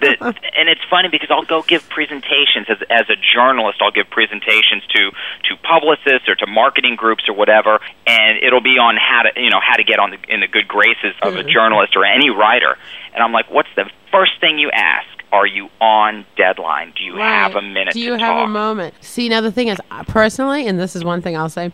The, 0.00 0.34
and 0.56 0.68
it's 0.68 0.80
funny 0.88 1.08
because 1.08 1.30
I'll 1.30 1.44
go 1.44 1.62
give 1.62 1.88
presentations 1.88 2.66
as 2.68 2.78
as 2.90 3.08
a 3.10 3.16
journalist. 3.34 3.80
I'll 3.82 3.90
give 3.90 4.08
presentations 4.10 4.82
to 4.94 5.10
to 5.48 5.56
publicists 5.62 6.28
or 6.28 6.34
to 6.36 6.46
marketing 6.46 6.96
groups 6.96 7.24
or 7.28 7.34
whatever, 7.34 7.80
and 8.06 8.38
it'll 8.42 8.60
be 8.62 8.78
on 8.78 8.96
how 8.96 9.22
to 9.22 9.40
you 9.40 9.50
know 9.50 9.60
how 9.60 9.76
to 9.76 9.84
get 9.84 9.98
on 9.98 10.10
the, 10.10 10.18
in 10.32 10.40
the 10.40 10.48
good 10.48 10.68
graces 10.68 11.14
of 11.22 11.36
a 11.36 11.42
journalist 11.44 11.96
or 11.96 12.04
any 12.04 12.30
writer. 12.30 12.76
And 13.14 13.22
I'm 13.22 13.32
like, 13.32 13.50
what's 13.50 13.68
the 13.76 13.90
first 14.10 14.40
thing 14.40 14.58
you 14.58 14.70
ask? 14.70 15.06
Are 15.32 15.46
you 15.46 15.68
on 15.80 16.26
deadline? 16.36 16.92
Do 16.96 17.04
you 17.04 17.16
have 17.16 17.54
a 17.54 17.62
minute 17.62 17.94
Do 17.94 18.00
you 18.00 18.12
have 18.12 18.20
talk? 18.20 18.46
a 18.46 18.48
moment? 18.48 18.94
See, 19.00 19.28
now 19.28 19.40
the 19.40 19.52
thing 19.52 19.68
is, 19.68 19.78
uh, 19.90 20.02
personally, 20.04 20.66
and 20.66 20.78
this 20.78 20.96
is 20.96 21.04
one 21.04 21.22
thing 21.22 21.36
I'll 21.36 21.48
say, 21.48 21.72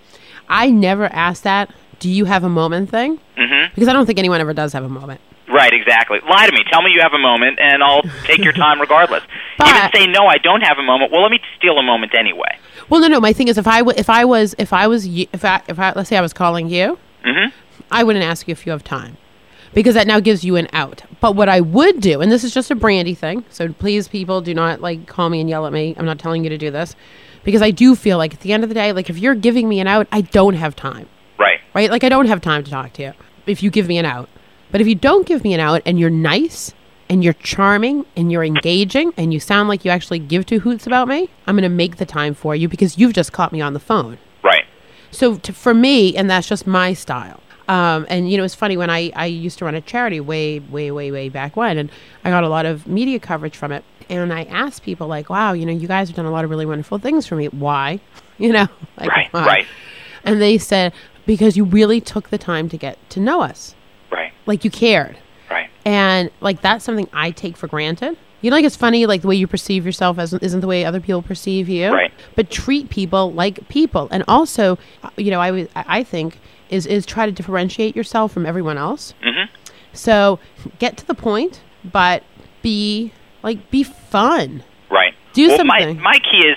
I 0.49 0.71
never 0.71 1.05
ask 1.07 1.43
that. 1.45 1.75
Do 1.99 2.11
you 2.11 2.25
have 2.27 2.45
a 2.45 2.49
moment 2.49 2.91
thing? 2.91 3.19
hmm 3.37 3.67
Because 3.75 3.89
I 3.89 3.93
don't 3.93 4.07
think 4.07 4.19
anyone 4.19 4.41
ever 4.41 4.53
does 4.55 4.73
have 4.73 4.85
a 4.85 4.89
moment. 4.89 5.21
Right, 5.49 5.73
exactly. 5.73 6.19
Lie 6.29 6.47
to 6.49 6.53
me. 6.53 6.65
Tell 6.71 6.83
me 6.83 6.91
you 6.93 7.01
have 7.01 7.13
a 7.13 7.19
moment, 7.19 7.61
and 7.61 7.83
I'll 7.83 8.03
take 8.25 8.41
your 8.41 8.53
time 8.53 8.81
regardless. 8.81 9.23
Even 9.61 9.91
say 9.95 10.07
no, 10.09 10.27
I 10.27 10.39
don't 10.39 10.61
have 10.63 10.77
a 10.79 10.83
moment. 10.83 11.13
Well, 11.13 11.23
let 11.23 11.31
me 11.31 11.39
steal 11.57 11.79
a 11.79 11.83
moment 11.85 12.15
anyway. 12.19 12.59
Well, 12.91 13.01
no, 13.01 13.07
no. 13.07 13.21
My 13.21 13.33
thing 13.33 13.47
is, 13.49 13.57
if 13.57 13.67
I 13.67 13.79
w- 13.79 13.97
if 13.97 14.11
I 14.11 14.25
was 14.25 14.55
if 14.59 14.73
I 14.73 14.87
was 14.89 15.07
y- 15.09 15.29
if 15.33 15.45
I 15.45 15.63
if 15.69 15.79
I 15.79 15.93
let's 15.95 16.09
say 16.09 16.17
I 16.17 16.21
was 16.21 16.33
calling 16.33 16.69
you, 16.69 16.99
hmm 17.25 17.47
I 17.91 18.03
wouldn't 18.03 18.25
ask 18.25 18.49
you 18.49 18.53
if 18.53 18.67
you 18.67 18.73
have 18.73 18.83
time 18.83 19.17
because 19.73 19.95
that 19.95 20.07
now 20.09 20.19
gives 20.19 20.45
you 20.45 20.57
an 20.57 20.67
out. 20.73 21.05
But 21.21 21.37
what 21.37 21.49
I 21.49 21.61
would 21.61 22.01
do, 22.01 22.21
and 22.21 22.31
this 22.33 22.43
is 22.43 22.53
just 22.53 22.71
a 22.73 22.75
brandy 22.75 23.15
thing, 23.15 23.45
so 23.49 23.73
please, 23.73 24.09
people, 24.09 24.41
do 24.41 24.53
not 24.53 24.81
like 24.81 25.07
call 25.07 25.29
me 25.31 25.41
and 25.41 25.49
yell 25.49 25.65
at 25.67 25.73
me. 25.73 25.95
I'm 25.97 26.05
not 26.07 26.19
telling 26.19 26.43
you 26.43 26.51
to 26.51 26.59
do 26.59 26.71
this 26.73 26.97
because 27.45 27.63
I 27.63 27.71
do 27.71 27.95
feel 27.95 28.19
like 28.19 28.35
at 28.35 28.41
the 28.41 28.53
end 28.53 28.65
of 28.65 28.69
the 28.69 28.75
day, 28.75 28.93
like 28.93 29.09
if 29.11 29.19
you're 29.19 29.37
giving 29.37 29.69
me 29.69 29.79
an 29.79 29.87
out, 29.87 30.09
I 30.11 30.23
don't 30.23 30.55
have 30.55 30.75
time. 30.75 31.09
Right. 31.39 31.61
Right? 31.75 31.91
Like 31.91 32.05
I 32.05 32.09
don't 32.09 32.27
have 32.27 32.41
time 32.41 32.65
to 32.65 32.71
talk 32.71 32.93
to 32.95 33.03
you 33.03 33.13
if 33.47 33.63
you 33.63 33.71
give 33.71 33.89
me 33.89 33.99
an 33.99 34.05
out. 34.05 34.29
But 34.71 34.81
if 34.81 34.87
you 34.87 34.95
don't 34.95 35.27
give 35.27 35.45
me 35.45 35.55
an 35.55 35.61
out 35.61 35.83
and 35.87 35.99
you're 35.99 36.11
nice 36.11 36.75
and 37.09 37.23
you're 37.23 37.35
charming 37.35 38.05
and 38.17 38.33
you're 38.33 38.45
engaging 38.45 39.13
and 39.17 39.33
you 39.33 39.39
sound 39.41 39.69
like 39.69 39.85
you 39.85 39.91
actually 39.91 40.19
give 40.19 40.45
two 40.45 40.61
hoots 40.61 40.87
about 40.87 41.07
me, 41.09 41.29
I'm 41.47 41.55
going 41.55 41.63
to 41.63 41.69
make 41.69 41.97
the 41.97 42.07
time 42.07 42.35
for 42.35 42.57
you 42.57 42.69
because 42.69 42.99
you've 42.99 43.13
just 43.13 43.33
caught 43.33 43.53
me 43.53 43.61
on 43.61 43.75
the 43.75 43.81
phone. 43.81 44.19
Right. 44.43 44.65
So 45.13 45.37
to, 45.37 45.53
for 45.53 45.73
me, 45.73 46.17
and 46.17 46.29
that's 46.29 46.49
just 46.49 46.67
my 46.67 46.93
style. 46.95 47.41
Um, 47.69 48.07
and 48.09 48.31
you 48.31 48.37
know, 48.37 48.45
it's 48.45 48.55
funny 48.55 48.77
when 48.77 48.91
I, 48.91 49.13
I 49.17 49.27
used 49.27 49.59
to 49.59 49.65
run 49.65 49.75
a 49.75 49.81
charity 49.81 50.21
way, 50.21 50.61
way, 50.61 50.91
way, 50.91 51.11
way 51.11 51.29
back 51.29 51.57
when, 51.57 51.79
and 51.79 51.91
I 52.25 52.31
got 52.31 52.45
a 52.45 52.49
lot 52.49 52.65
of 52.67 52.87
media 52.87 53.19
coverage 53.19 53.57
from 53.57 53.73
it. 53.73 53.85
And 54.09 54.33
I 54.33 54.45
asked 54.45 54.85
people 54.85 55.09
like, 55.09 55.29
"Wow, 55.29 55.53
you 55.53 55.67
know, 55.67 55.73
you 55.73 55.89
guys 55.89 56.09
have 56.09 56.17
done 56.17 56.27
a 56.27 56.31
lot 56.31 56.45
of 56.45 56.51
really 56.51 56.65
wonderful 56.67 56.99
things 56.99 57.27
for 57.27 57.35
me. 57.37 57.47
Why? 57.49 58.01
You 58.39 58.53
know, 58.53 58.69
like, 58.99 59.09
Right, 59.09 59.33
why?" 59.33 59.47
right. 59.47 59.67
And 60.23 60.43
they 60.43 60.59
said 60.59 60.93
because 61.27 61.57
you 61.57 61.65
really 61.65 62.01
took 62.01 62.31
the 62.31 62.39
time 62.39 62.69
to 62.69 62.77
get 62.77 62.99
to 63.11 63.21
know 63.21 63.43
us, 63.43 63.75
Right. 64.11 64.33
like 64.47 64.65
you 64.65 64.71
cared, 64.71 65.17
Right. 65.51 65.69
and 65.85 66.31
like 66.41 66.63
that's 66.63 66.85
something 66.85 67.09
I 67.13 67.31
take 67.33 67.57
for 67.57 67.67
granted. 67.67 68.17
You 68.43 68.51
know, 68.51 68.57
like 68.57 68.65
it's 68.65 68.77
funny, 68.77 69.07
like 69.07 69.23
the 69.23 69.29
way 69.29 69.35
you 69.37 69.47
perceive 69.47 69.85
yourself 69.87 70.19
as 70.19 70.33
isn't 70.35 70.61
the 70.61 70.67
way 70.67 70.85
other 70.85 71.01
people 71.01 71.23
perceive 71.23 71.69
you. 71.69 71.91
Right. 71.91 72.13
But 72.37 72.51
treat 72.51 72.91
people 72.91 73.33
like 73.33 73.67
people, 73.69 74.09
and 74.11 74.23
also, 74.29 74.79
uh, 75.03 75.09
you 75.17 75.31
know, 75.31 75.41
I 75.41 76.05
think 76.05 76.39
is 76.71 76.87
is 76.87 77.07
try 77.07 77.27
to 77.27 77.33
differentiate 77.33 77.97
yourself 77.97 78.33
from 78.33 78.45
everyone 78.47 78.77
else. 78.79 79.15
Mm-hmm. 79.25 79.53
So 79.93 80.39
get 80.79 80.97
to 80.99 81.07
the 81.07 81.15
point, 81.15 81.61
but 81.85 82.23
be 82.63 83.13
like 83.43 83.71
be 83.71 83.83
fun. 83.83 84.63
Do 85.37 85.49
well, 85.49 85.57
something. 85.59 86.01
My, 86.01 86.17
my 86.17 86.19
key 86.19 86.49
is 86.49 86.57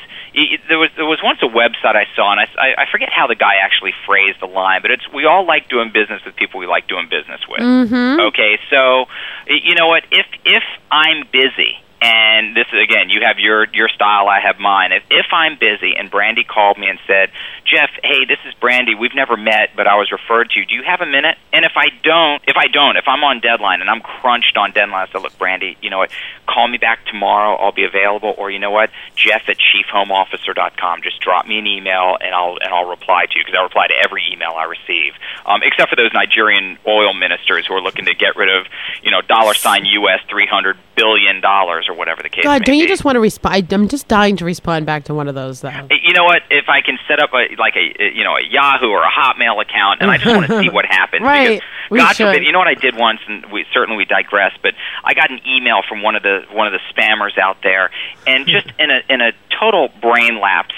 there 0.67 0.77
was 0.77 0.89
there 0.95 1.05
was 1.05 1.19
once 1.23 1.39
a 1.41 1.47
website 1.47 1.95
I 1.95 2.05
saw, 2.15 2.31
and 2.31 2.39
I, 2.39 2.83
I, 2.83 2.85
forget 2.91 3.09
how 3.11 3.27
the 3.27 3.35
guy 3.35 3.55
actually 3.61 3.93
phrased 4.05 4.39
the 4.39 4.47
line, 4.47 4.81
but 4.81 4.91
it's 4.91 5.03
we 5.11 5.25
all 5.25 5.45
like 5.45 5.67
doing 5.69 5.91
business 5.91 6.21
with 6.23 6.35
people 6.35 6.59
we 6.59 6.67
like 6.67 6.87
doing 6.87 7.09
business 7.09 7.41
with. 7.49 7.59
Mhm. 7.61 8.27
Okay, 8.29 8.59
so 8.69 9.05
you 9.47 9.75
know 9.75 9.87
what? 9.87 10.03
If 10.11 10.25
if 10.45 10.63
I'm 10.91 11.25
busy, 11.31 11.77
and 12.01 12.55
this 12.55 12.67
is 12.71 12.79
again, 12.81 13.09
you 13.09 13.21
have 13.27 13.39
your 13.39 13.67
your 13.73 13.89
style, 13.89 14.27
I 14.27 14.39
have 14.39 14.57
mine. 14.57 14.91
If 14.91 15.03
if 15.09 15.27
I'm 15.31 15.59
busy, 15.59 15.95
and 15.97 16.09
Brandy 16.09 16.43
called 16.45 16.77
me 16.77 16.87
and 16.87 16.99
said, 17.05 17.31
Jeff, 17.65 17.89
hey, 18.01 18.23
this 18.25 18.39
is 18.47 18.53
Brandy. 18.55 18.95
We've 18.95 19.15
never 19.15 19.35
met, 19.35 19.75
but 19.75 19.85
I 19.85 19.95
was 19.95 20.11
referred 20.11 20.49
to. 20.51 20.63
Do 20.63 20.73
you 20.75 20.83
have 20.83 21.01
a 21.01 21.05
minute? 21.05 21.37
And 21.51 21.65
if 21.65 21.73
I 21.75 21.89
don't, 22.03 22.41
if 22.47 22.55
I 22.55 22.67
don't, 22.71 22.95
if 22.95 23.03
I'm 23.07 23.23
on 23.23 23.41
deadline 23.41 23.81
and 23.81 23.89
I'm 23.89 23.99
crunched 23.99 24.55
on 24.55 24.71
deadline, 24.71 25.07
I 25.13 25.17
look, 25.19 25.37
Brandy, 25.37 25.77
you 25.81 25.89
know 25.89 25.99
what? 25.99 26.11
Call 26.47 26.67
me 26.67 26.77
back 26.77 27.05
tomorrow. 27.05 27.55
I'll 27.55 27.73
be 27.73 27.83
available. 27.83 28.33
Or 28.37 28.49
you 28.49 28.59
know 28.59 28.71
what? 28.71 28.91
Jeff 29.15 29.43
at 29.49 29.57
chiefhomeofficer.com. 29.59 31.01
Just 31.03 31.19
drop 31.19 31.47
me 31.47 31.59
an 31.59 31.67
email 31.67 32.15
and 32.21 32.33
I'll 32.33 32.57
and 32.63 32.73
I'll 32.73 32.87
reply 32.87 33.25
to 33.25 33.37
you 33.37 33.43
because 33.43 33.59
I 33.59 33.63
reply 33.63 33.87
to 33.87 33.97
every 34.01 34.23
email 34.31 34.55
I 34.55 34.63
receive, 34.71 35.19
um, 35.45 35.61
except 35.63 35.89
for 35.89 35.97
those 35.97 36.13
Nigerian 36.13 36.77
oil 36.87 37.13
ministers 37.13 37.67
who 37.67 37.73
are 37.73 37.81
looking 37.81 38.05
to 38.05 38.15
get 38.15 38.37
rid 38.37 38.47
of, 38.47 38.67
you 39.03 39.11
know, 39.11 39.19
dollar 39.21 39.53
sign 39.53 39.83
U.S. 39.83 40.21
three 40.29 40.47
hundred 40.47 40.77
billion 40.95 41.41
dollars 41.41 41.88
or 41.89 41.93
whatever 41.95 42.21
the 42.23 42.29
case 42.29 42.43
God, 42.43 42.61
may 42.61 42.65
don't 42.65 42.73
be. 42.75 42.79
you 42.79 42.87
just 42.87 43.03
want 43.03 43.15
to 43.15 43.19
respond? 43.19 43.71
I'm 43.73 43.87
just 43.87 44.07
dying 44.07 44.37
to 44.37 44.45
respond 44.45 44.85
back 44.85 45.03
to 45.05 45.13
one 45.13 45.27
of 45.27 45.35
those 45.35 45.61
though. 45.61 45.69
you 46.03 46.13
know 46.13 46.23
what? 46.25 46.43
If 46.49 46.69
I 46.69 46.81
can 46.81 46.97
set 47.07 47.19
up 47.21 47.31
a 47.33 47.55
like 47.57 47.75
a 47.75 48.13
you 48.15 48.23
know 48.23 48.35
a 48.37 48.43
Yahoo 48.49 48.87
or 48.87 49.03
a 49.03 49.09
Hotmail 49.11 49.61
account, 49.61 50.01
and 50.01 50.09
I 50.11 50.17
just 50.17 50.33
want 50.35 50.47
to 50.47 50.59
see 50.61 50.69
what 50.69 50.85
happens. 50.89 51.23
Right. 51.23 51.59
Because 51.59 51.69
We 51.91 51.99
God 51.99 52.15
should. 52.15 52.27
forbid, 52.27 52.43
you 52.43 52.51
know 52.51 52.59
what 52.59 52.67
I 52.67 52.75
did 52.75 52.95
once, 52.95 53.19
and 53.27 53.51
we 53.51 53.65
certainly 53.73 53.97
we 53.97 54.05
digress, 54.05 54.51
but 54.61 54.73
I 55.03 55.13
got 55.13 55.31
an 55.31 55.39
email 55.47 55.81
from 55.89 56.01
one 56.03 56.15
of 56.15 56.23
the 56.23 56.41
one 56.51 56.67
of 56.67 56.73
the 56.73 56.79
spammers 56.93 57.37
out 57.37 57.57
there, 57.63 57.89
and 58.27 58.45
just 58.47 58.67
in 58.79 58.89
a 58.91 59.01
in 59.09 59.21
a 59.21 59.31
total 59.59 59.89
brain 60.01 60.39
lapse 60.39 60.75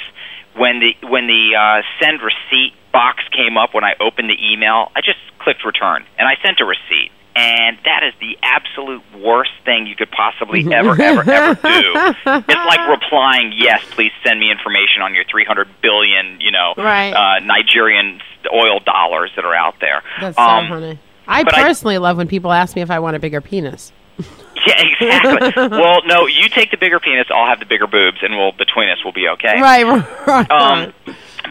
when 0.55 0.80
the 0.80 1.07
when 1.07 1.28
the 1.28 1.55
uh, 1.55 1.82
send 2.01 2.20
receipt 2.22 2.74
box 2.91 3.24
came 3.36 3.57
up 3.57 3.74
when 3.74 3.84
I 3.84 3.93
opened 4.01 4.30
the 4.30 4.38
email, 4.51 4.91
I 4.95 5.01
just 5.01 5.20
clicked 5.39 5.64
return, 5.66 6.05
and 6.20 6.28
I 6.28 6.36
sent 6.43 6.59
a 6.59 6.66
receipt. 6.66 7.12
And 7.36 7.77
that 7.86 8.03
is 8.03 8.13
the 8.19 8.38
absolute 8.43 9.01
worst 9.17 9.51
thing 9.63 9.88
you 9.88 9.95
could 9.95 10.11
possibly 10.11 10.61
ever, 10.73 11.01
ever, 11.01 11.21
ever 11.32 11.53
do. 11.61 11.93
It's 12.25 12.47
like 12.65 12.89
replying, 12.89 13.53
"Yes, 13.55 13.84
please 13.91 14.11
send 14.25 14.39
me 14.39 14.51
information 14.51 15.01
on 15.01 15.13
your 15.15 15.23
300 15.23 15.67
billion, 15.82 16.41
you 16.41 16.51
know, 16.51 16.73
Right. 16.77 17.11
uh, 17.13 17.39
Nigerian 17.39 18.19
oil 18.53 18.79
dollars 18.79 19.32
that 19.38 19.45
are 19.45 19.55
out 19.55 19.75
there." 19.79 20.03
That's 20.19 20.36
so 20.36 20.41
Um, 20.43 20.67
funny. 20.69 20.99
I 21.27 21.43
but 21.43 21.55
I- 21.55 21.63
personally 21.63 21.97
love 21.99 22.17
when 22.17 22.27
people 22.27 22.51
ask 22.51 22.75
me 22.75 22.82
if 22.82 22.91
I 22.91 22.99
want 22.99 23.15
a 23.15 23.19
bigger 23.19 23.39
penis. 23.41 23.91
Yeah, 24.67 24.75
exactly. 24.79 25.67
well, 25.69 26.01
no, 26.05 26.27
you 26.27 26.47
take 26.47 26.69
the 26.69 26.77
bigger 26.77 26.99
penis, 26.99 27.25
I'll 27.34 27.47
have 27.47 27.59
the 27.59 27.65
bigger 27.65 27.88
boobs, 27.88 28.17
and 28.21 28.38
we'll 28.38 28.51
between 28.51 28.89
us 28.89 28.99
we'll 29.03 29.13
be 29.13 29.27
okay. 29.29 29.59
Right, 29.59 29.84
right. 30.27 30.51
Um, 30.51 30.93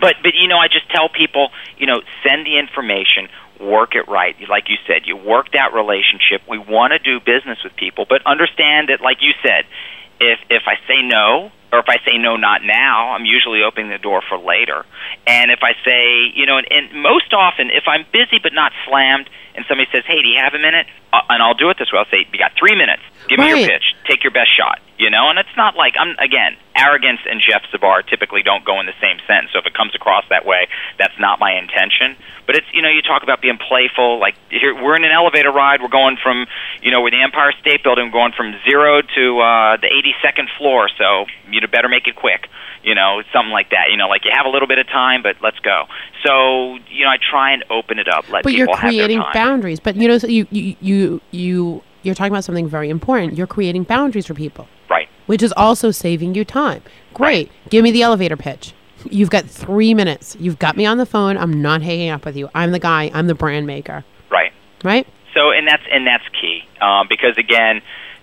but 0.01 0.15
but 0.23 0.35
you 0.35 0.47
know, 0.47 0.59
I 0.59 0.69
just 0.69 0.89
tell 0.91 1.09
people, 1.09 1.49
you 1.77 1.87
know, 1.87 2.03
send 2.23 2.47
the 2.47 2.57
information, 2.57 3.29
work 3.61 3.95
it 3.95 4.09
right. 4.09 4.35
Like 4.49 4.69
you 4.69 4.77
said, 4.87 5.03
you 5.07 5.17
work 5.17 5.53
that 5.53 5.73
relationship. 5.75 6.43
We 6.49 6.59
want 6.59 6.93
to 6.93 6.99
do 6.99 7.21
business 7.21 7.59
with 7.63 7.77
people, 7.77 8.07
but 8.09 8.25
understand 8.27 8.89
that, 8.89 9.01
like 9.01 9.19
you 9.21 9.33
said, 9.43 9.65
if 10.21 10.39
if 10.51 10.63
I 10.67 10.77
say 10.87 11.03
no, 11.03 11.51
or 11.73 11.79
if 11.79 11.89
I 11.89 11.97
say 12.05 12.19
no, 12.19 12.37
not 12.37 12.63
now, 12.63 13.13
I'm 13.13 13.25
usually 13.25 13.63
opening 13.63 13.91
the 13.91 13.99
door 13.99 14.23
for 14.29 14.39
later. 14.39 14.85
And 15.27 15.51
if 15.51 15.61
I 15.63 15.73
say, 15.85 16.33
you 16.35 16.47
know, 16.47 16.59
and, 16.59 16.67
and 16.71 17.03
most 17.03 17.33
often, 17.33 17.71
if 17.71 17.85
I'm 17.87 18.05
busy 18.13 18.39
but 18.43 18.53
not 18.53 18.73
slammed, 18.87 19.31
and 19.55 19.65
somebody 19.69 19.89
says, 19.93 20.05
"Hey, 20.07 20.21
do 20.23 20.29
you 20.29 20.39
have 20.39 20.55
a 20.55 20.59
minute?" 20.59 20.87
Uh, 21.13 21.23
and 21.29 21.43
I'll 21.43 21.59
do 21.59 21.71
it 21.71 21.77
this 21.79 21.93
way. 21.93 21.99
I'll 21.99 22.11
say, 22.11 22.27
"You 22.31 22.39
got 22.39 22.53
three 22.59 22.77
minutes. 22.77 23.03
Give 23.29 23.39
me 23.39 23.49
your 23.49 23.67
pitch. 23.67 23.95
Take 24.07 24.23
your 24.23 24.33
best 24.33 24.51
shot." 24.57 24.81
You 25.01 25.09
know, 25.09 25.31
and 25.31 25.39
it's 25.39 25.57
not 25.57 25.77
like 25.77 25.95
I'm 25.99 26.13
again 26.21 26.61
arrogance 26.77 27.21
and 27.25 27.41
Jeff 27.41 27.63
Zbar 27.73 28.07
typically 28.07 28.43
don't 28.43 28.67
go 28.67 28.81
in 28.81 28.87
the 28.87 28.93
same 29.01 29.17
sentence. 29.27 29.49
So 29.51 29.59
if 29.59 29.65
it 29.65 29.73
comes 29.73 29.95
across 29.95 30.25
that 30.29 30.45
way, 30.45 30.69
that's 30.99 31.19
not 31.19 31.41
my 31.41 31.57
intention. 31.57 32.21
But 32.45 32.57
it's 32.57 32.67
you 32.75 32.83
know 32.83 32.91
you 32.91 33.01
talk 33.01 33.23
about 33.23 33.41
being 33.41 33.57
playful. 33.57 34.21
Like 34.21 34.37
here, 34.51 34.75
we're 34.75 34.97
in 34.97 35.05
an 35.05 35.11
elevator 35.11 35.51
ride. 35.51 35.81
We're 35.81 35.89
going 35.89 36.19
from 36.23 36.45
you 36.83 36.91
know 36.91 37.01
we're 37.01 37.13
the 37.13 37.23
Empire 37.23 37.53
State 37.61 37.83
Building, 37.83 38.13
we're 38.13 38.21
going 38.21 38.33
from 38.37 38.53
zero 38.69 39.01
to 39.01 39.41
uh, 39.41 39.77
the 39.81 39.89
82nd 39.89 40.53
floor. 40.59 40.91
So 40.99 41.25
you 41.51 41.67
better 41.67 41.89
make 41.89 42.07
it 42.07 42.17
quick. 42.17 42.49
You 42.85 42.95
know, 42.95 43.23
something 43.33 43.53
like 43.53 43.71
that. 43.71 43.89
You 43.91 43.97
know, 43.97 44.09
like 44.09 44.27
you 44.27 44.33
have 44.37 44.45
a 44.45 44.51
little 44.51 44.69
bit 44.69 44.79
of 44.79 44.87
time, 44.87 45.23
but 45.23 45.37
let's 45.41 45.59
go. 45.61 45.85
So 46.27 46.77
you 46.93 47.05
know, 47.05 47.11
I 47.11 47.17
try 47.17 47.53
and 47.53 47.65
open 47.71 47.99
it 47.99 48.09
up. 48.09 48.29
Let 48.29 48.45
but 48.45 48.51
people 48.51 48.67
you're 48.67 48.77
creating 48.77 49.25
boundaries. 49.33 49.81
But 49.81 49.97
you 49.97 50.09
know, 50.09 50.19
so 50.19 50.27
you 50.27 50.47
you 50.51 50.77
you 50.81 51.21
you 51.31 51.83
you're 52.03 52.15
talking 52.15 52.33
about 52.33 52.45
something 52.45 52.69
very 52.69 52.91
important. 52.91 53.39
You're 53.39 53.47
creating 53.47 53.85
boundaries 53.85 54.27
for 54.27 54.35
people. 54.35 54.69
Which 55.31 55.45
is 55.45 55.53
also 55.57 55.93
saving 55.93 56.35
you 56.35 56.45
time. 56.45 56.83
Great. 57.15 57.53
Give 57.69 57.85
me 57.85 57.93
the 57.93 58.03
elevator 58.03 58.37
pitch. 58.37 58.75
You've 59.09 59.31
got 59.31 59.45
three 59.45 59.95
minutes. 59.95 60.37
You've 60.41 60.59
got 60.59 60.77
me 60.77 60.85
on 60.87 60.99
the 60.99 61.07
phone. 61.07 61.39
I'm 61.39 61.63
not 61.63 61.83
hanging 61.83 62.11
up 62.11 62.25
with 62.25 62.37
you. 62.37 62.49
I'm 62.53 62.73
the 62.73 62.81
guy. 62.81 63.13
I'm 63.15 63.29
the 63.29 63.37
brand 63.37 63.65
maker. 63.65 64.05
Right. 64.29 64.53
Right. 64.83 65.07
So, 65.33 65.53
and 65.53 65.69
that's 65.69 65.85
and 65.89 66.05
that's 66.05 66.25
key 66.41 66.65
um, 66.81 67.07
because 67.09 67.39
again, 67.39 67.81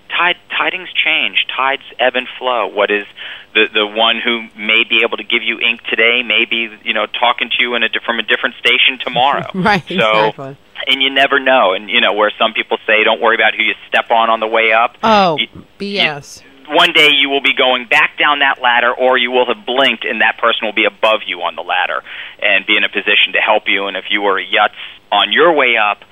tide 0.09 0.35
tidings 0.49 0.89
change, 0.91 1.45
tides 1.55 1.83
ebb 1.97 2.17
and 2.17 2.27
flow. 2.37 2.67
What 2.67 2.91
is 2.91 3.05
the 3.53 3.69
the 3.73 3.87
one 3.87 4.19
who 4.19 4.41
may 4.57 4.83
be 4.83 4.99
able 5.05 5.15
to 5.15 5.23
give 5.23 5.43
you 5.43 5.61
ink 5.61 5.83
today, 5.83 6.23
may 6.23 6.43
be 6.43 6.67
you 6.83 6.93
know 6.93 7.05
talking 7.05 7.49
to 7.51 7.55
you 7.63 7.75
in 7.75 7.83
a 7.83 7.89
from 8.05 8.19
a 8.19 8.23
different 8.23 8.55
station 8.55 8.99
tomorrow. 8.99 9.49
Right. 9.55 9.87
So, 9.87 9.93
exactly. 9.95 10.57
and 10.87 11.01
you 11.01 11.09
never 11.09 11.39
know. 11.39 11.71
And 11.71 11.89
you 11.89 12.01
know 12.01 12.11
where 12.11 12.33
some 12.37 12.51
people 12.51 12.77
say, 12.85 13.05
don't 13.05 13.21
worry 13.21 13.35
about 13.35 13.55
who 13.55 13.63
you 13.63 13.75
step 13.87 14.11
on 14.11 14.29
on 14.29 14.41
the 14.41 14.47
way 14.47 14.73
up. 14.73 14.97
Oh, 15.01 15.37
You- 15.37 15.63
BS. 15.79 16.43
One 16.69 16.93
day 16.93 17.09
you 17.13 17.29
will 17.29 17.41
be 17.41 17.53
going 17.53 17.87
back 17.87 18.17
down 18.17 18.39
that 18.39 18.61
ladder 18.61 18.93
or 18.93 19.17
you 19.17 19.31
will 19.31 19.45
have 19.45 19.65
blinked 19.65 20.03
and 20.05 20.21
that 20.21 20.37
person 20.37 20.65
will 20.65 20.73
be 20.73 20.85
above 20.85 21.21
you 21.25 21.41
on 21.41 21.55
the 21.55 21.61
ladder 21.61 22.03
and 22.41 22.65
be 22.65 22.75
in 22.75 22.83
a 22.83 22.89
position 22.89 23.33
to 23.33 23.39
help 23.39 23.63
you. 23.67 23.87
And 23.87 23.95
if 23.95 24.05
you 24.09 24.21
were 24.21 24.37
a 24.39 24.45
yutz 24.45 24.75
on 25.11 25.31
your 25.31 25.53
way 25.53 25.75
up 25.77 26.03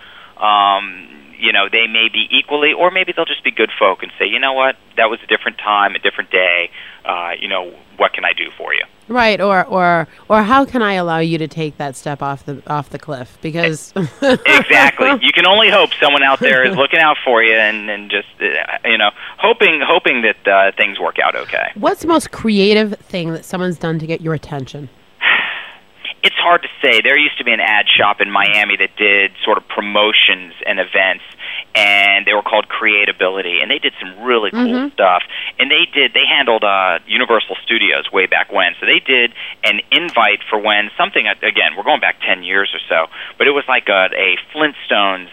um 0.41 1.15
you 1.39 1.51
know 1.51 1.67
they 1.71 1.87
may 1.87 2.07
be 2.11 2.27
equally 2.31 2.73
or 2.73 2.91
maybe 2.91 3.13
they'll 3.15 3.25
just 3.25 3.43
be 3.43 3.51
good 3.51 3.71
folk 3.77 4.03
and 4.03 4.11
say 4.17 4.25
you 4.25 4.39
know 4.39 4.53
what 4.53 4.75
that 4.97 5.09
was 5.09 5.19
a 5.23 5.27
different 5.27 5.57
time 5.57 5.95
a 5.95 5.99
different 5.99 6.31
day 6.31 6.69
uh 7.05 7.31
you 7.39 7.47
know 7.47 7.73
what 7.97 8.13
can 8.13 8.25
i 8.25 8.33
do 8.33 8.49
for 8.57 8.73
you 8.73 8.83
Right. 9.07 9.39
Or 9.39 9.63
or 9.65 10.07
or 10.29 10.43
how 10.43 10.65
can 10.65 10.81
I 10.81 10.93
allow 10.93 11.19
you 11.19 11.37
to 11.37 11.47
take 11.47 11.77
that 11.77 11.95
step 11.95 12.21
off 12.21 12.45
the 12.45 12.61
off 12.67 12.89
the 12.89 12.97
cliff? 12.97 13.37
Because 13.41 13.93
exactly 13.95 15.09
you 15.21 15.31
can 15.33 15.45
only 15.45 15.69
hope 15.69 15.91
someone 16.01 16.23
out 16.23 16.39
there 16.39 16.65
is 16.65 16.75
looking 16.77 16.99
out 16.99 17.17
for 17.23 17.43
you 17.43 17.53
and 17.53 17.89
and 17.89 18.09
just 18.09 18.27
uh, 18.41 18.77
you 18.83 18.97
know 18.97 19.11
hoping 19.37 19.81
hoping 19.85 20.23
that 20.23 20.47
uh, 20.47 20.71
things 20.75 20.99
work 20.99 21.19
out 21.19 21.35
okay 21.35 21.71
What's 21.75 22.01
the 22.01 22.07
most 22.07 22.31
creative 22.31 22.97
thing 22.99 23.31
that 23.33 23.45
someone's 23.45 23.77
done 23.77 23.99
to 23.99 24.07
get 24.07 24.21
your 24.21 24.33
attention? 24.33 24.89
It's 26.25 26.35
hard 26.41 26.63
to 26.65 26.71
say. 26.81 27.01
There 27.05 27.17
used 27.17 27.37
to 27.37 27.45
be 27.45 27.53
an 27.53 27.61
ad 27.61 27.85
shop 27.85 28.19
in 28.19 28.31
Miami 28.31 28.75
that 28.81 28.97
did 28.97 29.31
sort 29.45 29.57
of 29.61 29.67
promotions 29.69 30.57
and 30.65 30.81
events, 30.81 31.23
and 31.77 32.25
they 32.25 32.33
were 32.33 32.41
called 32.41 32.65
Creatability, 32.65 33.61
and 33.61 33.69
they 33.69 33.77
did 33.77 33.93
some 34.01 34.25
really 34.25 34.49
cool 34.49 34.65
Mm-hmm. 34.65 34.93
stuff. 34.97 35.21
And 35.59 35.69
they 35.69 35.85
did 35.93 36.13
they 36.17 36.25
handled 36.25 36.63
uh, 36.65 36.99
Universal 37.05 37.55
Studios 37.63 38.09
way 38.11 38.25
back 38.25 38.51
when, 38.51 38.73
so 38.79 38.87
they 38.89 38.99
did 39.05 39.31
an 39.63 39.81
invite 39.91 40.41
for 40.49 40.57
when 40.57 40.89
something 40.97 41.27
again 41.27 41.77
we're 41.77 41.85
going 41.85 42.01
back 42.01 42.17
ten 42.25 42.41
years 42.41 42.73
or 42.73 42.81
so, 42.89 43.11
but 43.37 43.45
it 43.47 43.51
was 43.51 43.63
like 43.69 43.87
a, 43.87 44.09
a 44.17 44.35
Flintstones 44.49 45.29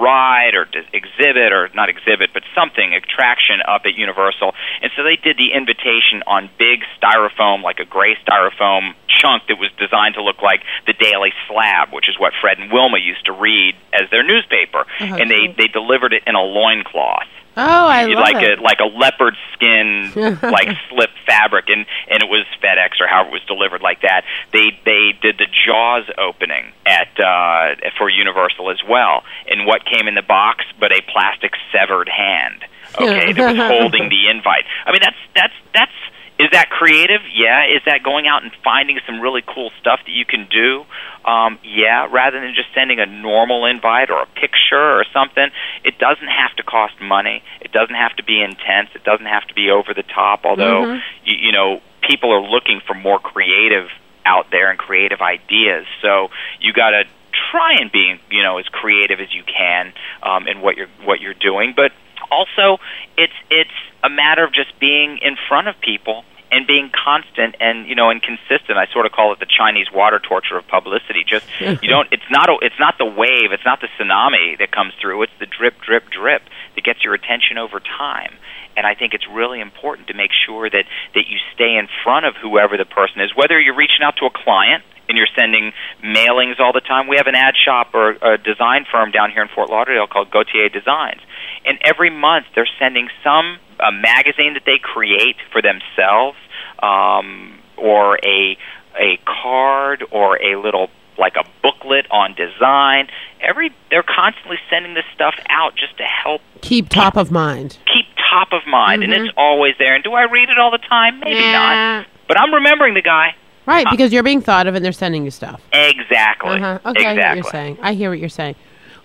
ride 0.00 0.54
or 0.54 0.66
exhibit 0.92 1.52
or 1.52 1.70
not 1.74 1.88
exhibit 1.88 2.30
but 2.32 2.42
something 2.54 2.92
attraction 2.94 3.60
up 3.66 3.82
at 3.84 3.94
Universal. 3.94 4.54
And 4.82 4.90
so 4.96 5.02
they 5.02 5.16
did 5.16 5.36
the 5.36 5.52
invitation 5.52 6.22
on 6.26 6.50
big 6.58 6.82
styrofoam 6.98 7.62
like 7.62 7.78
a 7.78 7.86
gray 7.86 8.16
styrofoam 8.22 8.94
chunk 9.08 9.46
that 9.48 9.58
was 9.58 9.70
designed 9.78 10.14
to 10.14 10.22
look 10.22 10.42
like 10.42 10.62
the 10.86 10.94
Daily 10.94 11.32
Slab 11.48 11.92
which 11.92 12.08
is 12.08 12.18
what 12.18 12.32
Fred 12.40 12.58
and 12.58 12.72
Wilma 12.72 12.98
used 12.98 13.26
to 13.26 13.32
read 13.32 13.74
as 13.92 14.10
their 14.10 14.22
newspaper. 14.22 14.84
Oh, 15.00 15.04
and 15.04 15.30
they 15.30 15.54
they 15.56 15.68
delivered 15.68 16.12
it 16.12 16.22
in 16.26 16.34
a 16.34 16.42
loincloth 16.42 17.30
Oh, 17.56 17.86
I 17.86 18.06
love 18.06 18.18
like 18.22 18.42
it. 18.42 18.58
a 18.58 18.62
like 18.62 18.78
a 18.80 18.86
leopard 18.98 19.34
skin 19.52 20.10
like 20.42 20.68
slip 20.90 21.10
fabric 21.26 21.66
and 21.68 21.86
and 22.10 22.22
it 22.22 22.28
was 22.28 22.44
FedEx 22.62 23.00
or 23.00 23.06
however 23.06 23.30
it 23.30 23.32
was 23.32 23.44
delivered 23.46 23.80
like 23.82 24.02
that. 24.02 24.24
They 24.52 24.76
they 24.84 25.12
did 25.22 25.38
the 25.38 25.46
Jaws 25.46 26.04
opening 26.18 26.72
at 26.84 27.08
uh 27.20 27.76
for 27.96 28.08
Universal 28.10 28.70
as 28.70 28.82
well. 28.88 29.22
And 29.48 29.66
what 29.66 29.84
came 29.84 30.08
in 30.08 30.14
the 30.14 30.22
box 30.26 30.64
but 30.80 30.90
a 30.92 31.00
plastic 31.10 31.52
severed 31.72 32.08
hand. 32.08 32.64
Okay, 32.94 33.32
that 33.32 33.56
was 33.56 33.58
holding 33.58 34.08
the 34.08 34.28
invite. 34.30 34.64
I 34.86 34.92
mean 34.92 35.00
that's 35.02 35.16
that's 35.34 35.54
that's 35.74 35.92
is 36.38 36.48
that 36.52 36.68
creative? 36.68 37.20
Yeah. 37.32 37.66
Is 37.66 37.82
that 37.86 38.02
going 38.02 38.26
out 38.26 38.42
and 38.42 38.52
finding 38.64 38.98
some 39.06 39.20
really 39.20 39.42
cool 39.46 39.70
stuff 39.80 40.00
that 40.04 40.10
you 40.12 40.24
can 40.24 40.48
do? 40.50 40.84
Um, 41.24 41.58
yeah, 41.62 42.06
rather 42.10 42.40
than 42.40 42.54
just 42.54 42.68
sending 42.74 42.98
a 42.98 43.06
normal 43.06 43.64
invite 43.66 44.10
or 44.10 44.22
a 44.22 44.26
picture 44.26 44.98
or 44.98 45.04
something. 45.12 45.48
It 45.84 45.98
doesn't 45.98 46.26
have 46.28 46.54
to 46.56 46.62
cost 46.62 46.94
money. 47.00 47.42
It 47.60 47.72
doesn't 47.72 47.94
have 47.94 48.16
to 48.16 48.24
be 48.24 48.42
intense. 48.42 48.90
It 48.94 49.04
doesn't 49.04 49.26
have 49.26 49.46
to 49.46 49.54
be 49.54 49.70
over 49.70 49.94
the 49.94 50.02
top. 50.02 50.44
Although, 50.44 50.84
Mhm. 50.84 51.02
you, 51.24 51.36
you 51.48 51.52
know, 51.52 51.80
people 52.02 52.32
are 52.32 52.42
looking 52.42 52.80
for 52.80 52.94
more 52.94 53.18
creative 53.18 53.90
out 54.26 54.50
there 54.50 54.70
and 54.70 54.78
creative 54.78 55.20
ideas. 55.22 55.86
So 56.02 56.30
you 56.60 56.72
got 56.72 56.90
to 56.90 57.04
try 57.50 57.74
and 57.74 57.90
be, 57.90 58.18
you 58.30 58.42
know, 58.42 58.58
as 58.58 58.66
creative 58.68 59.20
as 59.20 59.32
you 59.34 59.42
can 59.44 59.92
um, 60.22 60.48
in 60.48 60.60
what 60.60 60.76
you're 60.76 60.88
what 61.04 61.20
you're 61.20 61.34
doing. 61.34 61.74
But 61.76 61.92
also, 62.30 62.78
it's 63.16 63.32
it's 63.50 63.70
a 64.02 64.10
matter 64.10 64.44
of 64.44 64.52
just 64.52 64.78
being 64.78 65.18
in 65.22 65.36
front 65.48 65.68
of 65.68 65.74
people 65.80 66.24
and 66.54 66.66
being 66.66 66.90
constant 66.94 67.56
and 67.60 67.88
you 67.88 67.94
know 67.94 68.10
and 68.10 68.22
consistent. 68.22 68.78
I 68.78 68.86
sort 68.92 69.06
of 69.06 69.12
call 69.12 69.32
it 69.32 69.40
the 69.40 69.46
Chinese 69.46 69.90
water 69.92 70.20
torture 70.20 70.56
of 70.56 70.66
publicity. 70.68 71.24
Just 71.26 71.46
you 71.60 71.88
don't. 71.88 72.08
It's 72.12 72.30
not. 72.30 72.48
A, 72.48 72.56
it's 72.62 72.78
not 72.78 72.96
the 72.98 73.06
wave. 73.06 73.50
It's 73.50 73.64
not 73.64 73.80
the 73.80 73.88
tsunami 73.98 74.58
that 74.58 74.70
comes 74.70 74.92
through. 75.00 75.22
It's 75.22 75.32
the 75.40 75.46
drip, 75.46 75.80
drip, 75.80 76.10
drip 76.10 76.42
that 76.74 76.84
gets 76.84 77.02
your 77.02 77.14
attention 77.14 77.58
over 77.58 77.80
time. 77.80 78.34
And 78.76 78.86
I 78.86 78.94
think 78.94 79.14
it's 79.14 79.26
really 79.28 79.60
important 79.60 80.08
to 80.08 80.14
make 80.14 80.30
sure 80.46 80.70
that 80.70 80.84
that 81.14 81.26
you 81.28 81.38
stay 81.54 81.76
in 81.76 81.88
front 82.04 82.26
of 82.26 82.34
whoever 82.36 82.76
the 82.76 82.84
person 82.86 83.20
is, 83.20 83.34
whether 83.34 83.58
you're 83.60 83.76
reaching 83.76 84.02
out 84.02 84.16
to 84.18 84.26
a 84.26 84.30
client 84.30 84.84
and 85.08 85.18
you're 85.18 85.28
sending 85.36 85.72
mailings 86.02 86.60
all 86.60 86.72
the 86.72 86.80
time. 86.80 87.08
We 87.08 87.16
have 87.16 87.26
an 87.26 87.34
ad 87.34 87.54
shop 87.62 87.94
or 87.94 88.10
a 88.22 88.38
design 88.38 88.86
firm 88.90 89.10
down 89.10 89.30
here 89.30 89.42
in 89.42 89.48
Fort 89.54 89.70
Lauderdale 89.70 90.06
called 90.06 90.30
Gautier 90.30 90.68
Designs, 90.68 91.20
and 91.64 91.78
every 91.84 92.10
month 92.10 92.46
they're 92.54 92.68
sending 92.78 93.08
some 93.22 93.58
a 93.80 93.90
magazine 93.90 94.54
that 94.54 94.62
they 94.66 94.78
create 94.78 95.36
for 95.52 95.60
themselves, 95.60 96.38
um, 96.82 97.58
or 97.76 98.18
a 98.24 98.56
a 98.98 99.18
card 99.26 100.04
or 100.12 100.40
a 100.40 100.56
little 100.60 100.88
like 101.18 101.34
a 101.36 101.44
booklet 101.62 102.06
on 102.10 102.34
design. 102.34 103.08
Every 103.40 103.70
they're 103.90 104.02
constantly 104.04 104.58
sending 104.70 104.94
this 104.94 105.04
stuff 105.14 105.34
out 105.50 105.74
just 105.76 105.96
to 105.98 106.04
help 106.04 106.40
Keep 106.62 106.88
top 106.88 107.16
of 107.16 107.30
mind. 107.30 107.78
keep 107.92 108.06
top 108.30 108.52
of 108.52 108.66
mind, 108.66 109.04
and 109.04 109.12
it's 109.12 109.32
always 109.36 109.74
there. 109.78 109.94
And 109.94 110.02
do 110.02 110.12
I 110.12 110.22
read 110.22 110.48
it 110.50 110.58
all 110.58 110.70
the 110.70 110.78
time? 110.78 111.20
Maybe 111.20 111.40
not. 111.52 112.06
But 112.26 112.40
I'm 112.40 112.54
remembering 112.54 112.94
the 112.94 113.02
guy. 113.02 113.34
Right, 113.66 113.86
because 113.90 114.12
you're 114.12 114.22
being 114.22 114.42
thought 114.42 114.66
of 114.66 114.74
and 114.74 114.84
they're 114.84 114.92
sending 114.92 115.24
you 115.24 115.30
stuff. 115.30 115.62
Exactly. 115.72 116.56
Uh-huh. 116.56 116.78
Okay, 116.84 117.06
I 117.06 117.14
hear 117.14 117.14
what 117.14 117.16
exactly. 117.16 117.36
you're 117.36 117.50
saying. 117.50 117.78
I 117.80 117.94
hear 117.94 118.10
what 118.10 118.18
you're 118.18 118.28
saying. 118.28 118.56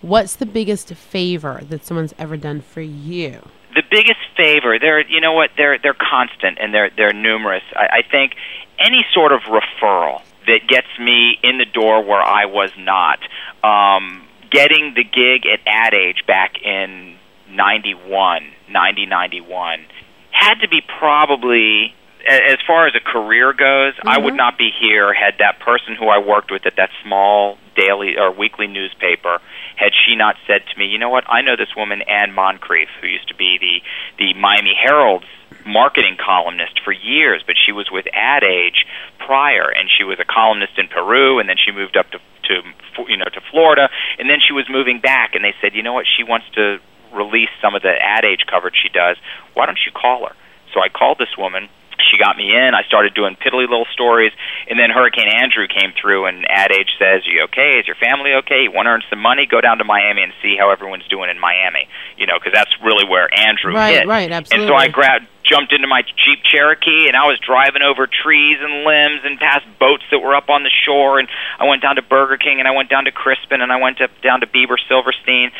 What's 0.02 0.36
the 0.36 0.46
biggest 0.46 0.94
favor 0.94 1.62
that 1.70 1.86
someone's 1.86 2.14
ever 2.18 2.38
done 2.38 2.62
for 2.62 2.82
you? 2.82 3.42
the 3.76 3.84
biggest 3.90 4.20
favor 4.36 4.80
they're 4.80 5.08
you 5.08 5.22
know 5.22 5.34
what 5.34 5.52
they're 5.58 5.78
they're 5.78 5.94
constant 5.94 6.58
and 6.60 6.74
they're 6.74 6.90
they're 6.98 7.14
numerous 7.14 7.64
I, 7.76 8.00
I 8.00 8.02
think 8.10 8.34
any 8.80 9.06
sort 9.14 9.32
of 9.32 9.42
referral 9.42 10.22
that 10.48 10.68
gets 10.68 10.88
me 11.00 11.38
in 11.44 11.58
the 11.58 11.66
door 11.66 12.04
where 12.04 12.22
I 12.22 12.46
was 12.46 12.72
not 12.78 13.20
um 13.64 14.26
getting 14.50 14.94
the 14.96 15.04
gig 15.04 15.46
at 15.46 15.60
Ad 15.68 15.94
Age 15.94 16.24
back 16.26 16.62
in 16.64 17.18
91 17.52 18.44
90 18.70 19.06
91 19.06 19.86
had 20.32 20.56
to 20.62 20.68
be 20.68 20.82
probably 21.00 21.94
as 22.28 22.58
far 22.68 22.88
as 22.88 22.94
a 22.96 23.00
career 23.00 23.54
goes 23.54 23.94
I 24.04 24.18
would 24.18 24.32
mm-hmm. 24.32 24.38
not 24.38 24.58
be 24.58 24.72
here 24.78 25.14
had 25.14 25.36
that 25.40 25.60
person 25.60 25.96
who 25.96 26.08
I 26.08 26.20
worked 26.20 26.52
with 26.52 26.66
at 26.66 26.76
that 26.76 26.90
small 27.04 27.58
daily 27.76 28.18
or 28.18 28.32
weekly 28.32 28.68
newspaper 28.68 29.40
had 29.80 29.92
she 30.06 30.16
not 30.16 30.36
said 30.46 30.62
to 30.68 30.78
me, 30.78 30.88
you 30.88 30.98
know 30.98 31.10
what, 31.10 31.24
I 31.30 31.42
know 31.42 31.56
this 31.56 31.74
woman 31.76 32.02
Anne 32.02 32.34
Moncrief, 32.34 32.90
who 33.00 33.08
used 33.08 33.30
to 33.30 33.36
be 33.36 33.58
the 33.58 33.80
the 34.18 34.34
Miami 34.40 34.76
Herald's 34.76 35.26
marketing 35.66 36.18
columnist 36.20 36.82
for 36.84 36.92
years, 36.92 37.44
but 37.48 37.56
she 37.56 37.72
was 37.72 37.90
with 37.90 38.06
Ad 38.14 38.44
Age 38.44 38.86
prior, 39.18 39.70
and 39.70 39.90
she 39.90 40.04
was 40.04 40.20
a 40.20 40.26
columnist 40.26 40.78
in 40.78 40.88
Peru, 40.88 41.40
and 41.40 41.48
then 41.48 41.56
she 41.58 41.72
moved 41.72 41.96
up 41.96 42.12
to 42.12 42.20
to 42.50 42.62
you 43.08 43.18
know 43.18 43.26
to 43.32 43.42
Florida, 43.52 43.90
and 44.18 44.30
then 44.30 44.40
she 44.46 44.54
was 44.54 44.66
moving 44.70 45.00
back, 45.00 45.36
and 45.36 45.44
they 45.44 45.54
said, 45.62 45.74
you 45.74 45.84
know 45.84 45.94
what, 45.94 46.06
she 46.06 46.24
wants 46.24 46.48
to 46.56 46.80
release 47.14 47.50
some 47.62 47.74
of 47.74 47.82
the 47.82 47.94
Ad 48.00 48.26
Age 48.26 48.46
coverage 48.50 48.76
she 48.82 48.90
does. 48.90 49.18
Why 49.54 49.66
don't 49.66 49.80
you 49.86 49.92
call 49.92 50.28
her? 50.28 50.36
So 50.74 50.82
I 50.82 50.90
called 50.90 51.18
this 51.18 51.38
woman. 51.38 51.70
She 52.02 52.18
got 52.18 52.38
me 52.38 52.56
in. 52.56 52.74
I 52.76 52.84
started 52.84 53.14
doing 53.14 53.36
piddly 53.36 53.68
little 53.68 53.88
stories, 53.94 54.32
and 54.70 54.80
then 54.80 54.90
Hurricane 54.90 55.28
Andrew 55.28 55.68
came 55.68 55.94
through, 56.00 56.26
and 56.26 56.46
Ad 56.50 56.72
Age 56.72 56.90
says, 56.98 57.24
you 57.26 57.44
okay? 57.44 57.80
Is 57.80 57.88
your 57.88 57.96
family 57.96 58.34
okay? 58.44 58.64
You 58.64 58.72
want 58.72 58.88
to 58.88 58.92
earn 58.92 59.04
some 59.10 59.20
money? 59.20 59.46
Go 59.46 59.62
down 59.62 59.78
to 59.80 59.84
Miami 59.84 60.24
and 60.24 60.34
see 60.42 60.56
how 60.58 60.72
everyone's 60.72 61.08
doing 61.08 61.30
in 61.30 61.40
Miami. 61.40 61.88
You 62.18 62.28
know, 62.28 62.38
because 62.38 62.54
that's 62.54 62.72
really 62.84 63.08
where 63.08 63.28
Andrew 63.34 63.74
Right, 63.74 63.96
hit. 64.00 64.08
right, 64.08 64.32
absolutely. 64.32 64.68
And 64.68 64.72
so. 64.72 64.76
I 64.76 64.88
grabbed, 64.88 65.28
jumped 65.44 65.74
into 65.74 65.88
my 65.88 66.02
Jeep 66.04 66.44
Cherokee, 66.44 67.08
and 67.08 67.16
I 67.16 67.26
was 67.28 67.40
driving 67.40 67.82
over 67.82 68.08
trees 68.08 68.58
and 68.62 68.84
limbs 68.84 69.22
and 69.24 69.40
past 69.40 69.66
boats 69.80 70.04
that 70.12 70.20
were 70.20 70.36
up 70.36 70.50
on 70.50 70.64
the 70.64 70.72
shore. 70.86 71.20
And 71.20 71.28
I 71.60 71.66
went 71.66 71.82
down 71.82 71.96
to 71.96 72.02
Burger 72.02 72.38
King, 72.38 72.60
and 72.60 72.68
I 72.68 72.72
went 72.72 72.90
down 72.90 73.06
to 73.06 73.12
Crispin, 73.12 73.62
and 73.62 73.72
I 73.72 73.78
went 73.78 73.98
to, 73.98 74.08
down 74.22 74.42
to 74.42 74.48
Beber 74.48 74.78
Silverstein, 74.88 75.52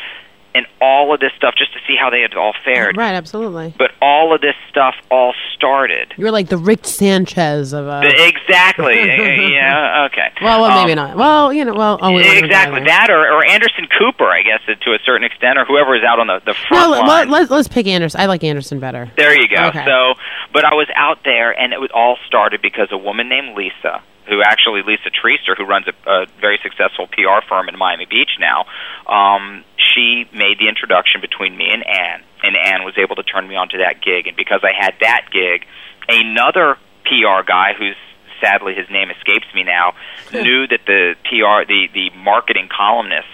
and 0.54 0.66
all 0.80 1.14
of 1.14 1.20
this 1.20 1.32
stuff 1.36 1.54
just 1.56 1.72
to 1.74 1.78
see 1.86 1.94
how 1.98 2.10
they 2.10 2.20
had 2.20 2.34
all 2.34 2.52
fared. 2.64 2.96
Right, 2.96 3.14
absolutely. 3.14 3.74
But 3.78 3.92
all 4.02 4.34
of 4.34 4.40
this 4.40 4.54
stuff 4.68 4.94
all 5.10 5.32
started. 5.54 6.14
You're 6.16 6.30
like 6.32 6.48
the 6.48 6.58
Rick 6.58 6.84
Sanchez 6.86 7.72
of 7.72 7.86
uh 7.86 8.00
The- 8.00 8.26
exactly. 8.28 8.94
yeah. 9.52 10.08
Okay. 10.10 10.28
Well, 10.42 10.62
well, 10.62 10.80
maybe 10.84 10.98
Um, 10.98 11.08
not. 11.08 11.16
Well, 11.16 11.52
you 11.52 11.64
know, 11.64 11.74
well, 11.74 11.98
oh, 12.00 12.12
we 12.12 12.22
don't 12.22 12.28
wanna 12.28 12.40
go 12.40 12.46
exactly 12.46 12.84
that, 12.86 13.10
or, 13.10 13.20
or 13.32 13.44
Anderson 13.44 13.86
Cooper, 13.98 14.26
I 14.28 14.42
guess, 14.42 14.60
to 14.66 14.90
a 14.92 14.98
certain 15.04 15.24
extent, 15.24 15.58
or 15.58 15.64
whoever 15.64 15.94
is 15.96 16.02
out 16.04 16.18
on 16.18 16.26
the 16.26 16.40
the 16.44 16.54
front 16.68 16.90
No, 16.90 16.98
line. 16.98 17.06
let, 17.06 17.28
let, 17.28 17.50
let's 17.50 17.68
pick 17.68 17.86
Anderson. 17.86 18.20
I 18.20 18.26
like 18.26 18.42
Anderson 18.44 18.80
better. 18.80 19.10
There 19.16 19.32
you 19.34 19.48
go. 19.48 19.66
Okay. 19.68 19.84
So, 19.84 20.14
but 20.52 20.64
I 20.64 20.74
was 20.74 20.88
out 20.96 21.18
there, 21.24 21.52
and 21.58 21.72
it 21.72 21.80
was 21.80 21.90
all 21.94 22.16
started 22.26 22.60
because 22.62 22.88
a 22.90 22.98
woman 22.98 23.28
named 23.28 23.56
Lisa, 23.56 24.02
who 24.28 24.42
actually 24.42 24.82
Lisa 24.82 25.10
Treaster, 25.10 25.56
who 25.56 25.64
runs 25.64 25.86
a, 25.88 26.10
a 26.10 26.26
very 26.40 26.58
successful 26.62 27.06
PR 27.08 27.44
firm 27.48 27.68
in 27.68 27.76
Miami 27.78 28.06
Beach 28.06 28.30
now, 28.38 28.64
um, 29.06 29.64
she 30.00 30.24
made 30.32 30.58
the 30.58 30.68
introduction 30.68 31.20
between 31.20 31.56
me 31.56 31.68
and 31.70 31.86
Anne, 31.86 32.22
and 32.42 32.56
Anne 32.56 32.84
was 32.84 32.94
able 32.96 33.16
to 33.16 33.22
turn 33.22 33.48
me 33.48 33.56
onto 33.56 33.78
that 33.78 34.02
gig. 34.02 34.26
And 34.26 34.36
because 34.36 34.60
I 34.62 34.72
had 34.72 34.94
that 35.00 35.28
gig, 35.32 35.66
another 36.08 36.76
PR 37.04 37.44
guy 37.46 37.74
who's 37.76 37.96
sadly 38.40 38.74
his 38.74 38.88
name 38.88 39.10
escapes 39.10 39.46
me 39.54 39.64
now 39.64 39.92
knew 40.32 40.66
that 40.66 40.80
the 40.86 41.14
PR 41.24 41.68
the 41.68 41.88
the 41.92 42.10
marketing 42.16 42.68
columnist 42.74 43.28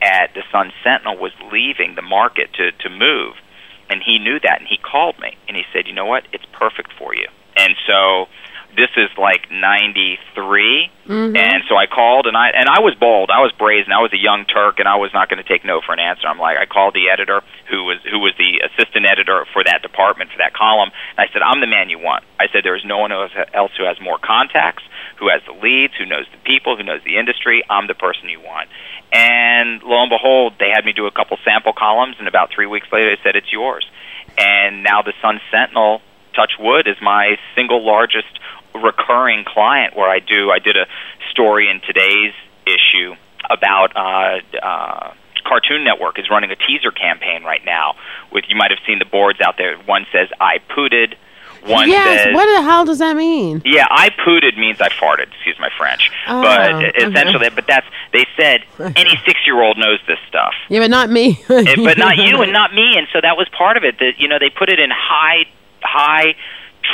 at 0.00 0.32
the 0.34 0.42
Sun 0.50 0.72
Sentinel 0.82 1.18
was 1.18 1.32
leaving 1.52 1.94
the 1.94 2.02
market 2.02 2.52
to 2.54 2.72
to 2.72 2.88
move. 2.88 3.34
And 3.88 4.02
he 4.02 4.18
knew 4.18 4.40
that 4.40 4.58
and 4.60 4.68
he 4.68 4.78
called 4.78 5.18
me 5.20 5.36
and 5.46 5.56
he 5.56 5.64
said 5.72 5.86
you 5.86 5.92
know 5.92 6.06
what? 6.06 6.24
It's 6.32 6.46
perfect 6.52 6.92
for 6.98 7.14
you. 7.14 7.28
And 7.56 7.74
so 7.86 8.26
this 8.76 8.90
is 8.96 9.08
like 9.16 9.50
93 9.50 10.90
Mhm. 11.08 11.36
and 11.38 11.62
so 11.68 11.76
I 11.76 11.86
called 11.86 12.26
and 12.26 12.36
I 12.36 12.50
and 12.50 12.68
I 12.68 12.80
was 12.80 12.94
bold. 12.94 13.30
I 13.30 13.40
was 13.40 13.52
brazen. 13.52 13.92
I 13.92 14.00
was 14.00 14.12
a 14.12 14.18
young 14.18 14.44
Turk 14.44 14.78
and 14.80 14.88
I 14.88 14.96
was 14.96 15.12
not 15.14 15.28
going 15.28 15.42
to 15.42 15.48
take 15.48 15.64
no 15.64 15.80
for 15.80 15.92
an 15.92 16.00
answer. 16.00 16.26
I'm 16.26 16.38
like 16.38 16.58
I 16.58 16.66
called 16.66 16.94
the 16.94 17.08
editor 17.08 17.42
who 17.70 17.84
was 17.84 17.98
who 18.10 18.18
was 18.18 18.34
the 18.38 18.60
assistant 18.66 19.06
editor 19.06 19.46
for 19.52 19.62
that 19.64 19.82
department 19.82 20.30
for 20.32 20.38
that 20.38 20.52
column 20.52 20.90
and 21.16 21.28
I 21.28 21.32
said 21.32 21.42
I'm 21.42 21.60
the 21.60 21.66
man 21.66 21.88
you 21.90 21.98
want. 21.98 22.24
I 22.40 22.48
said 22.52 22.64
there 22.64 22.76
is 22.76 22.84
no 22.84 22.98
one 22.98 23.12
else 23.12 23.32
else 23.54 23.72
who 23.78 23.84
has 23.84 24.00
more 24.00 24.18
contacts 24.18 24.82
who 25.16 25.28
has 25.28 25.40
the 25.46 25.52
leads 25.54 25.94
who 25.96 26.04
knows 26.04 26.26
the 26.32 26.38
people 26.44 26.76
who 26.76 26.82
knows 26.82 27.00
the 27.04 27.16
industry. 27.16 27.62
I'm 27.70 27.86
the 27.86 27.94
person 27.94 28.28
you 28.28 28.40
want. 28.40 28.68
And 29.12 29.82
lo 29.84 30.02
and 30.02 30.10
behold 30.10 30.54
they 30.58 30.70
had 30.74 30.84
me 30.84 30.92
do 30.92 31.06
a 31.06 31.12
couple 31.12 31.38
sample 31.44 31.72
columns 31.72 32.16
and 32.18 32.26
about 32.28 32.50
3 32.50 32.66
weeks 32.66 32.88
later 32.92 33.14
they 33.14 33.22
said 33.22 33.36
it's 33.36 33.52
yours. 33.52 33.86
And 34.36 34.82
now 34.82 35.02
the 35.02 35.14
Sun 35.22 35.40
Sentinel 35.50 36.02
touch 36.34 36.58
wood 36.58 36.86
is 36.86 36.96
my 37.00 37.38
single 37.54 37.82
largest 37.86 38.28
recurring 38.76 39.44
client 39.46 39.96
where 39.96 40.08
I 40.08 40.18
do 40.20 40.50
I 40.50 40.58
did 40.58 40.76
a 40.76 40.86
story 41.30 41.68
in 41.70 41.80
today's 41.80 42.32
issue 42.66 43.14
about 43.50 43.96
uh 43.96 44.40
uh 44.62 45.12
Cartoon 45.44 45.84
Network 45.84 46.18
is 46.18 46.28
running 46.28 46.50
a 46.50 46.56
teaser 46.56 46.90
campaign 46.90 47.44
right 47.44 47.64
now. 47.64 47.94
With 48.32 48.44
you 48.48 48.56
might 48.56 48.70
have 48.72 48.80
seen 48.86 48.98
the 48.98 49.04
boards 49.04 49.40
out 49.40 49.56
there. 49.56 49.76
One 49.78 50.06
says 50.12 50.28
"I 50.40 50.58
pooted." 50.74 51.16
One 51.64 51.88
yes. 51.88 52.24
says, 52.24 52.34
What 52.34 52.46
the 52.46 52.62
hell 52.62 52.84
does 52.84 53.00
that 53.00 53.16
mean? 53.16 53.60
yeah, 53.64 53.86
I 53.90 54.10
pooted 54.24 54.56
means 54.56 54.80
I 54.80 54.88
farted. 54.88 55.26
Excuse 55.34 55.56
my 55.58 55.68
French, 55.76 56.12
Oh, 56.28 56.40
but 56.40 56.74
okay. 56.74 56.92
essentially, 56.98 57.48
but 57.50 57.66
that's 57.66 57.86
they 58.12 58.24
said 58.38 58.62
any 58.94 59.16
six-year-old 59.26 59.76
knows 59.76 59.98
this 60.06 60.18
stuff. 60.28 60.54
Yeah, 60.68 60.78
but 60.80 60.90
not 60.90 61.10
me. 61.10 61.40
Eh, 61.50 61.74
but 61.76 61.98
not 61.98 62.16
you 62.24 62.40
and 62.42 62.52
not 62.52 62.72
me. 62.72 62.94
And 62.96 63.08
so 63.12 63.20
that 63.20 63.36
was 63.36 63.48
part 63.48 63.76
of 63.76 63.82
it. 63.82 63.98
That 63.98 64.12
you 64.18 64.28
know 64.28 64.38
they 64.38 64.50
put 64.50 64.68
it 64.68 64.78
in 64.78 64.90
high 64.90 65.46
high 65.82 66.36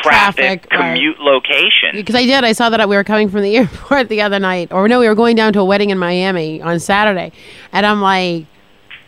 traffic, 0.03 0.69
Traffic, 0.69 0.71
commute 0.71 1.19
location. 1.21 1.91
Because 1.93 2.15
I 2.15 2.25
did. 2.25 2.45
I 2.45 2.53
saw 2.53 2.71
that 2.71 2.89
we 2.89 2.97
were 2.97 3.05
coming 3.05 3.29
from 3.29 3.43
the 3.43 3.57
airport 3.59 4.09
the 4.09 4.23
other 4.23 4.39
night. 4.39 4.73
Or 4.73 4.89
no, 4.89 5.01
we 5.01 5.09
were 5.09 5.15
going 5.15 5.37
down 5.37 5.53
to 5.55 5.61
a 5.61 5.65
wedding 5.65 5.91
in 5.91 5.99
Miami 5.99 6.61
on 6.63 6.81
Saturday. 6.81 7.33
And 7.73 7.85
I'm 7.87 8.01
like, 8.01 8.47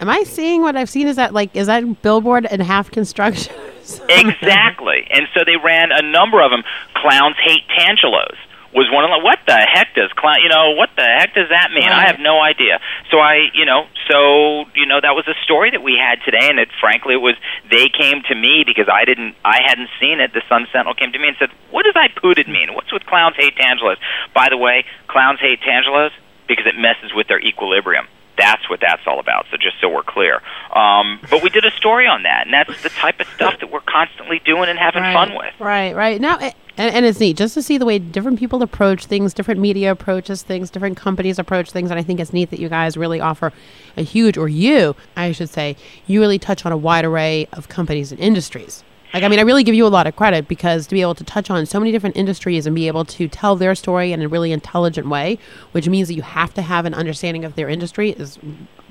am 0.01 0.09
I 0.09 0.23
seeing 0.25 0.63
what 0.63 0.77
I've 0.77 0.91
seen? 0.91 1.07
Is 1.07 1.17
that 1.17 1.33
like, 1.33 1.55
is 1.55 1.67
that 1.67 2.03
billboard 2.03 2.47
and 2.47 2.63
half 2.63 2.91
construction? 2.91 3.55
exactly. 4.09 5.07
And 5.11 5.27
so 5.35 5.41
they 5.45 5.57
ran 5.57 5.91
a 5.93 6.03
number 6.03 6.43
of 6.43 6.51
them. 6.51 6.63
Clowns 6.95 7.37
hate 7.43 7.63
Tangelos 7.79 8.37
was 8.75 8.91
one 8.91 9.07
of 9.07 9.11
them. 9.15 9.23
What 9.23 9.39
the 9.47 9.55
heck 9.55 9.95
does 9.95 10.11
clown? 10.19 10.43
You 10.43 10.51
know 10.51 10.75
what 10.75 10.91
the 10.99 11.07
heck 11.07 11.33
does 11.33 11.49
that 11.49 11.71
mean? 11.71 11.87
I 11.87 12.11
have 12.11 12.19
no 12.19 12.43
idea. 12.43 12.83
So 13.11 13.23
I, 13.23 13.47
you 13.55 13.65
know, 13.65 13.87
so 14.11 14.67
you 14.75 14.85
know 14.85 14.99
that 15.01 15.15
was 15.15 15.25
a 15.31 15.39
story 15.47 15.71
that 15.71 15.83
we 15.83 15.95
had 15.95 16.19
today, 16.27 16.51
and 16.51 16.59
it 16.59 16.69
frankly 16.83 17.15
it 17.15 17.23
was 17.23 17.39
they 17.71 17.87
came 17.89 18.27
to 18.27 18.35
me 18.35 18.67
because 18.67 18.91
I 18.91 19.07
didn't, 19.07 19.39
I 19.47 19.63
hadn't 19.63 19.89
seen 20.03 20.19
it. 20.19 20.35
The 20.35 20.43
Sun 20.49 20.67
Sentinel 20.75 20.95
came 20.95 21.15
to 21.15 21.19
me 21.19 21.29
and 21.29 21.37
said, 21.39 21.55
"What 21.71 21.87
does 21.87 21.95
I 21.95 22.11
pooted 22.11 22.51
mean? 22.51 22.75
What's 22.75 22.93
with 22.93 23.07
clowns 23.07 23.37
hate 23.39 23.55
Tangelos?" 23.55 23.97
By 24.35 24.51
the 24.51 24.59
way, 24.59 24.85
clowns 25.07 25.39
hate 25.39 25.63
Tangelos 25.63 26.11
because 26.51 26.67
it 26.67 26.75
messes 26.75 27.15
with 27.15 27.29
their 27.29 27.41
equilibrium. 27.41 28.07
That's 28.37 28.69
what 28.69 28.81
that's 28.83 29.07
all 29.07 29.21
about. 29.21 29.47
So 29.53 29.57
just 29.57 29.81
so 29.81 29.89
we're 29.89 30.03
clear, 30.03 30.43
um, 30.75 31.21
but 31.31 31.45
we 31.45 31.51
did 31.51 31.65
a 31.65 31.71
story 31.71 32.09
on 32.09 32.25
that, 32.25 32.47
and 32.47 32.53
that's 32.53 32.83
the 32.83 32.91
type 32.91 33.21
of 33.21 33.29
stuff 33.29 33.61
that 33.61 33.71
we're 33.71 33.87
constantly 33.87 34.43
doing 34.45 34.69
and 34.69 34.77
having 34.77 35.03
right. 35.03 35.15
fun 35.15 35.39
with. 35.39 35.55
Right, 35.61 35.95
right. 35.95 36.21
Now, 36.21 36.39
eh, 36.39 36.51
and, 36.77 36.95
and 36.95 37.07
it's 37.07 37.21
neat 37.21 37.37
just 37.37 37.55
to 37.55 37.63
see 37.63 37.79
the 37.79 37.85
way 37.85 37.99
different 37.99 38.39
people 38.39 38.63
approach 38.63 39.07
things, 39.07 39.33
different 39.33 39.61
media 39.61 39.91
approaches 39.93 40.43
things, 40.43 40.71
different 40.71 40.97
companies 40.97 41.39
approach 41.39 41.71
things. 41.71 41.91
And 41.91 41.99
I 41.99 42.03
think 42.03 42.21
it's 42.21 42.33
neat 42.33 42.51
that 42.51 42.61
you 42.61 42.69
guys 42.69 42.97
really 42.97 43.21
offer 43.21 43.53
a 43.97 44.03
huge, 44.03 44.37
or 44.37 44.49
you, 44.49 44.97
I 45.17 45.33
should 45.33 45.51
say, 45.51 45.77
you 46.07 46.21
really 46.21 46.39
touch 46.39 46.67
on 46.67 46.73
a 46.73 46.77
wide 46.77 47.05
array 47.05 47.47
of 47.53 47.69
companies 47.69 48.11
and 48.11 48.21
industries. 48.21 48.83
Like, 49.13 49.23
I 49.23 49.29
mean, 49.29 49.39
I 49.39 49.43
really 49.43 49.63
give 49.63 49.77
you 49.77 49.87
a 49.87 49.89
lot 49.89 50.09
of 50.09 50.17
credit 50.17 50.49
because 50.49 50.89
to 50.89 50.95
be 50.95 51.01
able 51.01 51.15
to 51.15 51.23
touch 51.23 51.49
on 51.49 51.65
so 51.67 51.79
many 51.79 51.93
different 51.93 52.17
industries 52.17 52.67
and 52.67 52.75
be 52.75 52.89
able 52.89 53.05
to 53.05 53.29
tell 53.29 53.55
their 53.55 53.77
story 53.77 54.11
in 54.11 54.21
a 54.21 54.27
really 54.27 54.51
intelligent 54.51 55.09
way, 55.09 55.39
which 55.71 55.89
means 55.89 56.09
that 56.09 56.15
you 56.15 56.23
have 56.23 56.53
to 56.55 56.63
have 56.63 56.85
an 56.85 56.95
understanding 56.95 57.45
of 57.45 57.55
their 57.55 57.69
industry, 57.69 58.11
is 58.11 58.41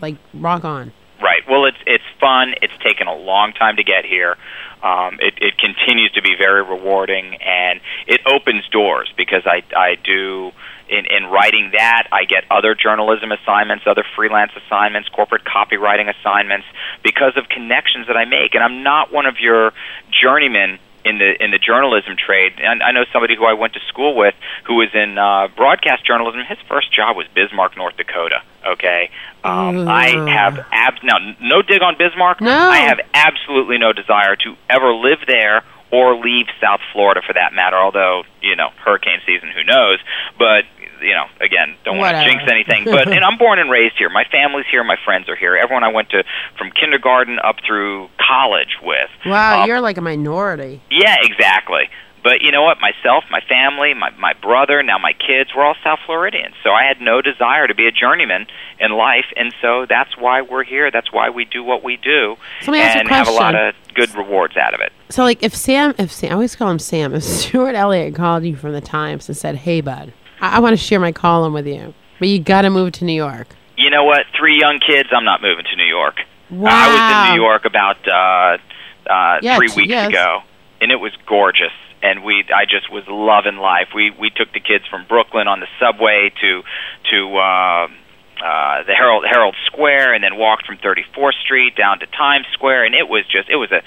like 0.01 0.15
rock 0.33 0.63
on. 0.63 0.93
Right. 1.45 1.51
Well, 1.51 1.65
it's 1.65 1.77
it's 1.85 2.03
fun. 2.19 2.55
It's 2.61 2.73
taken 2.83 3.07
a 3.07 3.15
long 3.15 3.53
time 3.53 3.75
to 3.77 3.83
get 3.83 4.05
here. 4.05 4.37
Um, 4.81 5.17
it, 5.21 5.35
it 5.37 5.57
continues 5.57 6.11
to 6.13 6.21
be 6.21 6.35
very 6.37 6.61
rewarding, 6.61 7.35
and 7.35 7.79
it 8.07 8.21
opens 8.25 8.67
doors 8.69 9.11
because 9.15 9.43
I 9.45 9.63
I 9.75 9.95
do 9.95 10.51
in 10.89 11.05
in 11.05 11.25
writing 11.25 11.71
that 11.73 12.07
I 12.11 12.25
get 12.25 12.43
other 12.51 12.75
journalism 12.75 13.31
assignments, 13.31 13.85
other 13.87 14.03
freelance 14.15 14.51
assignments, 14.65 15.09
corporate 15.09 15.43
copywriting 15.45 16.13
assignments 16.13 16.67
because 17.03 17.33
of 17.37 17.47
connections 17.49 18.07
that 18.07 18.17
I 18.17 18.25
make, 18.25 18.55
and 18.55 18.63
I'm 18.63 18.83
not 18.83 19.11
one 19.11 19.25
of 19.25 19.39
your 19.39 19.71
journeymen 20.11 20.79
in 21.05 21.17
the 21.17 21.43
in 21.43 21.51
the 21.51 21.59
journalism 21.59 22.15
trade. 22.17 22.53
And 22.57 22.81
I 22.81 22.91
know 22.91 23.05
somebody 23.11 23.35
who 23.35 23.45
I 23.45 23.53
went 23.53 23.73
to 23.73 23.79
school 23.87 24.15
with 24.15 24.35
who 24.65 24.75
was 24.75 24.89
in 24.93 25.17
uh, 25.17 25.47
broadcast 25.55 26.05
journalism. 26.05 26.41
His 26.47 26.59
first 26.67 26.93
job 26.93 27.15
was 27.15 27.27
Bismarck, 27.35 27.77
North 27.77 27.97
Dakota. 27.97 28.41
Okay, 28.65 29.09
um, 29.43 29.87
I 29.87 30.09
have 30.29 30.65
abs 30.71 31.03
now 31.03 31.17
no 31.41 31.61
dig 31.61 31.81
on 31.81 31.97
Bismarck. 31.97 32.41
No. 32.41 32.51
I 32.51 32.77
have 32.77 32.99
absolutely 33.13 33.77
no 33.77 33.91
desire 33.93 34.35
to 34.37 34.55
ever 34.69 34.93
live 34.93 35.19
there 35.27 35.63
or 35.91 36.15
leave 36.15 36.47
South 36.61 36.79
Florida 36.91 37.21
for 37.25 37.33
that 37.33 37.53
matter. 37.53 37.77
Although 37.77 38.23
you 38.41 38.55
know 38.55 38.69
hurricane 38.83 39.19
season, 39.25 39.49
who 39.53 39.63
knows? 39.63 39.99
But 40.39 40.63
you 41.03 41.13
know, 41.13 41.25
again, 41.41 41.75
don't 41.85 41.97
want 41.97 42.15
to 42.17 42.23
jinx 42.23 42.43
anything. 42.49 42.85
But 42.85 43.07
and 43.11 43.23
I'm 43.23 43.37
born 43.37 43.59
and 43.59 43.69
raised 43.69 43.95
here. 43.97 44.09
My 44.09 44.23
family's 44.31 44.65
here. 44.71 44.83
My 44.83 44.97
friends 45.05 45.29
are 45.29 45.35
here. 45.35 45.55
Everyone 45.55 45.83
I 45.83 45.89
went 45.89 46.09
to 46.11 46.23
from 46.57 46.71
kindergarten 46.71 47.39
up 47.39 47.57
through 47.65 48.09
college 48.19 48.77
with. 48.81 49.09
Wow, 49.25 49.61
Um, 49.63 49.67
you're 49.67 49.81
like 49.81 49.97
a 49.97 50.01
minority. 50.01 50.81
yeah, 50.89 51.15
exactly. 51.21 51.89
But 52.23 52.39
you 52.41 52.53
know 52.53 52.63
what? 52.63 52.77
Myself, 52.79 53.25
my 53.29 53.41
family, 53.49 53.93
my 53.93 54.09
my 54.11 54.31
brother, 54.31 54.81
now 54.81 54.97
my 54.97 55.11
kids, 55.11 55.49
we're 55.53 55.65
all 55.65 55.75
South 55.83 55.99
Floridians. 56.05 56.55
So 56.63 56.69
I 56.71 56.83
had 56.85 57.01
no 57.01 57.21
desire 57.21 57.67
to 57.67 57.75
be 57.75 57.85
a 57.85 57.91
journeyman 57.91 58.47
in 58.79 58.91
life, 58.93 59.25
and 59.35 59.53
so 59.61 59.85
that's 59.89 60.15
why 60.17 60.41
we're 60.41 60.63
here. 60.63 60.89
That's 60.89 61.11
why 61.11 61.29
we 61.31 61.43
do 61.43 61.65
what 61.65 61.83
we 61.83 61.97
do, 61.97 62.37
So 62.61 62.71
let 62.71 62.77
me 62.77 62.81
ask 62.81 62.95
you 62.95 62.99
a 62.99 63.01
and 63.01 63.09
have 63.09 63.27
a 63.27 63.31
lot 63.31 63.55
of 63.55 63.75
good 63.93 64.15
rewards 64.15 64.55
out 64.55 64.73
of 64.73 64.79
it. 64.79 64.93
So, 65.09 65.23
like, 65.23 65.43
if 65.43 65.53
Sam, 65.53 65.93
if 65.97 66.13
Sam, 66.13 66.31
I 66.31 66.33
always 66.35 66.55
call 66.55 66.71
him 66.71 66.79
Sam, 66.79 67.13
if 67.13 67.23
Stuart 67.25 67.75
Elliott 67.75 68.15
called 68.15 68.45
you 68.45 68.55
from 68.55 68.71
the 68.71 68.79
Times 68.81 69.27
and 69.27 69.35
said, 69.37 69.57
"Hey, 69.57 69.81
bud, 69.81 70.13
I, 70.43 70.57
I 70.57 70.59
want 70.59 70.73
to 70.77 70.83
share 70.83 70.99
my 70.99 71.11
column 71.11 71.53
with 71.53 71.65
you, 71.67 71.93
but 72.19 72.27
you 72.27 72.39
got 72.39 72.61
to 72.63 72.69
move 72.69 72.91
to 72.93 73.05
New 73.05 73.13
York." 73.13 73.47
You 73.77 73.89
know 73.89 74.03
what? 74.03 74.21
Three 74.37 74.59
young 74.59 74.79
kids. 74.85 75.09
I'm 75.11 75.25
not 75.25 75.41
moving 75.41 75.65
to 75.71 75.75
New 75.75 75.85
York. 75.85 76.17
Wow. 76.51 76.69
I 76.71 76.87
was 76.87 77.29
in 77.31 77.35
New 77.37 77.41
York 77.43 77.65
about 77.65 77.97
uh, 78.07 78.57
uh, 79.11 79.39
Yeah, 79.41 79.57
three 79.57 79.69
weeks 79.75 79.89
yes. 79.89 80.09
ago, 80.09 80.41
and 80.81 80.91
it 80.91 80.97
was 80.99 81.11
gorgeous. 81.25 81.71
And 82.03 82.23
we, 82.23 82.43
I 82.53 82.65
just 82.65 82.91
was 82.91 83.03
loving 83.07 83.57
life. 83.57 83.87
We 83.95 84.11
we 84.11 84.29
took 84.29 84.51
the 84.53 84.59
kids 84.59 84.83
from 84.89 85.05
Brooklyn 85.07 85.47
on 85.47 85.59
the 85.61 85.67
subway 85.79 86.31
to 86.41 86.61
to 87.11 87.37
uh, 87.37 87.87
uh, 88.43 88.83
the 88.83 88.93
Herald 88.93 89.25
Herald 89.25 89.55
Square, 89.67 90.13
and 90.13 90.23
then 90.23 90.35
walked 90.37 90.65
from 90.67 90.77
34th 90.77 91.33
Street 91.43 91.75
down 91.77 91.99
to 91.99 92.05
Times 92.07 92.45
Square, 92.53 92.85
and 92.85 92.93
it 92.93 93.07
was 93.07 93.23
just 93.25 93.49
it 93.49 93.55
was 93.55 93.71
a 93.71 93.81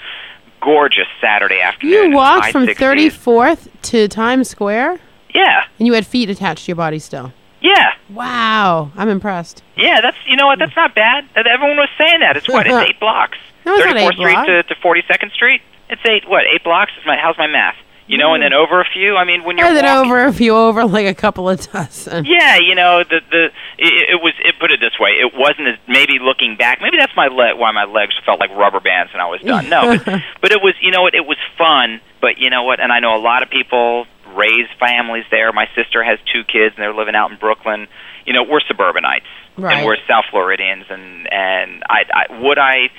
gorgeous 0.61 1.07
Saturday 1.21 1.61
afternoon. 1.61 2.11
You 2.11 2.15
walked 2.17 2.51
from 2.51 2.65
60s. 2.65 2.75
34th 2.75 3.67
to 3.83 4.07
Times 4.07 4.49
Square, 4.49 4.99
Yeah, 5.37 5.65
and 5.77 5.85
you 5.87 5.93
had 5.93 6.05
feet 6.05 6.29
attached 6.29 6.65
to 6.65 6.69
your 6.69 6.75
body 6.77 6.99
still. 6.99 7.31
yeah. 7.61 7.93
Wow, 8.09 8.91
I'm 8.95 9.09
impressed. 9.09 9.61
Yeah, 9.75 10.01
that's 10.01 10.17
you 10.27 10.35
know 10.35 10.47
what 10.47 10.59
that's 10.59 10.75
not 10.75 10.95
bad. 10.95 11.25
Everyone 11.35 11.77
was 11.77 11.89
saying 11.97 12.21
that. 12.21 12.37
It's 12.37 12.47
what 12.47 12.65
it's 12.65 12.75
eight 12.89 12.99
blocks. 13.05 13.37
No, 13.65 13.75
it's 13.75 13.85
not 13.85 13.95
34th 13.95 14.01
eight 14.11 14.15
Street 14.17 14.45
to 14.47 14.63
to 14.63 14.75
Forty 14.81 15.03
Second 15.07 15.31
Street. 15.33 15.61
It's 15.89 16.01
eight 16.09 16.27
what 16.27 16.43
eight 16.53 16.63
blocks? 16.63 16.91
Is 16.99 17.05
my 17.05 17.17
how's 17.21 17.37
my 17.37 17.47
math? 17.47 17.75
You 18.07 18.17
know, 18.17 18.33
and 18.33 18.41
then 18.41 18.51
mm. 18.51 18.63
over 18.63 18.79
a 18.79 18.85
few. 18.85 19.17
I 19.17 19.25
mean, 19.25 19.43
when 19.43 19.57
you're 19.57 19.67
And 19.67 19.75
then 19.75 19.83
walking, 19.83 20.11
over 20.11 20.23
a 20.23 20.31
few, 20.31 20.55
over 20.55 20.85
like 20.85 21.05
a 21.05 21.13
couple 21.13 21.49
of 21.49 21.59
dozen. 21.73 22.23
yeah, 22.23 22.55
you 22.57 22.73
know, 22.73 23.03
the 23.03 23.19
the 23.29 23.45
it, 23.77 23.93
it 24.15 24.21
was 24.23 24.33
it 24.45 24.55
put 24.61 24.71
it 24.71 24.79
this 24.79 24.97
way. 24.97 25.09
It 25.19 25.33
wasn't 25.35 25.67
as 25.67 25.77
maybe 25.89 26.17
looking 26.19 26.55
back. 26.55 26.79
Maybe 26.81 26.95
that's 26.97 27.15
my 27.17 27.27
leg 27.27 27.57
why 27.59 27.71
my 27.73 27.83
legs 27.83 28.13
felt 28.25 28.39
like 28.39 28.49
rubber 28.51 28.79
bands 28.79 29.11
and 29.11 29.21
I 29.21 29.25
was 29.25 29.41
done. 29.41 29.67
No, 29.67 29.97
but, 29.97 30.05
but 30.41 30.51
it 30.53 30.61
was 30.63 30.73
you 30.81 30.91
know 30.91 31.01
what 31.01 31.15
it 31.15 31.25
was 31.27 31.37
fun. 31.57 31.99
But 32.21 32.37
you 32.37 32.49
know 32.49 32.63
what? 32.63 32.79
And 32.79 32.93
I 32.93 33.01
know 33.01 33.13
a 33.17 33.19
lot 33.19 33.43
of 33.43 33.49
people 33.49 34.05
raise 34.37 34.69
families 34.79 35.25
there. 35.31 35.51
My 35.51 35.65
sister 35.75 36.03
has 36.03 36.19
two 36.31 36.43
kids, 36.43 36.75
and 36.75 36.83
they're 36.83 36.93
living 36.93 37.15
out 37.15 37.31
in 37.31 37.37
Brooklyn. 37.37 37.87
You 38.25 38.33
know, 38.33 38.43
we're 38.43 38.61
suburbanites, 38.67 39.25
Right. 39.57 39.77
and 39.77 39.85
we're 39.85 39.97
South 40.07 40.25
Floridians, 40.29 40.85
and 40.89 41.27
and 41.33 41.83
I, 41.89 42.03
I 42.13 42.39
would 42.41 42.59
I 42.59 42.89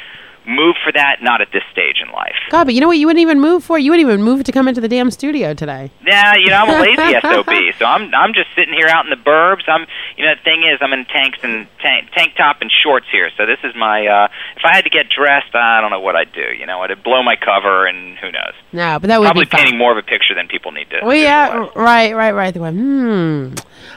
move 0.49 0.75
for 0.83 0.91
that? 0.93 1.17
Not 1.23 1.41
at 1.41 1.49
this 1.53 1.63
stage 1.71 1.97
in 2.05 2.11
life. 2.13 2.35
God, 2.51 2.65
but 2.65 2.75
you 2.75 2.81
know 2.81 2.89
what? 2.89 2.99
You 2.99 3.07
wouldn't 3.07 3.21
even 3.23 3.39
move 3.41 3.63
for. 3.63 3.79
You 3.79 3.91
wouldn't 3.93 4.09
even 4.09 4.23
move 4.23 4.45
to 4.45 4.53
come 4.53 4.67
into 4.67 4.81
the 4.81 4.89
damn 4.89 5.11
studio 5.11 5.55
today. 5.55 5.91
Yeah, 6.07 6.33
you 6.37 6.47
know, 6.49 6.57
I'm 6.57 6.71
a 6.71 6.81
lazy 6.81 7.21
SOB, 7.23 7.79
so 7.79 7.85
I'm 7.85 8.13
I'm 8.15 8.33
just 8.35 8.49
sitting 8.57 8.75
here 8.75 8.89
out 8.89 9.05
in 9.05 9.11
the 9.11 9.17
burbs. 9.17 9.69
I'm, 9.69 9.87
you 10.17 10.25
know, 10.25 10.35
the 10.35 10.43
thing 10.43 10.65
is, 10.65 10.79
I'm 10.81 10.93
in 10.93 11.05
tanks 11.05 11.39
and 11.43 11.69
tank, 11.81 12.09
tank 12.15 12.35
top 12.37 12.59
and 12.63 12.71
shorts 12.83 13.07
here. 13.13 13.31
So 13.37 13.47
this 13.47 13.59
is 13.63 13.75
my. 13.77 14.07
uh 14.07 14.29
If 14.57 14.65
I 14.65 14.75
had 14.75 14.85
to 14.85 14.91
get 14.91 15.07
dressed, 15.11 15.55
I 15.55 15.81
don't 15.81 15.91
know 15.91 16.01
what 16.01 16.17
I'd 16.17 16.33
do. 16.33 16.47
You 16.59 16.67
know, 16.67 16.81
I'd 16.83 17.03
blow 17.05 17.23
my 17.23 17.37
cover, 17.37 17.87
and 17.87 18.17
who 18.19 18.33
knows? 18.33 18.55
No, 18.73 18.99
but 18.99 19.09
that 19.09 19.21
would 19.21 19.27
Probably 19.27 19.45
be 19.45 19.51
fun. 19.51 19.61
painting 19.61 19.79
more 19.79 19.93
of 19.93 19.99
a 19.99 20.03
picture 20.03 20.35
than 20.35 20.49
people 20.49 20.73
need 20.73 20.89
to. 20.91 21.01
Well, 21.03 21.15
yeah, 21.15 21.69
right, 21.75 22.15
right, 22.15 22.33
right. 22.33 22.55
They 22.55 22.61
went, 22.61 22.77
hmm. 22.79 23.55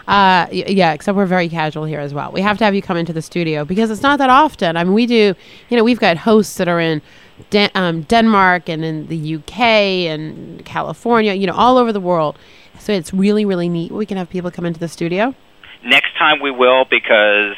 Uh, 0.08 0.47
yeah, 0.52 0.93
except 0.93 1.16
we're 1.16 1.26
very 1.26 1.47
casual 1.47 1.86
here 1.86 1.99
as 1.99 2.14
well. 2.14 2.32
We 2.32 2.41
have 2.41 2.58
to 2.58 2.66
have 2.66 2.76
you 2.76 2.82
come 2.82 2.97
into 2.97 3.14
the 3.14 3.22
studio 3.22 3.64
because 3.66 3.89
it's 3.91 4.02
not 4.02 4.18
that 4.20 4.30
often. 4.30 4.76
I 4.76 4.84
mean, 4.84 4.93
we 4.93 5.06
do, 5.06 5.36
you 5.70 5.78
know, 5.78 5.84
we've 5.84 5.99
got 5.99 6.18
hosts 6.18 6.40
that 6.57 6.67
are 6.67 6.79
in 6.79 7.01
Dan- 7.49 7.71
um, 7.75 8.01
Denmark 8.03 8.69
and 8.69 8.83
in 8.85 9.07
the 9.07 9.35
UK 9.35 9.59
and 10.07 10.63
California, 10.65 11.33
you 11.33 11.47
know, 11.47 11.53
all 11.53 11.77
over 11.77 11.91
the 11.91 11.99
world. 11.99 12.37
So 12.79 12.93
it's 12.93 13.13
really, 13.13 13.45
really 13.45 13.69
neat. 13.69 13.91
We 13.91 14.05
can 14.05 14.17
have 14.17 14.29
people 14.29 14.51
come 14.51 14.65
into 14.65 14.79
the 14.79 14.87
studio. 14.87 15.35
Next 15.83 16.15
time 16.17 16.41
we 16.41 16.51
will 16.51 16.85
because 16.89 17.55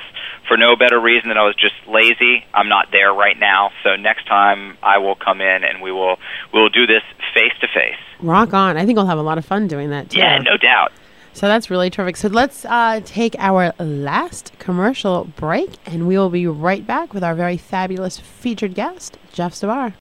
for 0.48 0.58
no 0.58 0.76
better 0.76 1.00
reason 1.00 1.30
than 1.30 1.38
I 1.38 1.44
was 1.44 1.56
just 1.56 1.76
lazy. 1.88 2.46
I'm 2.54 2.68
not 2.70 2.88
there 2.92 3.14
right 3.14 3.38
now, 3.40 3.72
so 3.84 3.96
next 3.96 4.28
time 4.28 4.78
I 4.84 4.98
will 4.98 5.16
come 5.16 5.42
in 5.42 5.64
and 5.64 5.82
we 5.82 5.92
will 5.92 6.18
we 6.54 6.60
will 6.60 6.70
do 6.70 6.86
this 6.86 7.02
face 7.34 7.54
to 7.62 7.68
face. 7.68 8.00
Rock 8.20 8.54
on. 8.54 8.78
I 8.78 8.86
think 8.86 8.98
we'll 8.98 9.08
have 9.08 9.18
a 9.18 9.24
lot 9.24 9.38
of 9.38 9.46
fun 9.46 9.68
doing 9.68 9.90
that 9.92 10.10
too. 10.10 10.20
Yeah, 10.20 10.38
no 10.40 10.58
doubt. 10.58 10.92
So 11.34 11.48
that's 11.48 11.70
really 11.70 11.90
terrific. 11.90 12.18
So 12.18 12.28
let's 12.28 12.66
uh, 12.66 13.00
take 13.04 13.36
our 13.40 13.74
last 13.80 14.52
commercial 14.60 15.26
break, 15.36 15.70
and 15.86 16.08
we 16.08 16.18
will 16.18 16.30
be 16.30 16.46
right 16.48 16.86
back 16.86 17.14
with 17.14 17.24
our 17.24 17.36
very 17.36 17.58
fabulous 17.58 18.20
featured 18.20 18.76
guest, 18.76 19.18
Jeff 19.34 19.54
Zbar. 19.54 19.94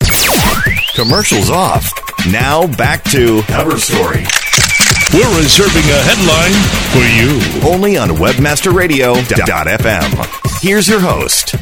Commercials 0.94 1.50
off. 1.50 1.90
Now 2.30 2.66
back 2.76 3.02
to 3.04 3.42
Cover 3.42 3.78
Story. 3.78 4.24
We're 5.12 5.38
reserving 5.38 5.84
a 5.90 6.02
headline 6.04 6.52
for 6.92 7.04
you. 7.18 7.40
Only 7.70 7.96
on 7.96 8.08
WebmasterRadio.fm. 8.10 10.60
Here's 10.62 10.88
your 10.88 11.00
host. 11.00 11.54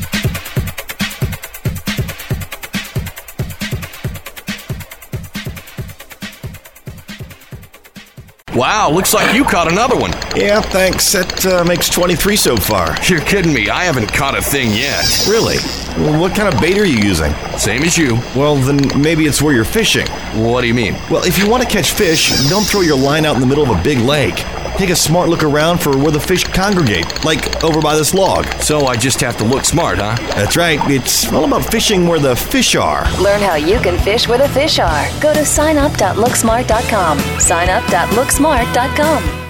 Wow, 8.60 8.90
looks 8.90 9.14
like 9.14 9.34
you 9.34 9.42
caught 9.42 9.72
another 9.72 9.96
one. 9.96 10.12
Yeah, 10.36 10.60
thanks. 10.60 11.10
That 11.12 11.46
uh, 11.46 11.64
makes 11.64 11.88
23 11.88 12.36
so 12.36 12.58
far. 12.58 12.94
You're 13.04 13.22
kidding 13.22 13.54
me. 13.54 13.70
I 13.70 13.84
haven't 13.84 14.12
caught 14.12 14.36
a 14.36 14.42
thing 14.42 14.72
yet. 14.72 15.26
Really? 15.26 15.56
Well, 15.96 16.20
what 16.20 16.36
kind 16.36 16.52
of 16.54 16.60
bait 16.60 16.76
are 16.76 16.84
you 16.84 16.98
using? 16.98 17.32
Same 17.56 17.82
as 17.84 17.96
you. 17.96 18.16
Well, 18.36 18.56
then 18.56 19.00
maybe 19.00 19.24
it's 19.24 19.40
where 19.40 19.54
you're 19.54 19.64
fishing. 19.64 20.06
What 20.34 20.60
do 20.60 20.66
you 20.66 20.74
mean? 20.74 20.92
Well, 21.10 21.24
if 21.24 21.38
you 21.38 21.48
want 21.48 21.62
to 21.62 21.68
catch 21.70 21.92
fish, 21.92 22.50
don't 22.50 22.66
throw 22.66 22.82
your 22.82 22.98
line 22.98 23.24
out 23.24 23.34
in 23.34 23.40
the 23.40 23.46
middle 23.46 23.64
of 23.64 23.70
a 23.70 23.82
big 23.82 23.96
lake. 24.00 24.44
Take 24.76 24.90
a 24.90 24.96
smart 24.96 25.28
look 25.28 25.42
around 25.42 25.78
for 25.78 25.96
where 25.96 26.12
the 26.12 26.20
fish 26.20 26.44
congregate, 26.44 27.24
like 27.24 27.64
over 27.64 27.80
by 27.80 27.96
this 27.96 28.14
log. 28.14 28.46
So 28.62 28.86
I 28.86 28.96
just 28.96 29.20
have 29.20 29.36
to 29.38 29.44
look 29.44 29.64
smart, 29.64 29.98
huh? 29.98 30.16
That's 30.34 30.56
right. 30.56 30.78
It's 30.90 31.30
all 31.32 31.44
about 31.44 31.70
fishing 31.70 32.06
where 32.06 32.18
the 32.18 32.36
fish 32.36 32.76
are. 32.76 33.10
Learn 33.20 33.40
how 33.42 33.56
you 33.56 33.78
can 33.80 33.98
fish 33.98 34.28
where 34.28 34.38
the 34.38 34.48
fish 34.48 34.78
are. 34.78 35.06
Go 35.20 35.34
to 35.34 35.40
signup.looksmart.com. 35.40 37.18
Signup.looksmart.com. 37.18 38.49
Smart.com. 38.50 39.49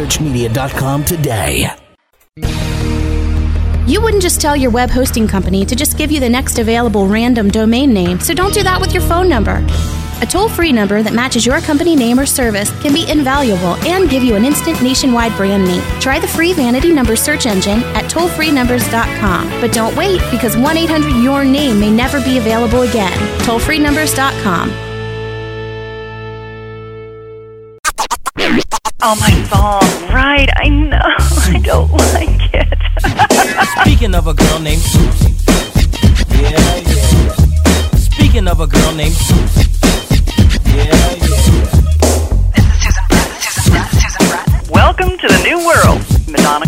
today. 1.03 1.75
You 3.87 4.01
wouldn't 4.01 4.21
just 4.21 4.39
tell 4.39 4.55
your 4.55 4.71
web 4.71 4.89
hosting 4.89 5.27
company 5.27 5.65
to 5.65 5.75
just 5.75 5.97
give 5.97 6.11
you 6.11 6.19
the 6.19 6.29
next 6.29 6.59
available 6.59 7.07
random 7.07 7.49
domain 7.49 7.93
name, 7.93 8.19
so 8.19 8.33
don't 8.33 8.53
do 8.53 8.63
that 8.63 8.79
with 8.79 8.93
your 8.93 9.03
phone 9.03 9.27
number. 9.27 9.65
A 10.21 10.25
toll 10.25 10.49
free 10.49 10.71
number 10.71 11.01
that 11.01 11.13
matches 11.13 11.45
your 11.45 11.59
company 11.61 11.95
name 11.95 12.19
or 12.19 12.27
service 12.27 12.69
can 12.81 12.93
be 12.93 13.09
invaluable 13.09 13.75
and 13.87 14.07
give 14.09 14.23
you 14.23 14.35
an 14.35 14.45
instant 14.45 14.81
nationwide 14.81 15.35
brand 15.35 15.65
name. 15.65 15.81
Try 15.99 16.19
the 16.19 16.27
free 16.27 16.53
vanity 16.53 16.93
number 16.93 17.15
search 17.15 17.47
engine 17.47 17.81
at 17.95 18.05
tollfreenumbers.com. 18.05 19.49
But 19.59 19.73
don't 19.73 19.95
wait 19.95 20.21
because 20.29 20.55
1 20.55 20.77
800 20.77 21.23
Your 21.23 21.43
Name 21.43 21.79
may 21.79 21.89
never 21.89 22.23
be 22.23 22.37
available 22.37 22.83
again. 22.83 23.17
Tollfreenumbers.com. 23.39 24.90
Oh, 29.03 29.15
my 29.15 29.31
phone. 29.49 30.13
Right, 30.13 30.47
I 30.57 30.69
know. 30.69 30.97
I 31.01 31.59
don't 31.63 31.89
like 32.13 32.53
it. 32.53 32.67
Speaking 33.81 34.13
of 34.13 34.27
a 34.27 34.33
girl 34.35 34.59
named 34.59 34.81
Susie. 34.81 35.33
Yeah, 36.29 36.75
yeah. 36.85 37.95
Speaking 37.95 38.47
of 38.47 38.59
a 38.59 38.67
girl 38.67 38.93
named 38.93 39.15
Susie. 39.15 39.71
Yeah, 40.69 40.85
yeah. 40.85 41.31
Yeah. 41.31 41.81
This 42.53 42.65
is 42.67 42.83
Susan 42.83 43.03
Brett, 43.09 43.31
Susan 43.41 43.71
Brett, 43.71 43.89
Susan 43.89 44.27
Brett. 44.29 44.69
Welcome 44.69 45.17
to 45.17 45.27
the 45.27 45.41
new 45.49 45.57
world. 45.65 46.01
Madonna. 46.29 46.65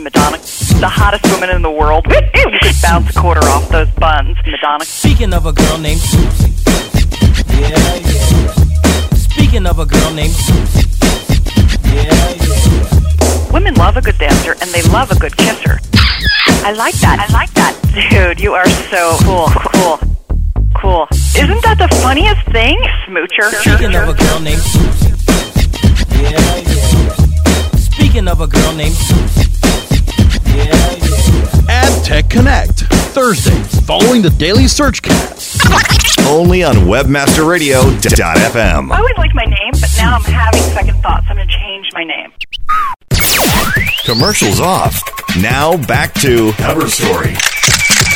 Madonna. 0.00 0.38
The 0.80 0.88
hottest 0.88 1.30
woman 1.32 1.50
in 1.50 1.62
the 1.62 1.70
world. 1.70 2.04
You 2.50 2.58
could 2.58 2.74
bounce 2.82 3.10
a 3.10 3.20
quarter 3.20 3.44
off 3.46 3.68
those 3.68 3.88
buns. 3.90 4.36
Madonna. 4.44 4.84
Speaking 4.84 5.32
of 5.32 5.46
a 5.46 5.52
girl 5.52 5.78
named 5.78 6.00
Susie. 6.00 6.52
Yeah, 7.60 7.94
yeah. 7.94 8.52
Speaking 9.14 9.66
of 9.66 9.78
a 9.78 9.86
girl 9.86 10.12
named 10.14 10.32
Susie. 10.32 11.29
Yeah, 11.92 12.34
yeah. 12.34 13.52
Women 13.52 13.74
love 13.74 13.96
a 13.96 14.00
good 14.02 14.18
dancer 14.18 14.52
and 14.60 14.70
they 14.70 14.82
love 14.90 15.10
a 15.10 15.16
good 15.18 15.36
kisser. 15.36 15.78
I 16.62 16.72
like 16.72 16.94
that. 17.00 17.18
I 17.18 17.32
like 17.32 17.52
that. 17.54 17.74
Dude, 18.10 18.40
you 18.40 18.54
are 18.54 18.68
so 18.90 19.16
cool. 19.22 19.48
Cool. 19.74 19.98
Cool. 20.76 21.08
Isn't 21.36 21.62
that 21.62 21.78
the 21.78 21.88
funniest 22.02 22.44
thing? 22.52 22.78
Smoocher. 23.06 23.50
Speaking 23.60 23.94
of 23.94 24.08
a 24.08 24.14
girl 24.14 24.40
named 24.40 24.62
Susie. 24.62 25.14
Yeah, 26.22 26.56
yeah. 26.56 27.74
Speaking 27.76 28.28
of 28.28 28.40
a 28.40 28.46
girl 28.46 28.72
named 28.74 28.94
Susie. 28.94 29.50
Yeah, 30.56 30.96
yeah. 30.96 31.29
AdTech 31.80 32.28
Connect, 32.28 32.80
Thursdays, 33.14 33.80
following 33.80 34.20
the 34.20 34.28
daily 34.28 34.68
search 34.68 35.00
cast. 35.00 35.66
Only 36.28 36.62
on 36.62 36.74
webmasterradio.fm. 36.74 38.92
I 38.92 38.98
always 38.98 39.16
liked 39.16 39.34
my 39.34 39.46
name, 39.46 39.70
but 39.72 39.88
now 39.96 40.16
I'm 40.16 40.22
having 40.24 40.60
second 40.60 41.00
thoughts. 41.02 41.24
I'm 41.30 41.36
going 41.36 41.48
to 41.48 41.54
change 41.54 41.88
my 41.94 42.04
name. 42.04 42.30
Commercials 44.04 44.60
off. 44.60 45.00
Now 45.40 45.78
back 45.86 46.12
to 46.20 46.52
Cover 46.58 46.86
Story. 46.88 47.32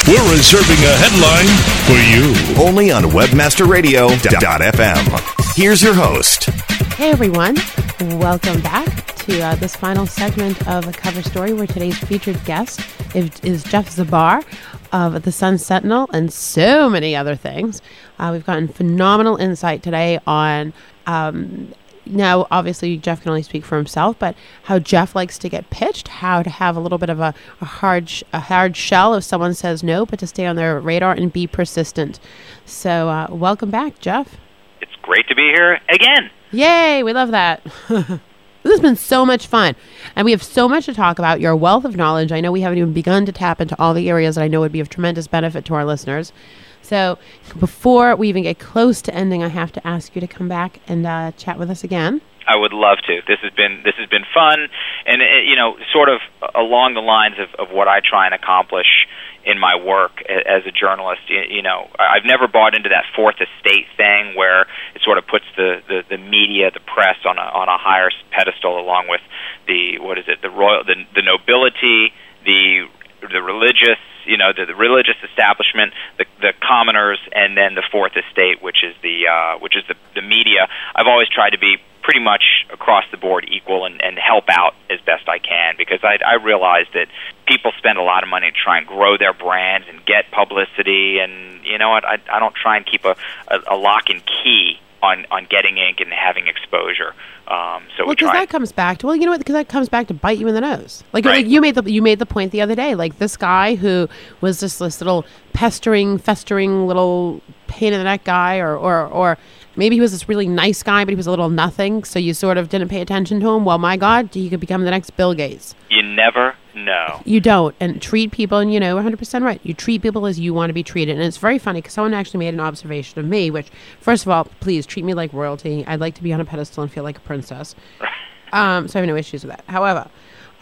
We're 0.09 0.31
reserving 0.31 0.85
a 0.85 0.95
headline 1.01 1.49
for 1.87 1.97
you. 2.13 2.35
Only 2.63 2.91
on 2.93 3.05
webmasterradio.fm. 3.05 5.57
Here's 5.57 5.83
your 5.83 5.95
host. 5.95 6.51
Hey 6.97 7.11
everyone, 7.13 7.57
welcome 8.05 8.61
back 8.61 9.07
to 9.17 9.41
uh, 9.41 9.55
this 9.55 9.75
final 9.75 10.07
segment 10.07 10.69
of 10.69 10.87
a 10.87 10.93
cover 10.93 11.23
story 11.23 11.55
where 11.55 11.67
today's 11.67 11.99
featured 11.99 12.43
guest 12.45 12.81
is, 13.15 13.31
is 13.41 13.65
Jeff 13.65 13.89
Zbar 13.97 14.45
of 14.93 15.23
the 15.23 15.33
Sun 15.33 15.57
Sentinel 15.59 16.09
and 16.13 16.31
so 16.31 16.91
many 16.91 17.17
other 17.17 17.35
things. 17.35 17.81
Uh, 18.19 18.31
we've 18.33 18.45
gotten 18.45 18.69
phenomenal 18.69 19.37
insight 19.37 19.83
today 19.83 20.21
on. 20.27 20.75
Um, 21.07 21.73
now, 22.05 22.47
obviously, 22.51 22.99
Jeff 22.99 23.23
can 23.23 23.31
only 23.31 23.43
speak 23.43 23.65
for 23.65 23.77
himself, 23.77 24.19
but 24.19 24.37
how 24.65 24.79
Jeff 24.79 25.15
likes 25.15 25.39
to 25.39 25.49
get 25.49 25.71
pitched, 25.71 26.09
how 26.09 26.43
to 26.43 26.51
have 26.51 26.77
a 26.77 26.81
little 26.81 26.99
bit 26.99 27.09
of 27.09 27.21
a, 27.21 27.33
a 27.63 27.65
hard 27.65 28.11
sh- 28.11 28.23
a 28.35 28.41
hard 28.41 28.77
shell 28.77 29.15
if 29.15 29.25
someone 29.25 29.55
says 29.55 29.83
no, 29.83 30.05
but 30.05 30.19
to 30.19 30.27
stay 30.27 30.45
on 30.45 30.57
their 30.57 30.79
radar 30.79 31.13
and 31.13 31.33
be 31.33 31.47
persistent. 31.47 32.21
So, 32.67 33.09
uh, 33.09 33.29
welcome 33.31 33.71
back, 33.71 33.99
Jeff. 34.01 34.37
It's 34.83 34.95
great 35.01 35.27
to 35.29 35.35
be 35.35 35.51
here 35.55 35.81
again. 35.89 36.31
Yay, 36.55 37.03
we 37.03 37.13
love 37.13 37.33
that. 37.33 37.63
this 37.89 38.21
has 38.65 38.81
been 38.81 38.97
so 38.97 39.27
much 39.27 39.49
fun. 39.49 39.75
And 40.15 40.25
we 40.25 40.31
have 40.31 40.43
so 40.43 40.69
much 40.69 40.87
to 40.87 40.95
talk 40.95 41.19
about. 41.19 41.41
Your 41.41 41.57
wealth 41.57 41.85
of 41.85 41.97
knowledge. 41.97 42.31
I 42.31 42.41
know 42.41 42.53
we 42.53 42.61
haven't 42.61 42.79
even 42.79 42.93
begun 42.93 43.27
to 43.27 43.33
tap 43.33 43.61
into 43.61 43.79
all 43.81 43.93
the 43.93 44.09
areas 44.09 44.37
that 44.37 44.43
I 44.43 44.49
know 44.49 44.61
would 44.61 44.73
be 44.73 44.81
of 44.81 44.89
tremendous 44.89 45.27
benefit 45.27 45.65
to 45.67 45.75
our 45.75 45.85
listeners. 45.85 46.33
So 46.81 47.19
before 47.59 48.15
we 48.15 48.29
even 48.29 48.45
get 48.45 48.59
close 48.59 49.03
to 49.03 49.15
ending, 49.15 49.43
I 49.43 49.49
have 49.49 49.73
to 49.73 49.87
ask 49.87 50.15
you 50.15 50.21
to 50.21 50.27
come 50.29 50.49
back 50.49 50.81
and 50.87 51.07
uh, 51.07 51.33
chat 51.33 51.59
with 51.59 51.71
us 51.71 51.83
again. 51.83 52.21
I 52.47 52.57
would 52.57 52.73
love 52.73 52.99
to. 53.07 53.21
This 53.27 53.39
has 53.43 53.53
been 53.53 53.81
this 53.85 53.95
has 53.97 54.07
been 54.11 54.25
fun, 54.35 54.69
and 55.07 55.23
uh, 55.23 55.25
you 55.47 55.57
know, 55.57 55.77
sort 55.93 56.11
of 56.11 56.21
along 56.55 56.93
the 56.93 57.01
lines 57.01 57.37
of, 57.39 57.49
of 57.59 57.75
what 57.75 57.89
I 57.89 58.01
try 58.01 58.27
and 58.27 58.35
accomplish 58.35 59.07
in 59.47 59.59
my 59.59 59.77
work 59.77 60.23
as 60.29 60.65
a 60.67 60.73
journalist. 60.73 61.23
You, 61.29 61.63
know, 61.63 61.89
I've 61.99 62.25
never 62.25 62.49
bought 62.49 62.75
into 62.75 62.89
that 62.89 63.05
fourth 63.15 63.37
estate 63.37 63.87
thing 63.97 64.35
where 64.37 64.63
it 64.95 65.03
sort 65.05 65.19
of 65.19 65.27
puts 65.27 65.45
the, 65.57 65.81
the, 65.89 66.03
the 66.09 66.19
media, 66.19 66.71
the 66.71 66.81
press 66.81 67.17
on 67.25 67.39
a 67.39 67.47
on 67.53 67.69
a 67.69 67.79
higher 67.79 68.11
pedestal, 68.31 68.81
along 68.81 69.09
with 69.09 69.21
the 69.67 69.99
what 69.99 70.19
is 70.19 70.25
it, 70.29 70.41
the 70.43 70.51
royal, 70.51 70.85
the, 70.85 70.97
the 71.15 71.23
nobility, 71.23 72.13
the 72.45 72.89
the 73.21 73.41
religious, 73.41 74.01
you 74.27 74.37
know, 74.37 74.53
the, 74.57 74.67
the 74.67 74.75
religious 74.75 75.17
establishment, 75.23 75.93
the 76.19 76.27
the 76.41 76.53
commoners, 76.61 77.19
and 77.33 77.57
then 77.57 77.75
the 77.75 77.85
fourth 77.91 78.13
estate, 78.17 78.63
which 78.63 78.83
is 78.83 78.95
the 79.03 79.27
uh, 79.29 79.59
which 79.59 79.77
is 79.77 79.85
the 79.89 79.95
the 80.15 80.23
media. 80.23 80.69
I've 80.95 81.07
always 81.07 81.29
tried 81.29 81.51
to 81.51 81.59
be 81.59 81.77
pretty 82.03 82.21
much 82.21 82.67
across 82.71 83.05
the 83.11 83.17
board 83.17 83.47
equal 83.51 83.87
and, 83.87 84.01
and 84.05 84.19
help 84.19 84.45
out 84.51 84.75
as 84.91 85.01
best 85.01 85.27
I 85.27 85.39
can 85.39 85.75
because 85.79 86.01
I, 86.05 86.19
I 86.25 86.35
realize 86.35 86.85
that 86.93 87.09
people 87.47 87.73
spend 87.79 87.97
a 87.97 88.03
lot 88.03 88.23
of 88.23 88.29
money 88.29 88.51
to 88.51 88.57
try 88.57 88.77
and 88.77 88.87
grow 88.87 89.17
their 89.17 89.33
brands 89.33 89.87
and 89.89 90.05
get 90.05 90.31
publicity, 90.31 91.19
and 91.19 91.65
you 91.65 91.79
know 91.79 91.91
what? 91.91 92.05
I, 92.05 92.19
I 92.31 92.39
don't 92.41 92.55
try 92.55 92.77
and 92.77 92.87
keep 92.87 93.05
a, 93.07 93.17
a, 93.49 93.75
a 93.75 93.77
lock 93.77 94.11
and 94.11 94.23
key 94.25 94.79
on 95.03 95.27
on 95.31 95.47
getting 95.49 95.79
ink 95.79 96.01
and 96.01 96.13
having 96.13 96.47
exposure. 96.47 97.15
Um, 97.47 97.83
so 97.97 98.05
well, 98.05 98.09
we 98.09 98.15
because 98.15 98.33
that 98.33 98.49
comes 98.49 98.73
back 98.73 98.99
to 98.99 99.07
well, 99.07 99.17
you 99.17 99.27
know 99.27 99.31
what? 99.33 99.39
Because 99.41 99.53
that 99.55 99.69
comes 99.69 99.89
back 99.91 100.07
to 100.09 100.15
bite 100.15 100.39
you 100.39 100.49
in 100.49 100.55
the 100.55 100.61
nose. 100.63 101.05
Like, 101.13 101.25
Right. 101.27 101.45
like 101.45 101.47
you 101.47 101.61
made 101.61 101.75
the 101.75 101.83
you 101.91 102.01
made 102.01 102.19
the 102.19 102.27
point 102.27 102.53
the 102.53 102.63
other 102.63 102.75
day. 102.75 102.95
Like 102.95 103.19
this 103.19 103.37
guy 103.37 103.75
who 103.75 104.09
was 104.41 104.61
just 104.61 104.79
this 104.79 105.01
little 105.01 105.27
pestering, 105.53 106.17
festering 106.19 106.87
little 106.87 107.43
pain 107.67 107.93
in 107.93 107.99
the 108.01 108.05
neck 108.05 108.25
guy, 108.25 108.59
or 108.59 108.75
or 108.77 109.07
or 109.09 109.39
maybe 109.77 109.97
he 109.97 110.01
was 110.01 110.13
this 110.13 110.27
really 110.29 110.49
nice 110.49 110.83
guy, 110.83 111.05
but 111.05 111.11
he 111.11 111.17
was 111.17 111.27
a 111.27 111.31
little 111.31 111.51
nothing. 111.51 112.05
So 112.05 112.19
you 112.19 112.33
sort 112.33 112.57
of 112.57 112.71
didn't 112.71 112.89
pay 112.89 113.03
attention 113.03 113.41
to 113.41 113.51
him. 113.51 113.65
Well, 113.67 113.79
my 113.79 113.99
God, 113.99 114.31
he 114.33 114.49
could 114.49 114.61
become 114.61 114.85
the 114.85 114.91
next 114.91 115.11
Bill 115.17 115.35
Gates. 115.35 115.75
You 115.91 116.03
never 116.03 116.55
know. 116.75 117.21
You 117.25 117.41
don't, 117.41 117.75
and 117.81 118.01
treat 118.01 118.33
people, 118.33 118.59
and 118.59 118.73
you 118.73 118.81
know, 118.81 118.97
100% 118.97 119.43
right. 119.43 119.61
You 119.63 119.75
treat 119.75 120.03
people 120.03 120.27
as 120.27 120.39
you 120.39 120.55
want 120.55 120.71
to 120.71 120.75
be 120.75 120.83
treated. 120.83 121.17
And 121.17 121.25
it's 121.25 121.37
very 121.37 121.59
funny 121.59 121.81
because 121.81 121.95
someone 121.95 122.15
actually 122.15 122.39
made 122.39 122.55
an 122.55 122.61
observation 122.61 123.19
of 123.19 123.27
me, 123.27 123.51
which, 123.51 123.71
first 124.01 124.25
of 124.25 124.31
all, 124.31 124.45
please 124.61 124.87
treat 124.87 125.05
me 125.05 125.15
like 125.15 125.33
royalty. 125.33 125.85
I'd 125.87 126.01
like 126.01 126.15
to 126.15 126.23
be 126.23 126.33
on 126.33 126.41
a 126.41 126.45
pedestal 126.45 126.83
and 126.83 126.93
feel 126.93 127.05
like 127.05 127.19
a 127.19 127.21
princess. 127.21 127.75
um, 128.53 128.89
so 128.89 128.99
I 128.99 129.03
have 129.03 129.09
no 129.09 129.17
issues 129.17 129.45
with 129.45 129.57
that. 129.57 129.65
However, 129.69 130.09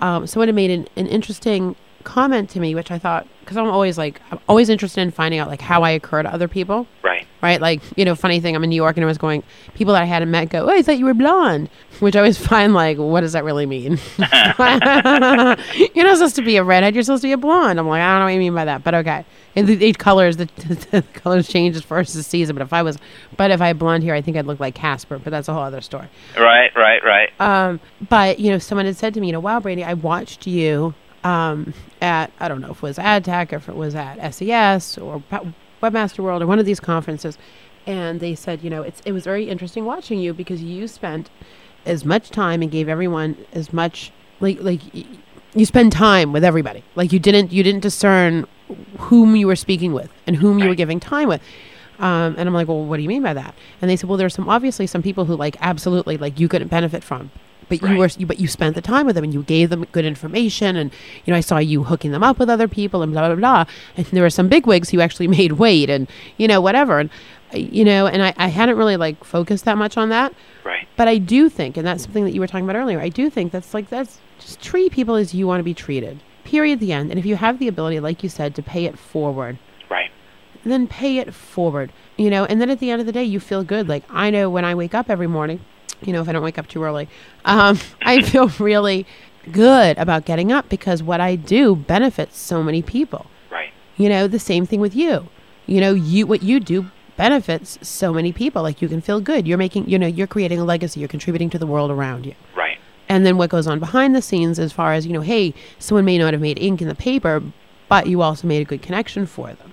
um, 0.00 0.26
someone 0.26 0.48
had 0.48 0.54
made 0.54 0.70
an, 0.70 0.88
an 0.96 1.06
interesting 1.06 1.76
comment 2.04 2.50
to 2.50 2.60
me, 2.60 2.74
which 2.74 2.90
I 2.90 2.98
thought, 2.98 3.26
because 3.40 3.56
I'm 3.56 3.66
always 3.66 3.98
like, 3.98 4.20
I'm 4.30 4.38
always 4.48 4.68
interested 4.68 5.00
in 5.00 5.10
finding 5.10 5.40
out 5.40 5.48
like 5.48 5.60
how 5.60 5.82
I 5.82 5.90
occur 5.90 6.22
to 6.22 6.32
other 6.32 6.48
people. 6.48 6.86
Right. 7.02 7.26
right? 7.42 7.60
Like, 7.60 7.82
you 7.96 8.04
know, 8.04 8.14
funny 8.14 8.40
thing, 8.40 8.54
I'm 8.54 8.62
in 8.62 8.70
New 8.70 8.76
York 8.76 8.96
and 8.96 9.04
I 9.04 9.06
was 9.06 9.18
going, 9.18 9.42
people 9.74 9.94
that 9.94 10.02
I 10.02 10.06
hadn't 10.06 10.30
met 10.30 10.50
go, 10.50 10.66
oh, 10.66 10.70
I 10.70 10.82
thought 10.82 10.98
you 10.98 11.04
were 11.04 11.14
blonde, 11.14 11.68
which 12.00 12.14
I 12.14 12.20
always 12.20 12.38
find 12.46 12.72
like, 12.74 12.98
what 12.98 13.22
does 13.22 13.32
that 13.32 13.44
really 13.44 13.66
mean? 13.66 13.98
you're 14.18 16.06
not 16.06 16.16
supposed 16.16 16.36
to 16.36 16.42
be 16.42 16.56
a 16.56 16.64
redhead, 16.64 16.94
you're 16.94 17.02
supposed 17.02 17.22
to 17.22 17.28
be 17.28 17.32
a 17.32 17.38
blonde. 17.38 17.78
I'm 17.78 17.88
like, 17.88 18.00
I 18.00 18.12
don't 18.12 18.20
know 18.20 18.24
what 18.26 18.34
you 18.34 18.38
mean 18.38 18.54
by 18.54 18.64
that, 18.64 18.84
but 18.84 18.94
okay. 18.94 19.24
And 19.56 19.66
the, 19.66 19.74
the 19.74 19.92
colors, 19.92 20.36
the, 20.36 20.46
the 20.90 21.02
colors 21.14 21.48
change 21.48 21.76
as 21.76 21.82
far 21.82 21.98
as 21.98 22.12
the 22.12 22.22
season, 22.22 22.54
but 22.54 22.62
if 22.62 22.72
I 22.72 22.82
was, 22.82 22.98
but 23.36 23.50
if 23.50 23.60
I 23.60 23.68
had 23.68 23.78
blonde 23.78 24.04
hair, 24.04 24.14
I 24.14 24.22
think 24.22 24.36
I'd 24.36 24.46
look 24.46 24.60
like 24.60 24.74
Casper, 24.74 25.18
but 25.18 25.30
that's 25.30 25.48
a 25.48 25.52
whole 25.52 25.62
other 25.62 25.80
story. 25.80 26.08
Right, 26.38 26.70
right, 26.76 27.02
right. 27.04 27.40
Um, 27.40 27.80
but 28.08 28.38
you 28.38 28.50
know, 28.50 28.58
someone 28.58 28.86
had 28.86 28.96
said 28.96 29.14
to 29.14 29.20
me, 29.20 29.26
you 29.26 29.32
know, 29.32 29.40
wow, 29.40 29.60
Brady, 29.60 29.84
I 29.84 29.94
watched 29.94 30.46
you 30.46 30.94
um, 31.24 31.74
at 32.00 32.32
I 32.40 32.48
don't 32.48 32.60
know 32.60 32.70
if 32.70 32.78
it 32.78 32.82
was 32.82 32.98
AdTech 32.98 33.52
or 33.52 33.56
if 33.56 33.68
it 33.68 33.76
was 33.76 33.94
at 33.94 34.34
SES 34.34 34.98
or 34.98 35.22
Webmaster 35.82 36.20
World 36.20 36.42
or 36.42 36.46
one 36.46 36.58
of 36.58 36.66
these 36.66 36.80
conferences, 36.80 37.38
and 37.86 38.20
they 38.20 38.34
said, 38.34 38.62
you 38.62 38.70
know, 38.70 38.82
it's 38.82 39.00
it 39.04 39.12
was 39.12 39.24
very 39.24 39.48
interesting 39.48 39.84
watching 39.84 40.18
you 40.18 40.34
because 40.34 40.62
you 40.62 40.88
spent 40.88 41.30
as 41.84 42.04
much 42.04 42.30
time 42.30 42.62
and 42.62 42.70
gave 42.70 42.88
everyone 42.88 43.36
as 43.52 43.72
much 43.72 44.12
like 44.40 44.58
like 44.60 44.80
you 45.54 45.64
spend 45.64 45.92
time 45.92 46.32
with 46.32 46.44
everybody. 46.44 46.82
Like 46.94 47.12
you 47.12 47.18
didn't 47.18 47.52
you 47.52 47.62
didn't 47.62 47.80
discern 47.80 48.46
whom 48.98 49.36
you 49.36 49.46
were 49.46 49.56
speaking 49.56 49.92
with 49.92 50.10
and 50.26 50.36
whom 50.36 50.58
you 50.58 50.68
were 50.68 50.74
giving 50.74 51.00
time 51.00 51.28
with. 51.28 51.42
Um, 51.98 52.34
and 52.36 52.48
I'm 52.48 52.54
like, 52.54 52.68
well, 52.68 52.84
what 52.84 52.96
do 52.96 53.02
you 53.02 53.08
mean 53.08 53.22
by 53.22 53.34
that? 53.34 53.54
And 53.80 53.88
they 53.90 53.96
said, 53.96 54.08
well, 54.08 54.16
there's 54.16 54.34
some 54.34 54.48
obviously 54.48 54.86
some 54.86 55.02
people 55.02 55.26
who 55.26 55.36
like 55.36 55.56
absolutely 55.60 56.16
like 56.16 56.40
you 56.40 56.48
couldn't 56.48 56.68
benefit 56.68 57.04
from, 57.04 57.30
but 57.68 57.82
you 57.82 57.96
were 57.96 58.08
you, 58.18 58.26
but 58.26 58.38
you 58.40 58.48
spent 58.48 58.74
the 58.74 58.80
time 58.82 59.06
with 59.06 59.14
them 59.14 59.24
and 59.24 59.32
you 59.34 59.42
gave 59.42 59.70
them 59.70 59.84
good 59.92 60.04
information 60.04 60.76
and 60.76 60.92
you 61.24 61.32
know 61.32 61.36
I 61.36 61.40
saw 61.40 61.58
you 61.58 61.84
hooking 61.84 62.12
them 62.12 62.22
up 62.22 62.38
with 62.38 62.50
other 62.50 62.68
people 62.68 63.02
and 63.02 63.12
blah 63.12 63.26
blah 63.28 63.36
blah. 63.36 63.64
And 63.96 64.06
there 64.06 64.22
were 64.22 64.30
some 64.30 64.48
bigwigs 64.48 64.90
who 64.90 65.00
actually 65.00 65.28
made 65.38 65.52
weight 65.52 65.90
and 65.90 66.08
you 66.36 66.48
know 66.48 66.60
whatever 66.60 66.98
and 66.98 67.10
uh, 67.54 67.58
you 67.58 67.84
know 67.84 68.06
and 68.06 68.22
I, 68.22 68.34
I 68.36 68.48
hadn't 68.48 68.76
really 68.76 68.96
like 68.96 69.22
focused 69.24 69.64
that 69.64 69.78
much 69.78 69.96
on 69.96 70.08
that. 70.10 70.34
Right. 70.64 70.86
But 70.96 71.08
I 71.08 71.18
do 71.18 71.48
think, 71.48 71.76
and 71.76 71.86
that's 71.86 72.02
something 72.04 72.24
that 72.24 72.32
you 72.34 72.40
were 72.40 72.46
talking 72.46 72.64
about 72.68 72.76
earlier. 72.76 73.00
I 73.00 73.08
do 73.08 73.30
think 73.30 73.50
that's 73.52 73.72
like 73.74 73.88
that's 73.88 74.18
just 74.38 74.60
treat 74.60 74.92
people 74.92 75.14
as 75.14 75.32
you 75.34 75.46
want 75.46 75.60
to 75.60 75.64
be 75.64 75.74
treated. 75.74 76.20
Period. 76.44 76.80
The 76.80 76.92
end. 76.92 77.10
And 77.10 77.18
if 77.18 77.24
you 77.24 77.36
have 77.36 77.58
the 77.58 77.68
ability, 77.68 78.00
like 78.00 78.22
you 78.22 78.28
said, 78.28 78.54
to 78.56 78.62
pay 78.62 78.84
it 78.84 78.98
forward, 78.98 79.58
Right. 79.88 80.10
then 80.64 80.86
pay 80.88 81.18
it 81.18 81.32
forward. 81.32 81.92
You 82.16 82.28
know, 82.30 82.44
and 82.44 82.60
then 82.60 82.68
at 82.68 82.78
the 82.80 82.90
end 82.90 83.00
of 83.00 83.06
the 83.06 83.12
day, 83.12 83.24
you 83.24 83.40
feel 83.40 83.64
good. 83.64 83.88
Like 83.88 84.02
I 84.10 84.28
know 84.30 84.50
when 84.50 84.64
I 84.64 84.74
wake 84.74 84.94
up 84.94 85.08
every 85.08 85.28
morning, 85.28 85.60
you 86.02 86.12
know, 86.12 86.22
if 86.22 86.28
I 86.28 86.32
don't 86.32 86.42
wake 86.42 86.58
up 86.58 86.68
too 86.68 86.82
early, 86.82 87.08
um, 87.44 87.78
I 88.02 88.22
feel 88.22 88.48
really 88.58 89.06
good 89.50 89.98
about 89.98 90.24
getting 90.24 90.52
up 90.52 90.68
because 90.68 91.02
what 91.02 91.20
I 91.20 91.36
do 91.36 91.74
benefits 91.74 92.38
so 92.38 92.62
many 92.62 92.82
people. 92.82 93.26
Right. 93.50 93.70
You 93.96 94.08
know, 94.08 94.28
the 94.28 94.38
same 94.38 94.66
thing 94.66 94.80
with 94.80 94.94
you. 94.94 95.28
You 95.66 95.80
know, 95.80 95.94
you 95.94 96.26
what 96.26 96.42
you 96.42 96.60
do 96.60 96.90
benefits 97.16 97.78
so 97.82 98.12
many 98.12 98.32
people. 98.32 98.62
Like 98.62 98.82
you 98.82 98.88
can 98.88 99.00
feel 99.00 99.20
good. 99.20 99.46
You're 99.46 99.58
making, 99.58 99.88
you 99.88 99.98
know, 99.98 100.06
you're 100.06 100.26
creating 100.26 100.58
a 100.58 100.64
legacy. 100.64 101.00
You're 101.00 101.08
contributing 101.08 101.50
to 101.50 101.58
the 101.58 101.66
world 101.66 101.90
around 101.90 102.26
you. 102.26 102.34
Right. 102.56 102.78
And 103.08 103.26
then 103.26 103.36
what 103.36 103.50
goes 103.50 103.66
on 103.66 103.78
behind 103.78 104.14
the 104.14 104.22
scenes, 104.22 104.58
as 104.58 104.72
far 104.72 104.92
as 104.94 105.06
you 105.06 105.12
know, 105.12 105.20
hey, 105.20 105.54
someone 105.78 106.04
may 106.04 106.18
not 106.18 106.32
have 106.32 106.40
made 106.40 106.58
ink 106.58 106.80
in 106.80 106.88
the 106.88 106.94
paper, 106.94 107.42
but 107.88 108.06
you 108.06 108.22
also 108.22 108.46
made 108.46 108.62
a 108.62 108.64
good 108.64 108.82
connection 108.82 109.26
for 109.26 109.52
them. 109.52 109.71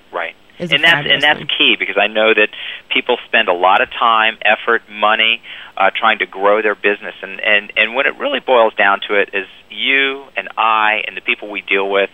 Is 0.60 0.72
and 0.74 0.84
that's 0.84 1.07
and 1.10 1.24
that's 1.24 1.39
thing. 1.39 1.47
key 1.57 1.76
because 1.80 1.97
I 1.97 2.07
know 2.07 2.34
that 2.34 2.49
people 2.93 3.18
spend 3.26 3.47
a 3.47 3.53
lot 3.53 3.82
of 3.82 3.89
time, 3.91 4.38
effort, 4.43 4.82
money 4.91 5.41
uh, 5.78 5.89
trying 5.95 6.20
to 6.20 6.26
grow 6.26 6.62
their 6.62 6.76
business, 6.76 7.16
and 7.22 7.39
and 7.39 7.72
and 7.78 7.95
when 7.95 8.05
it 8.05 8.18
really 8.20 8.41
boils 8.41 8.74
down 8.76 8.99
to 9.07 9.16
it, 9.16 9.30
is 9.34 9.47
you 9.70 10.26
and 10.36 10.49
I 10.57 11.03
and 11.07 11.16
the 11.16 11.22
people 11.22 11.49
we 11.49 11.62
deal 11.62 11.89
with. 11.89 12.10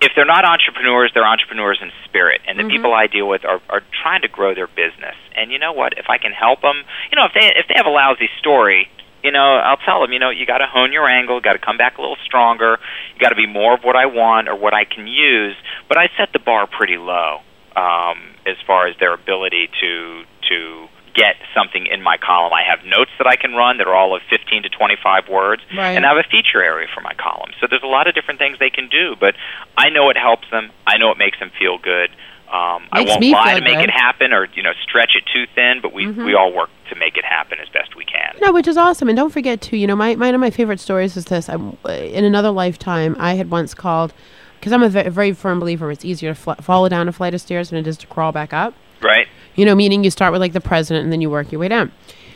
If 0.00 0.12
they're 0.14 0.24
not 0.24 0.44
entrepreneurs, 0.44 1.10
they're 1.14 1.26
entrepreneurs 1.26 1.78
in 1.82 1.90
spirit, 2.04 2.40
and 2.46 2.58
the 2.58 2.62
Mm-hmm. 2.62 2.70
people 2.70 2.94
I 2.94 3.06
deal 3.08 3.28
with 3.28 3.44
are, 3.44 3.60
are 3.68 3.82
trying 4.02 4.22
to 4.22 4.28
grow 4.28 4.54
their 4.54 4.68
business. 4.68 5.16
And 5.36 5.50
you 5.50 5.58
know 5.58 5.72
what? 5.72 5.98
If 5.98 6.06
I 6.08 6.18
can 6.18 6.32
help 6.32 6.62
them, 6.62 6.82
you 7.10 7.16
know, 7.16 7.26
if 7.26 7.32
they 7.34 7.46
if 7.54 7.66
they 7.68 7.74
have 7.76 7.86
a 7.86 7.90
lousy 7.90 8.28
story, 8.38 8.88
you 9.22 9.30
know, 9.32 9.56
I'll 9.56 9.76
tell 9.78 10.00
them, 10.00 10.12
you 10.12 10.18
know, 10.18 10.30
you 10.30 10.46
got 10.46 10.58
to 10.58 10.66
hone 10.66 10.92
your 10.92 11.08
angle, 11.08 11.40
got 11.40 11.54
to 11.54 11.58
come 11.58 11.76
back 11.76 11.98
a 11.98 12.00
little 12.00 12.18
stronger, 12.24 12.78
you 13.14 13.20
got 13.20 13.30
to 13.30 13.36
be 13.36 13.46
more 13.46 13.74
of 13.74 13.82
what 13.82 13.96
I 13.96 14.06
want 14.06 14.48
or 14.48 14.54
what 14.56 14.74
I 14.74 14.84
can 14.84 15.06
use. 15.08 15.56
But 15.88 15.98
I 15.98 16.08
set 16.16 16.32
the 16.32 16.38
bar 16.38 16.66
pretty 16.66 16.96
low 16.96 17.40
um, 17.78 18.18
as 18.46 18.56
far 18.66 18.86
as 18.88 18.96
their 18.98 19.14
ability 19.14 19.68
to 19.80 20.24
to 20.50 20.88
get 21.14 21.34
something 21.54 21.86
in 21.86 22.00
my 22.00 22.16
column. 22.16 22.52
I 22.52 22.62
have 22.62 22.84
notes 22.86 23.10
that 23.18 23.26
I 23.26 23.34
can 23.36 23.52
run 23.54 23.78
that 23.78 23.86
are 23.88 23.94
all 23.94 24.14
of 24.14 24.22
15 24.30 24.62
to 24.62 24.68
25 24.68 25.28
words, 25.28 25.62
Right. 25.76 25.92
and 25.96 26.06
I 26.06 26.10
have 26.14 26.18
a 26.18 26.28
feature 26.28 26.62
area 26.62 26.86
for 26.94 27.00
my 27.00 27.12
column. 27.14 27.50
So 27.60 27.66
there's 27.68 27.82
a 27.82 27.88
lot 27.98 28.06
of 28.06 28.14
different 28.14 28.38
things 28.38 28.58
they 28.60 28.70
can 28.70 28.88
do, 28.88 29.16
but 29.18 29.34
I 29.76 29.88
know 29.90 30.10
it 30.10 30.16
helps 30.16 30.48
them. 30.50 30.70
I 30.86 30.96
know 30.98 31.10
it 31.10 31.18
makes 31.18 31.38
them 31.40 31.50
feel 31.58 31.76
good. 31.78 32.10
Um, 32.48 32.86
I 32.92 33.02
won't 33.04 33.22
lie 33.24 33.54
to 33.54 33.60
make 33.60 33.74
good. 33.78 33.88
it 33.88 33.90
happen, 33.90 34.32
or 34.32 34.46
you 34.54 34.62
know, 34.62 34.72
stretch 34.82 35.12
it 35.16 35.24
too 35.34 35.44
thin. 35.54 35.80
But 35.82 35.92
we 35.92 36.06
Mhm. 36.06 36.24
we 36.24 36.34
all 36.34 36.52
work 36.52 36.70
to 36.90 36.94
make 36.96 37.16
it 37.18 37.24
happen 37.24 37.58
as 37.60 37.68
best 37.68 37.94
we 37.96 38.04
can. 38.06 38.36
No, 38.40 38.52
which 38.52 38.68
is 38.68 38.76
awesome. 38.78 39.08
And 39.08 39.16
don't 39.16 39.30
forget 39.30 39.60
too. 39.60 39.76
You 39.76 39.86
know, 39.86 39.96
my 39.96 40.14
one 40.14 40.34
of 40.34 40.40
my 40.40 40.50
favorite 40.50 40.80
stories 40.80 41.16
is 41.16 41.26
this. 41.26 41.48
I'm, 41.50 41.76
in 41.88 42.24
another 42.24 42.50
lifetime, 42.50 43.16
I 43.18 43.34
had 43.34 43.50
once 43.50 43.74
called 43.74 44.14
because 44.58 44.72
I'm 44.72 44.82
a 44.82 44.88
ve- 44.88 45.08
very 45.08 45.32
firm 45.32 45.60
believer. 45.60 45.90
It's 45.90 46.04
easier 46.04 46.34
to 46.34 46.40
fl- 46.40 46.52
follow 46.60 46.88
down 46.88 47.08
a 47.08 47.12
flight 47.12 47.34
of 47.34 47.40
stairs 47.40 47.70
than 47.70 47.78
it 47.78 47.86
is 47.86 47.96
to 47.98 48.06
crawl 48.06 48.32
back 48.32 48.52
up. 48.52 48.74
Right. 49.02 49.28
You 49.54 49.64
know, 49.64 49.74
meaning 49.74 50.04
you 50.04 50.10
start 50.10 50.32
with 50.32 50.40
like 50.40 50.52
the 50.52 50.60
president 50.60 51.04
and 51.04 51.12
then 51.12 51.20
you 51.20 51.30
work 51.30 51.52
your 51.52 51.60
way 51.60 51.68
down. 51.68 51.92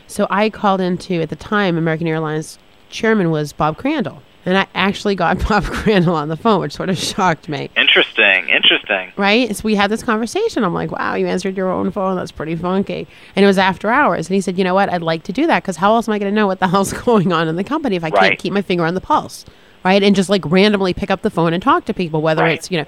So 0.07 0.27
I 0.29 0.49
called 0.49 0.81
into 0.81 1.21
at 1.21 1.29
the 1.29 1.35
time 1.35 1.77
American 1.77 2.07
Airlines 2.07 2.59
chairman 2.89 3.31
was 3.31 3.53
Bob 3.53 3.77
Crandall, 3.77 4.21
and 4.45 4.57
I 4.57 4.67
actually 4.75 5.15
got 5.15 5.39
Bob 5.49 5.63
Crandall 5.63 6.15
on 6.15 6.27
the 6.29 6.37
phone, 6.37 6.61
which 6.61 6.73
sort 6.73 6.89
of 6.89 6.97
shocked 6.97 7.49
me. 7.49 7.69
Interesting. 7.75 8.49
Interesting. 8.49 9.11
Right? 9.17 9.55
So 9.55 9.61
we 9.63 9.75
had 9.75 9.89
this 9.89 10.03
conversation. 10.03 10.63
I'm 10.63 10.73
like, 10.73 10.91
wow, 10.91 11.15
you 11.15 11.27
answered 11.27 11.57
your 11.57 11.71
own 11.71 11.91
phone. 11.91 12.15
That's 12.17 12.31
pretty 12.31 12.55
funky. 12.55 13.07
And 13.35 13.43
it 13.43 13.47
was 13.47 13.57
after 13.57 13.89
hours. 13.89 14.27
And 14.27 14.35
he 14.35 14.41
said, 14.41 14.57
you 14.57 14.63
know 14.63 14.73
what? 14.73 14.91
I'd 14.91 15.01
like 15.01 15.23
to 15.23 15.33
do 15.33 15.47
that 15.47 15.63
because 15.63 15.77
how 15.77 15.95
else 15.95 16.07
am 16.07 16.13
I 16.13 16.19
going 16.19 16.31
to 16.31 16.35
know 16.35 16.47
what 16.47 16.59
the 16.59 16.67
hell's 16.73 16.93
going 16.93 17.31
on 17.33 17.47
in 17.47 17.55
the 17.55 17.63
company 17.63 17.95
if 17.95 18.03
I 18.03 18.09
can't 18.11 18.39
keep 18.39 18.53
my 18.53 18.61
finger 18.61 18.85
on 18.85 18.93
the 18.93 19.01
pulse? 19.01 19.45
Right? 19.83 20.01
And 20.01 20.15
just 20.15 20.29
like 20.29 20.43
randomly 20.45 20.93
pick 20.93 21.11
up 21.11 21.21
the 21.23 21.29
phone 21.29 21.53
and 21.53 21.61
talk 21.61 21.85
to 21.85 21.93
people, 21.93 22.21
whether 22.21 22.43
Right. 22.43 22.57
it's, 22.57 22.71
you 22.71 22.77
know. 22.77 22.85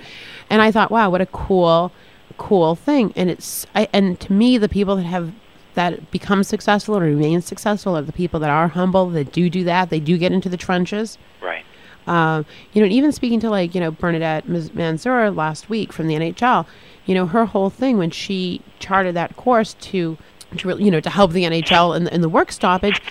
And 0.50 0.62
I 0.62 0.72
thought, 0.72 0.92
wow, 0.92 1.10
what 1.10 1.22
a 1.22 1.26
cool, 1.28 1.92
cool 2.38 2.76
thing. 2.76 3.12
And 3.16 3.30
it's, 3.30 3.66
I, 3.76 3.88
and 3.92 4.20
to 4.22 4.32
me, 4.34 4.58
the 4.58 4.70
people 4.70 4.96
that 4.96 5.04
have, 5.04 5.34
that 5.74 6.10
become 6.12 6.44
successful 6.44 6.96
or 6.96 7.02
remain 7.02 7.42
successful 7.42 7.98
are 7.98 8.02
the 8.02 8.14
people 8.14 8.40
that 8.40 8.50
are 8.50 8.70
humble, 8.70 9.10
that 9.10 9.34
do 9.34 9.50
do 9.50 9.64
that. 9.66 9.90
They 9.90 10.00
do 10.00 10.18
get 10.18 10.32
into 10.32 10.48
the 10.48 10.56
trenches. 10.58 11.18
Right. 11.42 11.66
Um, 12.08 12.46
you 12.72 12.82
know, 12.82 12.86
and 12.86 12.94
even 12.94 13.12
speaking 13.12 13.40
to 13.42 13.50
like, 13.50 13.76
you 13.76 13.82
know, 13.82 13.92
Bernadette 13.92 14.48
Mansur 14.48 15.32
last 15.32 15.70
week 15.70 15.92
from 15.92 16.08
the 16.08 16.14
NHL, 16.16 16.66
you 17.06 17.14
know, 17.16 17.26
her 17.26 17.46
whole 17.46 17.70
thing 17.70 17.98
when 17.98 18.12
she 18.12 18.62
charted 18.80 19.16
that 19.16 19.36
course 19.36 19.74
to, 19.82 20.18
to 20.56 20.68
really, 20.68 20.84
you 20.86 20.92
know, 20.92 21.00
to 21.02 21.10
help 21.10 21.32
the 21.32 21.44
NHL 21.44 21.98
in, 21.98 22.08
in 22.08 22.22
the 22.22 22.30
work 22.30 22.52
stoppage, 22.52 23.02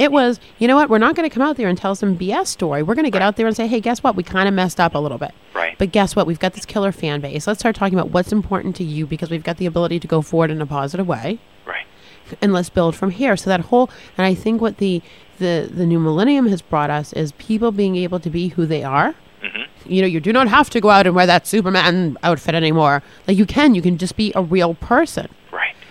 it 0.00 0.10
was, 0.10 0.40
you 0.58 0.66
know 0.66 0.76
what, 0.76 0.88
we're 0.88 0.98
not 0.98 1.14
going 1.14 1.28
to 1.28 1.32
come 1.32 1.42
out 1.42 1.56
there 1.56 1.68
and 1.68 1.76
tell 1.76 1.94
some 1.94 2.16
BS 2.16 2.46
story. 2.46 2.82
We're 2.82 2.94
going 2.94 3.04
to 3.04 3.10
get 3.10 3.20
out 3.20 3.36
there 3.36 3.46
and 3.46 3.54
say, 3.54 3.66
hey, 3.66 3.80
guess 3.80 4.02
what? 4.02 4.16
We 4.16 4.22
kind 4.22 4.48
of 4.48 4.54
messed 4.54 4.80
up 4.80 4.94
a 4.94 4.98
little 4.98 5.18
bit. 5.18 5.32
Right. 5.54 5.76
But 5.78 5.92
guess 5.92 6.16
what? 6.16 6.26
We've 6.26 6.38
got 6.38 6.54
this 6.54 6.64
killer 6.64 6.90
fan 6.90 7.20
base. 7.20 7.46
Let's 7.46 7.60
start 7.60 7.76
talking 7.76 7.98
about 7.98 8.10
what's 8.10 8.32
important 8.32 8.76
to 8.76 8.84
you 8.84 9.06
because 9.06 9.28
we've 9.30 9.44
got 9.44 9.58
the 9.58 9.66
ability 9.66 10.00
to 10.00 10.08
go 10.08 10.22
forward 10.22 10.50
in 10.50 10.60
a 10.62 10.66
positive 10.66 11.06
way 11.06 11.38
Right. 11.66 11.84
and 12.40 12.52
let's 12.54 12.70
build 12.70 12.96
from 12.96 13.10
here. 13.10 13.36
So 13.36 13.50
that 13.50 13.60
whole, 13.60 13.90
and 14.16 14.26
I 14.26 14.34
think 14.34 14.60
what 14.62 14.78
the 14.78 15.02
the 15.38 15.70
the 15.72 15.86
new 15.86 15.98
millennium 15.98 16.46
has 16.48 16.60
brought 16.62 16.90
us 16.90 17.12
is 17.14 17.32
people 17.32 17.70
being 17.72 17.96
able 17.96 18.20
to 18.20 18.28
be 18.30 18.48
who 18.48 18.64
they 18.66 18.82
are. 18.84 19.14
Mhm. 19.42 19.66
You 19.86 20.02
know, 20.02 20.06
you 20.06 20.20
do 20.20 20.32
not 20.34 20.48
have 20.48 20.68
to 20.70 20.80
go 20.80 20.90
out 20.90 21.06
and 21.06 21.14
wear 21.14 21.26
that 21.26 21.46
Superman 21.46 22.16
outfit 22.22 22.54
anymore. 22.54 23.02
Like 23.26 23.38
you 23.38 23.46
can, 23.46 23.74
you 23.74 23.80
can 23.82 23.96
just 23.98 24.16
be 24.16 24.32
a 24.34 24.42
real 24.42 24.74
person. 24.74 25.28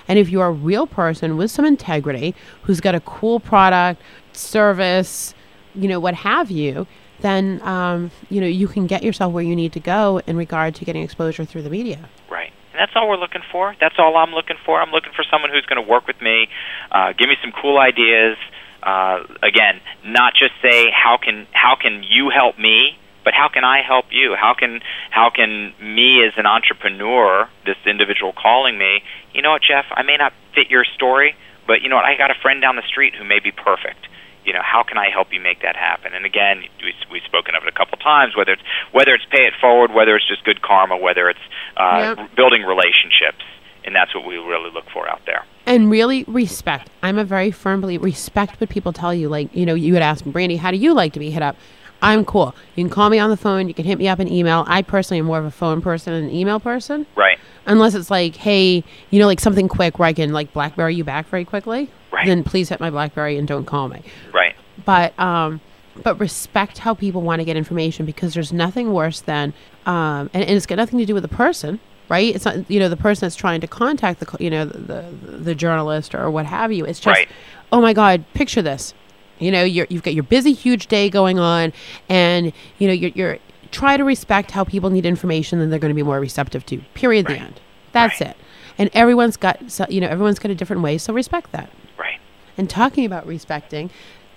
And 0.09 0.19
if 0.19 0.29
you're 0.29 0.47
a 0.47 0.51
real 0.51 0.87
person 0.87 1.37
with 1.37 1.51
some 1.51 1.63
integrity, 1.63 2.35
who's 2.63 2.81
got 2.81 2.95
a 2.95 2.99
cool 3.01 3.39
product, 3.39 4.01
service, 4.33 5.33
you 5.75 5.87
know, 5.87 5.99
what 5.99 6.15
have 6.15 6.51
you, 6.51 6.87
then 7.21 7.61
um, 7.63 8.11
you 8.29 8.41
know 8.41 8.47
you 8.47 8.67
can 8.67 8.87
get 8.87 9.03
yourself 9.03 9.33
where 9.33 9.43
you 9.43 9.55
need 9.55 9.73
to 9.73 9.79
go 9.79 10.21
in 10.25 10.35
regard 10.35 10.75
to 10.75 10.85
getting 10.85 11.03
exposure 11.03 11.45
through 11.45 11.61
the 11.61 11.69
media. 11.69 12.09
Right. 12.29 12.51
And 12.71 12.79
that's 12.79 12.91
all 12.95 13.07
we're 13.09 13.17
looking 13.17 13.41
for. 13.51 13.75
That's 13.79 13.95
all 13.97 14.17
I'm 14.17 14.31
looking 14.31 14.57
for. 14.65 14.81
I'm 14.81 14.91
looking 14.91 15.11
for 15.15 15.23
someone 15.29 15.51
who's 15.51 15.65
going 15.65 15.83
to 15.83 15.89
work 15.89 16.07
with 16.07 16.21
me, 16.21 16.47
uh, 16.91 17.13
give 17.17 17.29
me 17.29 17.35
some 17.41 17.53
cool 17.61 17.77
ideas. 17.77 18.37
Uh, 18.81 19.19
again, 19.43 19.81
not 20.05 20.33
just 20.33 20.53
say 20.61 20.87
how 20.91 21.17
can 21.21 21.45
how 21.51 21.75
can 21.75 22.01
you 22.07 22.29
help 22.29 22.57
me, 22.57 22.97
but 23.23 23.33
how 23.33 23.47
can 23.49 23.63
I 23.63 23.81
help 23.85 24.05
you? 24.11 24.35
How 24.39 24.53
can 24.53 24.79
how 25.11 25.29
can 25.29 25.73
me 25.81 26.23
as 26.25 26.33
an 26.37 26.45
entrepreneur, 26.45 27.47
this 27.65 27.77
individual 27.85 28.33
calling 28.33 28.77
me, 28.77 29.01
you 29.33 29.41
know 29.41 29.51
what, 29.51 29.61
Jeff? 29.61 29.85
I 29.91 30.03
may 30.03 30.17
not 30.17 30.33
fit 30.55 30.69
your 30.69 30.85
story, 30.95 31.35
but 31.67 31.81
you 31.81 31.89
know 31.89 31.95
what? 31.97 32.05
I 32.05 32.17
got 32.17 32.31
a 32.31 32.39
friend 32.41 32.61
down 32.61 32.75
the 32.75 32.87
street 32.87 33.13
who 33.15 33.23
may 33.23 33.39
be 33.39 33.51
perfect. 33.51 34.07
You 34.45 34.53
know, 34.53 34.61
how 34.63 34.83
can 34.83 34.97
I 34.97 35.09
help 35.11 35.27
you 35.33 35.41
make 35.41 35.61
that 35.61 35.75
happen? 35.75 36.13
And 36.13 36.25
again, 36.25 36.63
we, 36.81 36.93
we've 37.11 37.23
spoken 37.23 37.53
of 37.55 37.63
it 37.63 37.69
a 37.69 37.71
couple 37.77 37.97
times. 37.97 38.35
Whether 38.35 38.53
it's 38.53 38.61
whether 38.91 39.13
it's 39.13 39.25
pay 39.29 39.43
it 39.45 39.53
forward, 39.59 39.91
whether 39.93 40.15
it's 40.15 40.27
just 40.27 40.43
good 40.45 40.61
karma, 40.61 40.97
whether 40.97 41.29
it's 41.29 41.39
uh, 41.77 42.15
Yep. 42.17 42.35
building 42.35 42.63
relationships, 42.63 43.43
and 43.85 43.93
that's 43.95 44.15
what 44.15 44.25
we 44.25 44.37
really 44.37 44.71
look 44.71 44.85
for 44.93 45.07
out 45.09 45.21
there. 45.25 45.43
and 45.67 45.91
really 45.91 46.23
respect. 46.25 46.89
I'm 47.03 47.17
a 47.19 47.23
very 47.25 47.51
firm 47.51 47.81
believer. 47.81 48.03
Respect 48.03 48.59
what 48.59 48.69
people 48.69 48.91
tell 48.93 49.13
you. 49.13 49.29
Like, 49.29 49.53
you 49.53 49.65
know, 49.65 49.75
you 49.75 49.93
had 49.93 50.01
asked 50.03 50.25
Brandy, 50.25 50.55
how 50.55 50.71
do 50.71 50.77
you 50.77 50.93
like 50.95 51.13
to 51.13 51.19
be 51.19 51.29
hit 51.31 51.43
up? 51.43 51.55
I'm 52.01 52.23
cool. 52.25 52.55
You 52.75 52.83
can 52.83 52.89
call 52.89 53.09
me 53.09 53.19
on 53.19 53.29
the 53.29 53.37
phone. 53.37 53.67
You 53.67 53.73
can 53.73 53.85
hit 53.85 53.97
me 53.97 54.07
up 54.07 54.19
an 54.19 54.31
email. 54.31 54.63
I 54.67 54.81
personally 54.81 55.19
am 55.19 55.25
more 55.25 55.37
of 55.39 55.45
a 55.45 55.51
phone 55.51 55.81
person 55.81 56.13
than 56.13 56.23
an 56.25 56.31
email 56.31 56.59
person. 56.59 57.05
Right. 57.15 57.37
Unless 57.65 57.93
it's 57.95 58.09
like, 58.09 58.35
hey, 58.37 58.83
you 59.09 59.19
know, 59.19 59.27
like 59.27 59.39
something 59.39 59.67
quick 59.67 59.99
where 59.99 60.07
I 60.07 60.13
can 60.13 60.31
like 60.31 60.53
BlackBerry 60.53 60.95
you 60.95 61.03
back 61.03 61.27
very 61.27 61.43
quickly. 61.45 61.89
Right. 62.11 62.25
Then 62.25 62.43
please 62.43 62.69
hit 62.69 62.79
my 62.79 62.89
BlackBerry 62.89 63.37
and 63.37 63.47
don't 63.47 63.65
call 63.65 63.89
me. 63.89 64.01
Right. 64.33 64.55
But 64.85 65.17
um, 65.19 65.59
but 66.01 66.19
respect 66.19 66.77
how 66.77 66.93
people 66.93 67.21
want 67.21 67.39
to 67.41 67.45
get 67.45 67.57
information 67.57 68.05
because 68.05 68.33
there's 68.33 68.53
nothing 68.53 68.93
worse 68.93 69.19
than 69.21 69.53
um, 69.85 70.29
and, 70.33 70.43
and 70.43 70.51
it's 70.51 70.65
got 70.65 70.75
nothing 70.75 70.99
to 70.99 71.05
do 71.05 71.13
with 71.13 71.23
the 71.23 71.29
person. 71.29 71.79
Right, 72.07 72.33
it's 72.33 72.43
not 72.45 72.71
you 72.71 72.79
know 72.79 72.89
the 72.89 72.97
person 72.97 73.25
that's 73.27 73.35
trying 73.35 73.61
to 73.61 73.67
contact 73.67 74.19
the 74.19 74.37
you 74.43 74.49
know 74.49 74.65
the 74.65 74.79
the, 74.79 75.31
the 75.37 75.53
journalist 75.55 76.15
or 76.15 76.31
what 76.31 76.47
have 76.47 76.71
you. 76.71 76.83
It's 76.83 76.99
just, 76.99 77.15
Right. 77.19 77.29
oh 77.71 77.81
my 77.81 77.93
God, 77.93 78.25
picture 78.33 78.63
this. 78.63 78.95
You 79.39 79.51
know, 79.51 79.63
you're, 79.63 79.87
you've 79.89 80.03
got 80.03 80.13
your 80.13 80.23
busy, 80.23 80.53
huge 80.53 80.87
day 80.87 81.09
going 81.09 81.39
on, 81.39 81.73
and 82.07 82.53
you 82.77 82.87
know 82.87 82.93
you're, 82.93 83.11
you're 83.15 83.39
try 83.71 83.97
to 83.97 84.03
respect 84.03 84.51
how 84.51 84.63
people 84.63 84.89
need 84.89 85.05
information, 85.05 85.59
and 85.59 85.71
they're 85.71 85.79
going 85.79 85.91
to 85.91 85.95
be 85.95 86.03
more 86.03 86.19
receptive 86.19 86.65
to. 86.67 86.79
Period. 86.93 87.27
The 87.27 87.37
end. 87.37 87.59
That's 87.91 88.21
it. 88.21 88.35
And 88.77 88.89
everyone's 88.93 89.35
got, 89.35 89.69
so, 89.69 89.85
you 89.89 89.99
know, 89.99 90.07
everyone's 90.07 90.39
got 90.39 90.51
a 90.51 90.55
different 90.55 90.81
way, 90.81 90.97
so 90.97 91.13
respect 91.13 91.51
that. 91.51 91.69
Right. 91.97 92.19
And 92.57 92.69
talking 92.69 93.05
about 93.05 93.27
respecting, 93.27 93.89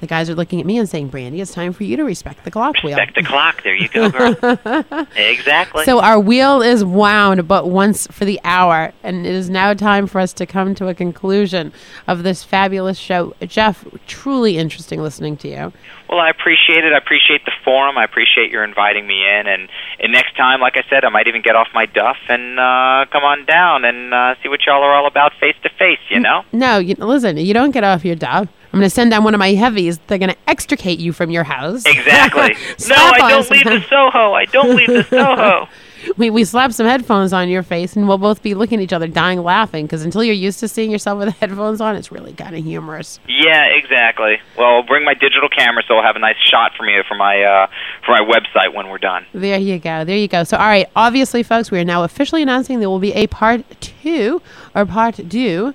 the 0.02 0.08
guys 0.08 0.28
are 0.28 0.34
looking 0.34 0.58
at 0.58 0.66
me 0.66 0.78
and 0.78 0.88
saying, 0.88 1.06
"Brandy, 1.08 1.40
it's 1.40 1.54
time 1.54 1.72
for 1.72 1.84
you 1.84 1.96
to 1.96 2.02
respect 2.02 2.44
the 2.44 2.50
clock 2.50 2.74
wheel." 2.82 2.96
Respect 2.96 3.14
the 3.14 3.22
clock. 3.22 3.62
There 3.62 3.76
you 3.76 3.88
go, 3.88 4.10
girl. 4.10 5.06
exactly. 5.16 5.84
So 5.84 6.00
our 6.00 6.18
wheel 6.18 6.60
is 6.60 6.84
wound 6.84 7.46
but 7.46 7.68
once 7.68 8.08
for 8.08 8.24
the 8.24 8.40
hour, 8.42 8.92
and 9.04 9.24
it 9.24 9.32
is 9.32 9.48
now 9.48 9.74
time 9.74 10.08
for 10.08 10.20
us 10.20 10.32
to 10.32 10.44
come 10.44 10.74
to 10.74 10.88
a 10.88 10.94
conclusion 10.94 11.72
of 12.08 12.24
this 12.24 12.42
fabulous 12.42 12.98
show. 12.98 13.32
Jeff, 13.42 13.86
truly 14.08 14.58
interesting 14.58 15.00
listening 15.00 15.36
to 15.36 15.48
you. 15.48 15.72
Well, 16.08 16.20
I 16.20 16.30
appreciate 16.30 16.84
it. 16.84 16.92
I 16.92 16.98
appreciate 16.98 17.44
the 17.44 17.52
forum. 17.64 17.96
I 17.96 18.04
appreciate 18.04 18.50
your 18.50 18.64
inviting 18.64 19.06
me 19.06 19.24
in. 19.24 19.46
And, 19.46 19.68
and 19.98 20.12
next 20.12 20.36
time, 20.36 20.60
like 20.60 20.76
I 20.76 20.82
said, 20.90 21.04
I 21.04 21.08
might 21.10 21.26
even 21.28 21.42
get 21.42 21.56
off 21.56 21.68
my 21.72 21.86
duff 21.86 22.18
and 22.28 22.58
uh, 22.58 23.06
come 23.10 23.24
on 23.24 23.46
down 23.46 23.86
and 23.86 24.12
uh, 24.12 24.34
see 24.42 24.48
what 24.48 24.60
y'all 24.66 24.82
are 24.82 24.92
all 24.92 25.06
about 25.06 25.32
face 25.40 25.56
to 25.62 25.70
face. 25.70 26.00
You 26.10 26.20
know? 26.20 26.44
No, 26.52 26.78
you, 26.78 26.96
listen, 26.98 27.36
you 27.36 27.54
don't 27.54 27.70
get 27.70 27.84
off 27.84 28.04
your 28.04 28.16
job. 28.16 28.48
I'm 28.72 28.78
going 28.78 28.88
to 28.88 28.94
send 28.94 29.10
down 29.10 29.22
one 29.22 29.34
of 29.34 29.38
my 29.38 29.52
heavies. 29.52 29.98
They're 30.06 30.18
going 30.18 30.30
to 30.30 30.36
extricate 30.48 30.98
you 30.98 31.12
from 31.12 31.30
your 31.30 31.44
house. 31.44 31.84
Exactly. 31.84 32.56
no, 32.88 32.94
I 32.96 33.18
don't 33.30 33.50
leave 33.50 33.64
the 33.64 33.84
Soho. 33.88 34.32
I 34.32 34.46
don't 34.46 34.74
leave 34.74 34.88
the 34.88 35.04
Soho. 35.10 35.68
we, 36.16 36.30
we 36.30 36.44
slap 36.44 36.72
some 36.72 36.86
headphones 36.86 37.34
on 37.34 37.50
your 37.50 37.62
face 37.62 37.96
and 37.96 38.08
we'll 38.08 38.16
both 38.16 38.42
be 38.42 38.54
looking 38.54 38.78
at 38.78 38.82
each 38.82 38.92
other 38.94 39.06
dying 39.06 39.42
laughing 39.42 39.84
because 39.84 40.04
until 40.04 40.24
you're 40.24 40.34
used 40.34 40.58
to 40.60 40.68
seeing 40.68 40.90
yourself 40.90 41.18
with 41.18 41.34
headphones 41.40 41.82
on, 41.82 41.96
it's 41.96 42.10
really 42.10 42.32
kind 42.32 42.56
of 42.56 42.64
humorous. 42.64 43.20
Yeah, 43.28 43.66
exactly. 43.66 44.38
Well, 44.56 44.76
I'll 44.76 44.82
bring 44.82 45.04
my 45.04 45.14
digital 45.14 45.50
camera 45.50 45.82
so 45.86 45.96
I'll 45.96 46.02
have 46.02 46.16
a 46.16 46.20
nice 46.20 46.36
shot 46.50 46.72
from 46.74 46.88
you 46.88 47.02
for 47.06 47.14
my 47.14 47.42
uh, 47.42 47.66
for 48.06 48.12
my 48.12 48.20
website 48.20 48.74
when 48.74 48.88
we're 48.88 48.98
done. 48.98 49.26
There 49.34 49.58
you 49.58 49.78
go. 49.78 50.04
There 50.04 50.16
you 50.16 50.28
go. 50.28 50.44
So, 50.44 50.56
all 50.56 50.66
right. 50.66 50.86
Obviously, 50.96 51.42
folks, 51.42 51.70
we 51.70 51.78
are 51.78 51.84
now 51.84 52.04
officially 52.04 52.40
announcing 52.40 52.80
there 52.80 52.90
will 52.90 52.98
be 52.98 53.12
a 53.12 53.26
part 53.26 53.64
two 53.80 54.40
or 54.74 54.86
part 54.86 55.20
two 55.28 55.74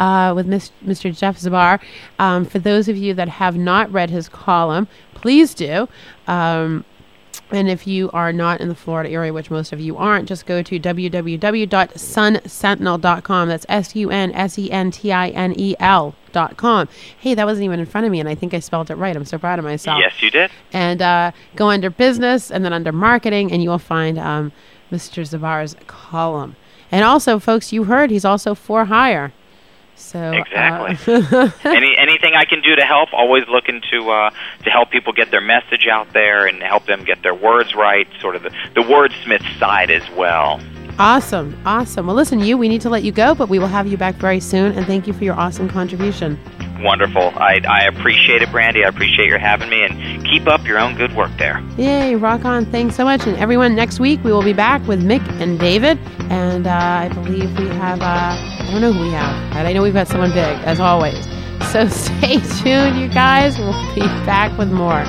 uh, 0.00 0.32
with 0.34 0.48
Mr. 0.48 1.16
Jeff 1.16 1.38
Zbar. 1.38 1.80
Um, 2.18 2.44
for 2.44 2.58
those 2.58 2.88
of 2.88 2.96
you 2.96 3.14
that 3.14 3.28
have 3.28 3.56
not 3.56 3.92
read 3.92 4.10
his 4.10 4.28
column, 4.28 4.88
please 5.14 5.54
do. 5.54 5.88
Um, 6.26 6.84
and 7.50 7.68
if 7.68 7.86
you 7.86 8.10
are 8.12 8.32
not 8.32 8.60
in 8.60 8.68
the 8.68 8.74
Florida 8.74 9.10
area, 9.10 9.32
which 9.32 9.48
most 9.50 9.72
of 9.72 9.80
you 9.80 9.96
aren't, 9.96 10.28
just 10.28 10.46
go 10.46 10.62
to 10.62 10.78
www.sunsentinel.com. 10.80 13.48
That's 13.48 13.66
S 13.68 13.94
U 13.96 14.10
N 14.10 14.32
S 14.32 14.58
E 14.58 14.70
N 14.70 14.90
T 14.90 15.12
I 15.12 15.28
N 15.28 15.54
E 15.58 15.74
L 15.78 16.14
dot 16.32 16.56
com. 16.56 16.88
Hey, 17.18 17.34
that 17.34 17.44
wasn't 17.46 17.64
even 17.66 17.80
in 17.80 17.86
front 17.86 18.06
of 18.06 18.12
me, 18.12 18.20
and 18.20 18.28
I 18.28 18.34
think 18.34 18.54
I 18.54 18.60
spelled 18.60 18.90
it 18.90 18.94
right. 18.96 19.14
I'm 19.16 19.24
so 19.24 19.38
proud 19.38 19.58
of 19.58 19.64
myself 19.64 19.98
Yes, 20.00 20.20
you 20.22 20.30
did. 20.30 20.50
and 20.72 21.00
uh, 21.02 21.32
go 21.56 21.68
under 21.68 21.90
business 21.90 22.50
and 22.50 22.64
then 22.64 22.72
under 22.72 22.92
marketing, 22.92 23.52
and 23.52 23.62
you 23.62 23.70
will 23.70 23.78
find 23.78 24.18
um, 24.18 24.52
Mr. 24.90 25.22
Zbar's 25.22 25.76
column. 25.86 26.56
And 26.90 27.04
also, 27.04 27.38
folks, 27.38 27.72
you 27.72 27.84
heard 27.84 28.10
he's 28.10 28.24
also 28.24 28.54
for 28.54 28.86
hire. 28.86 29.32
So 29.96 30.18
uh, 30.18 30.32
Exactly. 30.32 31.14
Any 31.64 31.96
anything 31.96 32.34
I 32.34 32.44
can 32.44 32.60
do 32.60 32.76
to 32.76 32.84
help? 32.84 33.12
Always 33.12 33.44
looking 33.48 33.80
to 33.90 34.10
uh, 34.10 34.30
to 34.64 34.70
help 34.70 34.90
people 34.90 35.12
get 35.12 35.30
their 35.30 35.40
message 35.40 35.86
out 35.90 36.12
there 36.12 36.46
and 36.46 36.62
help 36.62 36.86
them 36.86 37.04
get 37.04 37.22
their 37.22 37.34
words 37.34 37.74
right. 37.74 38.06
Sort 38.20 38.36
of 38.36 38.42
the 38.42 38.50
the 38.74 38.82
wordsmith 38.82 39.58
side 39.58 39.90
as 39.90 40.02
well. 40.16 40.60
awesome, 40.98 41.56
awesome. 41.66 42.06
Well, 42.06 42.16
listen, 42.16 42.40
you, 42.40 42.56
we 42.56 42.68
need 42.68 42.80
to 42.82 42.90
let 42.90 43.02
you 43.02 43.12
go, 43.12 43.34
but 43.34 43.48
we 43.48 43.58
will 43.58 43.66
have 43.68 43.86
you 43.86 43.96
back 43.96 44.14
very 44.16 44.40
soon. 44.40 44.72
And 44.72 44.86
thank 44.86 45.06
you 45.06 45.12
for 45.12 45.24
your 45.24 45.34
awesome 45.34 45.68
contribution. 45.68 46.38
Wonderful. 46.84 47.32
I 47.36 47.60
I 47.66 47.84
appreciate 47.86 48.42
it, 48.42 48.52
Brandy. 48.52 48.84
I 48.84 48.88
appreciate 48.88 49.26
your 49.26 49.38
having 49.38 49.70
me, 49.70 49.82
and 49.82 50.24
keep 50.26 50.46
up 50.46 50.66
your 50.66 50.78
own 50.78 50.96
good 50.96 51.16
work 51.16 51.30
there. 51.38 51.62
Yay, 51.78 52.14
rock 52.14 52.44
on. 52.44 52.66
Thanks 52.66 52.94
so 52.94 53.04
much. 53.04 53.26
And 53.26 53.36
everyone, 53.38 53.74
next 53.74 53.98
week 53.98 54.22
we 54.22 54.30
will 54.30 54.42
be 54.42 54.52
back 54.52 54.86
with 54.86 55.02
Mick 55.02 55.26
and 55.40 55.58
David. 55.58 55.98
And 56.30 56.66
uh, 56.66 56.70
I 56.70 57.08
believe 57.08 57.58
we 57.58 57.68
have, 57.68 58.02
uh, 58.02 58.04
I 58.04 58.68
don't 58.70 58.82
know 58.82 58.92
who 58.92 59.00
we 59.00 59.10
have, 59.12 59.54
but 59.54 59.64
I 59.64 59.72
know 59.72 59.82
we've 59.82 59.94
got 59.94 60.08
someone 60.08 60.30
big, 60.30 60.58
as 60.64 60.78
always. 60.78 61.24
So 61.72 61.88
stay 61.88 62.38
tuned, 62.62 63.00
you 63.00 63.08
guys. 63.08 63.58
We'll 63.58 63.94
be 63.94 64.02
back 64.26 64.56
with 64.58 64.70
more. 64.70 65.04